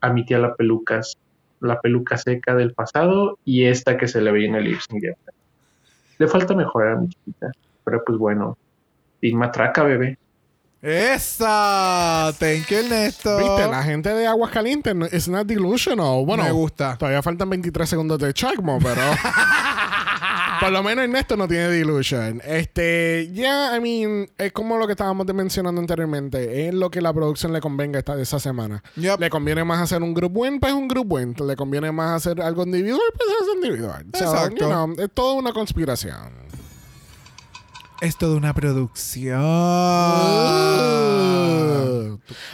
a 0.00 0.12
mi 0.12 0.24
tía 0.24 0.38
la 0.38 0.54
pelucas, 0.54 1.16
la 1.60 1.80
peluca 1.80 2.16
seca 2.16 2.54
del 2.54 2.72
pasado 2.72 3.36
y 3.44 3.64
esta 3.64 3.96
que 3.96 4.06
se 4.06 4.20
le 4.20 4.30
veía 4.30 4.48
en 4.48 4.54
el 4.54 4.74
ahora. 4.74 5.16
Le 6.18 6.28
falta 6.28 6.54
mejorar 6.54 6.92
a 6.92 7.00
mi 7.00 7.08
chiquita, 7.08 7.50
pero 7.84 8.04
pues 8.04 8.16
bueno, 8.16 8.56
sin 9.20 9.36
matraca, 9.38 9.82
bebé. 9.82 10.18
¡Esa! 10.80 12.32
Thank 12.38 12.68
you, 12.68 12.76
Ernesto. 12.78 13.36
Viste, 13.38 13.68
la 13.68 13.82
gente 13.82 14.10
de 14.14 14.28
Aguascalientes 14.28 14.94
no- 14.94 15.06
it's 15.06 15.28
not 15.28 15.44
delusional. 15.46 16.24
Bueno, 16.24 16.44
Me 16.44 16.52
gusta. 16.52 16.96
Todavía 16.96 17.20
faltan 17.22 17.50
23 17.50 17.88
segundos 17.88 18.18
de 18.20 18.32
Chacmo, 18.32 18.78
pero. 18.80 19.00
Por 20.60 20.72
lo 20.72 20.82
menos 20.82 21.04
Ernesto 21.04 21.36
no 21.36 21.46
tiene 21.46 21.68
delusion. 21.68 22.40
Este, 22.44 23.30
ya, 23.32 23.76
I 23.76 23.80
mean, 23.80 24.30
es 24.38 24.52
como 24.52 24.76
lo 24.78 24.86
que 24.86 24.92
estábamos 24.92 25.26
mencionando 25.34 25.80
anteriormente. 25.80 26.68
Es 26.68 26.74
lo 26.74 26.90
que 26.90 27.00
la 27.00 27.12
producción 27.12 27.52
le 27.52 27.60
convenga 27.60 27.98
esta, 27.98 28.20
esa 28.20 28.38
semana. 28.40 28.82
Yep. 28.96 29.20
Le 29.20 29.30
conviene 29.30 29.64
más 29.64 29.80
hacer 29.80 30.02
un 30.02 30.14
group 30.14 30.36
win, 30.36 30.60
pues 30.60 30.72
un 30.72 30.88
group 30.88 31.12
win. 31.12 31.34
Le 31.46 31.56
conviene 31.56 31.92
más 31.92 32.26
hacer 32.26 32.40
algo 32.40 32.64
individual, 32.64 33.00
pues 33.16 33.28
es 33.42 33.48
individual. 33.54 34.06
So, 34.14 34.24
Exacto. 34.24 34.56
you 34.56 34.66
know, 34.66 34.94
es 34.98 35.10
toda 35.12 35.34
una 35.34 35.52
conspiración. 35.52 36.48
Es 38.00 38.16
toda 38.16 38.36
una 38.36 38.54
producción. 38.54 39.40
Uh. 39.42 40.58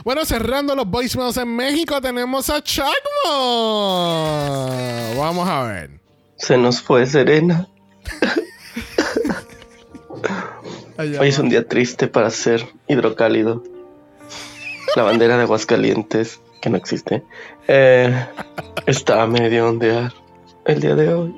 Bueno, 0.05 0.25
cerrando 0.25 0.75
los 0.75 0.87
voicemails 0.87 1.37
en 1.37 1.55
México, 1.55 2.01
tenemos 2.01 2.49
a 2.49 2.63
Chacmo. 2.63 2.93
Vamos 5.19 5.47
a 5.49 5.65
ver. 5.65 6.01
Se 6.37 6.57
nos 6.57 6.81
fue 6.81 7.05
Serena. 7.07 7.69
Allá 10.97 11.21
Hoy 11.21 11.29
es 11.29 11.39
un 11.39 11.49
día 11.49 11.67
triste 11.67 12.09
para 12.09 12.31
ser 12.31 12.67
hidrocálido. 12.87 13.63
La 14.97 15.03
bandera 15.03 15.37
de 15.37 15.43
Aguascalientes, 15.43 16.41
que 16.61 16.71
no 16.71 16.77
existe, 16.77 17.25
eh, 17.67 18.27
está 18.87 19.23
a 19.23 19.27
medio 19.27 19.69
ondear 19.69 20.13
el 20.67 20.81
día 20.81 20.95
de 20.95 21.13
hoy. 21.13 21.35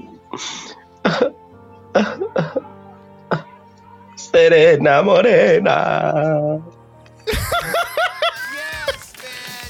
Serena 4.17 5.03
Morena. 5.03 6.61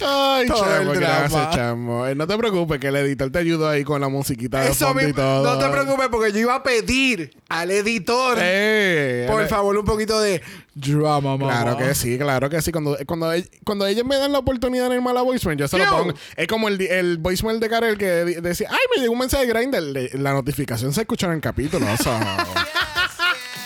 Ay, 0.04 0.46
Todo 0.46 0.64
chamo, 0.64 0.92
el 0.92 1.00
gracias, 1.00 1.30
drama. 1.32 1.50
chamo. 1.54 2.06
Eh, 2.06 2.14
no 2.14 2.26
te 2.26 2.36
preocupes, 2.36 2.78
que 2.78 2.88
el 2.88 2.96
editor 2.96 3.30
te 3.30 3.38
ayudó 3.38 3.68
ahí 3.68 3.82
con 3.84 4.00
la 4.00 4.08
musiquita 4.08 4.60
de 4.60 4.70
Eso 4.70 4.86
fondo 4.88 5.02
y 5.02 5.06
mismo. 5.06 5.22
todo. 5.22 5.42
No 5.54 5.58
te 5.58 5.68
preocupes 5.70 6.08
porque 6.10 6.32
yo 6.32 6.38
iba 6.40 6.54
a 6.54 6.62
pedir 6.62 7.34
al 7.48 7.70
editor, 7.70 8.36
Eh, 8.40 9.26
por 9.28 9.46
favor, 9.48 9.76
un 9.76 9.84
poquito 9.84 10.20
de 10.20 10.42
drama, 10.74 11.36
mamá. 11.36 11.48
Claro 11.62 11.76
que 11.78 11.94
sí, 11.94 12.18
claro 12.18 12.50
que 12.50 12.60
sí. 12.60 12.70
Cuando, 12.72 12.96
cuando, 13.06 13.32
ell- 13.34 13.48
cuando 13.64 13.86
ellos 13.86 14.04
me 14.04 14.16
dan 14.18 14.32
la 14.32 14.38
oportunidad 14.38 14.90
de 14.90 14.96
irme 14.96 15.10
a 15.10 15.14
la 15.14 15.22
voicemail, 15.22 15.58
yo 15.58 15.68
se 15.68 15.78
lo 15.78 15.84
pongo. 15.86 16.14
Es 16.36 16.46
como 16.46 16.68
el, 16.68 16.76
di- 16.78 16.86
el 16.88 17.16
voicemail 17.18 17.58
de 17.60 17.68
Karel 17.68 17.96
que 17.96 18.06
decía, 18.06 18.68
ay, 18.70 18.78
me 18.94 19.00
llegó 19.00 19.12
un 19.14 19.20
mensaje 19.20 19.46
de 19.46 19.52
Grindr. 19.52 20.18
La 20.20 20.32
notificación 20.34 20.92
se 20.92 21.00
escuchó 21.02 21.26
en 21.26 21.32
el 21.32 21.40
capítulo. 21.40 21.86
o 21.92 21.96
sea, 21.96 22.46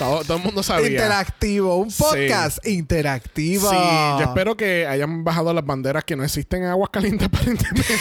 todo, 0.00 0.24
todo 0.24 0.38
el 0.38 0.42
mundo 0.42 0.62
sabía. 0.62 0.88
Interactivo, 0.88 1.76
un 1.76 1.90
Sí. 1.90 2.02
podcast 2.02 2.66
interactivo. 2.66 3.70
Sí, 3.70 3.76
yo 4.18 4.22
espero 4.22 4.56
que 4.56 4.86
hayan 4.86 5.22
bajado 5.22 5.52
las 5.54 5.64
banderas 5.64 6.02
que 6.04 6.16
no 6.16 6.24
existen 6.24 6.62
en 6.64 6.70
Aguascalientes 6.70 7.28
aparentemente 7.32 7.94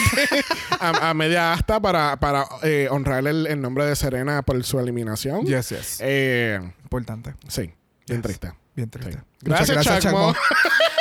a, 0.79 1.09
a 1.09 1.13
media 1.13 1.53
asta 1.53 1.79
para, 1.79 2.17
para 2.19 2.45
eh, 2.63 2.87
honrar 2.89 3.27
el, 3.27 3.45
el 3.47 3.61
nombre 3.61 3.85
de 3.85 3.95
Serena 3.95 4.41
por 4.41 4.63
su 4.63 4.79
eliminación. 4.79 5.45
Yes, 5.45 5.69
yes. 5.69 5.97
Eh, 5.99 6.59
Importante. 6.83 7.35
sí, 7.47 7.69
bien 8.07 8.21
triste. 8.21 8.51
Bien 8.75 8.89
triste. 8.89 9.11
Sí. 9.13 9.19
Gracias, 9.41 9.83
Chacmo. 9.85 10.33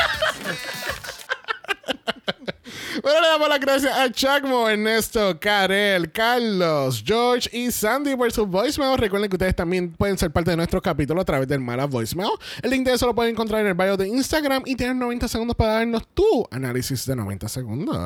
Bueno, 3.08 3.22
le 3.22 3.28
damos 3.28 3.48
las 3.48 3.60
gracias 3.60 3.96
a 3.96 4.12
Chacmo, 4.12 4.68
Ernesto, 4.68 5.40
Karel, 5.40 6.12
Carlos, 6.12 7.02
George 7.02 7.48
y 7.56 7.72
Sandy 7.72 8.14
por 8.14 8.30
sus 8.30 8.46
voicemail. 8.46 8.98
Recuerden 8.98 9.30
que 9.30 9.36
ustedes 9.36 9.56
también 9.56 9.90
pueden 9.92 10.18
ser 10.18 10.30
parte 10.30 10.50
de 10.50 10.58
nuestros 10.58 10.82
capítulos 10.82 11.22
a 11.22 11.24
través 11.24 11.48
del 11.48 11.58
Mala 11.58 11.86
Voicemail. 11.86 12.28
El 12.62 12.68
link 12.68 12.84
de 12.84 12.92
eso 12.92 13.06
lo 13.06 13.14
pueden 13.14 13.32
encontrar 13.32 13.62
en 13.62 13.68
el 13.68 13.72
bio 13.72 13.96
de 13.96 14.08
Instagram 14.08 14.62
y 14.66 14.76
tienes 14.76 14.96
90 14.96 15.26
segundos 15.26 15.56
para 15.56 15.72
darnos 15.72 16.06
tu 16.12 16.46
análisis 16.50 17.06
de 17.06 17.16
90 17.16 17.48
segundos. 17.48 17.96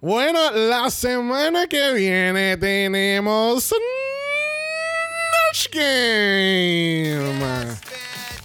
Bueno, 0.00 0.52
la 0.52 0.88
semana 0.88 1.66
que 1.66 1.92
viene 1.94 2.56
tenemos 2.58 3.74
Notch 5.52 5.68
Game. 5.72 6.78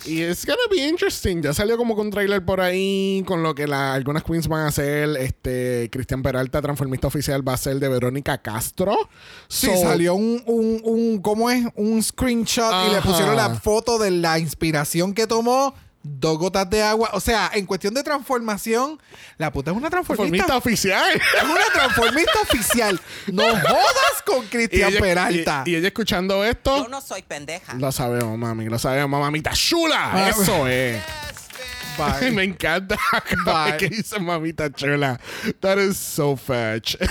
Y 0.05 0.21
es 0.21 0.45
gonna 0.45 0.57
be 0.69 0.87
interesting. 0.87 1.41
Ya 1.41 1.53
salió 1.53 1.77
como 1.77 1.95
con 1.95 2.07
un 2.07 2.11
trailer 2.11 2.43
por 2.43 2.59
ahí 2.61 3.23
con 3.25 3.41
lo 3.43 3.55
que 3.55 3.67
la- 3.67 3.93
algunas 3.93 4.23
queens 4.23 4.47
van 4.47 4.61
a 4.61 4.67
hacer. 4.67 5.09
Este 5.17 5.89
Cristian 5.91 6.21
Peralta, 6.21 6.61
transformista 6.61 7.07
oficial, 7.07 7.47
va 7.47 7.53
a 7.53 7.57
ser 7.57 7.79
de 7.79 7.87
Verónica 7.89 8.37
Castro. 8.41 8.95
Sí, 9.47 9.67
So- 9.67 9.81
salió 9.81 10.15
un, 10.15 10.43
un, 10.45 10.81
un, 10.83 11.21
¿cómo 11.21 11.49
es? 11.49 11.65
Un 11.75 12.01
screenshot 12.03 12.87
y 12.89 12.93
le 12.93 13.01
pusieron 13.01 13.35
la 13.35 13.55
foto 13.55 13.97
de 13.97 14.11
la 14.11 14.39
inspiración 14.39 15.13
que 15.13 15.27
tomó. 15.27 15.73
Dos 16.05 16.37
gotas 16.37 16.69
de 16.69 16.83
agua. 16.83 17.11
O 17.13 17.19
sea, 17.21 17.49
en 17.53 17.65
cuestión 17.65 17.93
de 17.93 18.03
transformación, 18.03 18.99
la 19.37 19.51
puta 19.53 19.71
es 19.71 19.77
una 19.77 19.89
transformista 19.89 20.45
transformista. 20.47 20.57
oficial. 20.57 21.21
Es 21.37 21.43
una 21.43 21.65
transformista 21.73 22.41
oficial. 22.41 23.01
No 23.31 23.43
jodas 23.49 24.21
con 24.25 24.43
y, 24.43 24.47
Cristian 24.47 24.89
ella, 24.91 24.99
Peralta. 24.99 25.63
y- 25.65 25.71
y 25.71 25.75
ella 25.77 25.87
escuchando 25.87 26.43
esto. 26.43 26.83
Yo 26.83 26.89
no 26.89 26.99
soy 26.99 27.21
pendeja. 27.21 27.73
Lo 27.75 27.91
sabemos, 27.93 28.37
mami. 28.37 28.65
Lo 28.65 28.77
sabemos, 28.79 29.17
mamita 29.19 29.51
chula. 29.53 30.09
Ah, 30.11 30.29
Eso 30.29 30.67
es. 30.67 31.01
Bye. 31.97 32.31
Me 32.35 32.43
encanta 32.43 32.97
Bye. 33.45 33.77
que 33.77 33.89
dice 33.89 34.19
mamita 34.19 34.71
chula. 34.71 35.19
That 35.59 35.77
is 35.77 35.97
so 35.97 36.35
fetch. 36.35 36.95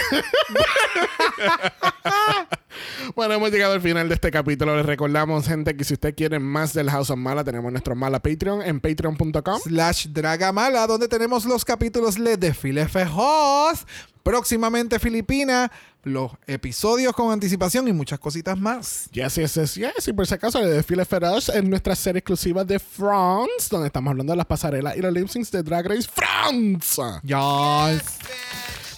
bueno, 3.15 3.35
hemos 3.35 3.51
llegado 3.51 3.75
al 3.75 3.81
final 3.81 4.09
de 4.09 4.15
este 4.15 4.31
capítulo. 4.31 4.77
Les 4.77 4.87
recordamos, 4.87 5.47
gente, 5.47 5.77
que 5.77 5.85
si 5.85 5.95
usted 5.95 6.15
quiere 6.15 6.39
más 6.39 6.73
del 6.73 6.91
House 6.91 7.11
of 7.11 7.19
Mala, 7.19 7.45
tenemos 7.45 7.71
nuestro 7.71 7.95
Mala 7.95 8.21
Patreon 8.21 8.63
en 8.63 8.81
patreon.com. 8.81 9.61
slash 9.63 10.07
Dragamala, 10.09 10.87
donde 10.87 11.09
tenemos 11.09 11.45
los 11.45 11.65
capítulos 11.65 12.17
de 12.17 12.37
Desfile 12.37 12.89
Fejos, 12.89 13.87
próximamente 14.23 14.99
Filipina, 14.99 15.71
los 16.05 16.33
episodios 16.47 17.13
con 17.13 17.33
anticipación 17.33 17.89
y 17.89 17.93
muchas 17.93 18.19
cositas 18.19 18.59
más. 18.59 19.09
Yes, 19.13 19.37
yes, 19.37 19.55
yes, 19.55 19.75
yes. 19.75 20.09
Y 20.09 20.13
por 20.13 20.27
si 20.27 20.35
acaso, 20.35 20.59
el 20.59 20.71
desfile 20.71 21.05
feroz 21.05 21.49
es 21.49 21.65
nuestra 21.65 21.95
serie 21.95 22.19
exclusiva 22.19 22.65
de 22.65 22.79
France, 22.79 23.69
donde 23.71 23.87
estamos 23.87 24.11
hablando 24.11 24.33
de 24.33 24.37
las 24.37 24.47
pasarelas 24.47 24.97
y 24.97 25.01
los 25.01 25.13
lip 25.13 25.29
syncs 25.29 25.51
de 25.51 25.63
Drag 25.63 25.87
Race 25.87 26.09
France. 26.13 27.03
Yes. 27.23 28.19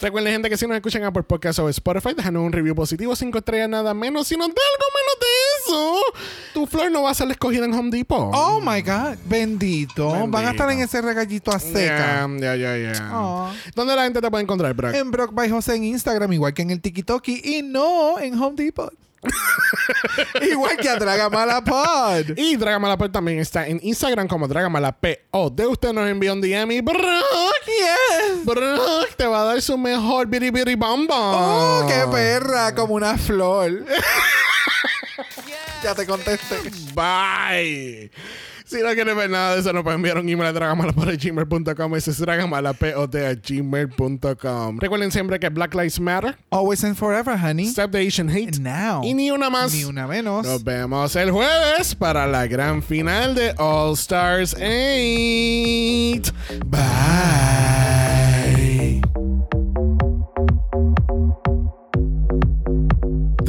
Recuerden, 0.00 0.32
gente, 0.32 0.50
que 0.50 0.56
si 0.56 0.66
nos 0.66 0.76
escuchan 0.76 1.10
por 1.12 1.24
Podcast 1.24 1.58
o 1.60 1.68
Spotify, 1.68 2.14
déjanos 2.14 2.42
un 2.42 2.52
review 2.52 2.74
positivo, 2.74 3.14
cinco 3.16 3.38
estrellas, 3.38 3.68
nada 3.68 3.94
menos. 3.94 4.26
Si 4.26 4.36
nos 4.36 4.48
da 4.48 4.52
algo 4.52 4.86
menos 4.92 5.20
de 5.20 5.26
eso, 5.66 6.00
tu 6.52 6.66
flor 6.66 6.90
no 6.90 7.02
va 7.02 7.10
a 7.10 7.14
ser 7.14 7.30
escogida 7.30 7.64
en 7.64 7.74
Home 7.74 7.90
Depot. 7.90 8.30
Oh 8.34 8.60
my 8.60 8.82
God, 8.82 9.16
bendito. 9.26 10.10
Van 10.28 10.46
a 10.46 10.50
estar 10.50 10.70
en 10.70 10.80
ese 10.80 11.00
regallito 11.00 11.50
a 11.52 11.58
seca. 11.58 12.28
Ya, 12.38 12.56
ya, 12.56 12.76
ya. 12.76 13.10
Oh. 13.12 13.50
¿Dónde 13.74 13.96
la 13.96 14.04
gente 14.04 14.20
te 14.20 14.30
puede 14.30 14.42
encontrar, 14.44 14.74
Brock? 14.74 14.94
En 14.94 15.10
Brock 15.10 15.32
by 15.32 15.50
José 15.50 15.76
en 15.76 15.84
Instagram, 15.84 16.32
igual 16.32 16.54
que 16.54 16.62
en 16.62 16.70
el 16.70 16.80
TikTok 16.80 17.26
y 17.28 17.62
no 17.62 18.18
en 18.18 18.40
Home 18.40 18.56
Depot. 18.56 18.92
Igual 20.50 20.76
que 20.76 20.88
a 20.88 20.96
Dragamala 20.96 21.62
Pod. 21.64 22.36
Y 22.36 22.56
Dragamalapod 22.56 23.10
también 23.10 23.38
está 23.38 23.66
en 23.66 23.80
Instagram 23.82 24.28
como 24.28 24.46
Dragamalapod. 24.46 25.52
De 25.52 25.66
usted 25.66 25.92
nos 25.92 26.08
envía 26.08 26.32
un 26.32 26.40
DM 26.40 26.72
y 26.72 26.80
Brock, 26.80 27.00
Yes. 27.66 28.44
Brock 28.44 29.14
te 29.16 29.26
va 29.26 29.42
a 29.42 29.44
dar 29.44 29.62
su 29.62 29.78
mejor 29.78 30.26
biri 30.26 30.50
biri 30.50 30.74
bamba. 30.74 31.14
Oh, 31.16 31.86
qué 31.88 32.04
perra, 32.10 32.74
como 32.74 32.94
una 32.94 33.16
flor. 33.16 33.84
ya 35.84 35.94
te 35.94 36.06
contesté. 36.06 36.56
Bye. 36.94 38.10
Si 38.64 38.80
no 38.80 38.94
quieres 38.94 39.14
ver 39.14 39.28
nada 39.28 39.52
de 39.54 39.60
eso, 39.60 39.74
nos 39.74 39.82
pueden 39.82 39.98
enviar 39.98 40.16
un 40.16 40.26
email 40.26 40.48
a 40.48 40.52
dragamalapod.gmail.com. 40.52 41.96
Ese 41.96 42.12
es 42.12 42.18
dragamalapod.gmail.com. 42.18 44.78
Recuerden 44.80 45.12
siempre 45.12 45.38
que 45.38 45.50
Black 45.50 45.74
Lives 45.74 46.00
Matter. 46.00 46.38
Always 46.48 46.82
and 46.82 46.96
forever, 46.96 47.38
honey. 47.38 47.66
Stop 47.66 47.90
the 47.90 47.98
Asian 47.98 48.30
Hate. 48.30 48.56
And 48.56 48.64
now. 48.64 49.02
Y 49.04 49.12
ni 49.12 49.30
una 49.30 49.50
más. 49.50 49.74
Ni 49.74 49.84
una 49.84 50.06
menos. 50.06 50.46
Nos 50.46 50.64
vemos 50.64 51.14
el 51.16 51.30
jueves 51.30 51.94
para 51.94 52.26
la 52.26 52.46
gran 52.46 52.82
final 52.82 53.34
de 53.34 53.52
All 53.58 53.92
Stars 53.92 54.54
8. 54.54 54.62
Bye. 56.64 58.23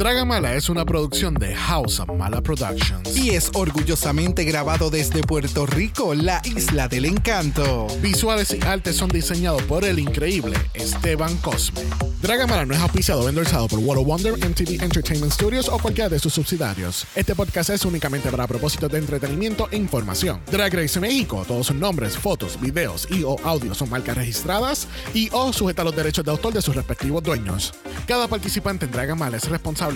Dragamala 0.06 0.54
es 0.54 0.68
una 0.68 0.84
producción 0.84 1.34
de 1.34 1.52
House 1.52 1.98
of 1.98 2.08
Mala 2.16 2.40
Productions. 2.40 3.16
Y 3.16 3.30
es 3.30 3.50
orgullosamente 3.54 4.44
grabado 4.44 4.88
desde 4.88 5.20
Puerto 5.20 5.66
Rico, 5.66 6.14
la 6.14 6.40
isla 6.44 6.86
del 6.86 7.06
encanto. 7.06 7.88
Visuales 8.00 8.54
y 8.54 8.64
artes 8.64 8.94
son 8.94 9.08
diseñados 9.08 9.62
por 9.64 9.84
el 9.84 9.98
increíble 9.98 10.56
Esteban 10.74 11.36
Cosme. 11.38 11.80
Dragamala 12.22 12.64
no 12.64 12.74
es 12.74 12.80
auspiciado 12.80 13.22
o 13.22 13.28
endorsado 13.28 13.66
por 13.66 13.80
of 13.80 14.06
Wonder, 14.06 14.34
MTV 14.34 14.80
Entertainment 14.80 15.32
Studios 15.32 15.68
o 15.68 15.76
cualquiera 15.78 16.08
de 16.08 16.20
sus 16.20 16.32
subsidiarios. 16.32 17.04
Este 17.16 17.34
podcast 17.34 17.70
es 17.70 17.84
únicamente 17.84 18.30
para 18.30 18.46
propósitos 18.46 18.90
de 18.90 18.98
entretenimiento 18.98 19.68
e 19.72 19.76
información. 19.76 20.40
Drag 20.50 20.72
Race 20.72 21.00
México, 21.00 21.44
todos 21.48 21.66
sus 21.66 21.76
nombres, 21.76 22.16
fotos, 22.16 22.60
videos 22.60 23.08
y 23.10 23.24
o 23.24 23.36
audios 23.42 23.78
son 23.78 23.90
marcas 23.90 24.16
registradas 24.16 24.86
y 25.14 25.28
o 25.32 25.52
sujeta 25.52 25.82
a 25.82 25.84
los 25.84 25.96
derechos 25.96 26.24
de 26.24 26.30
autor 26.30 26.54
de 26.54 26.62
sus 26.62 26.76
respectivos 26.76 27.24
dueños. 27.24 27.74
Cada 28.06 28.28
participante 28.28 28.86
en 28.86 28.92
Dragamala 28.92 29.36
es 29.36 29.48
responsable 29.48 29.95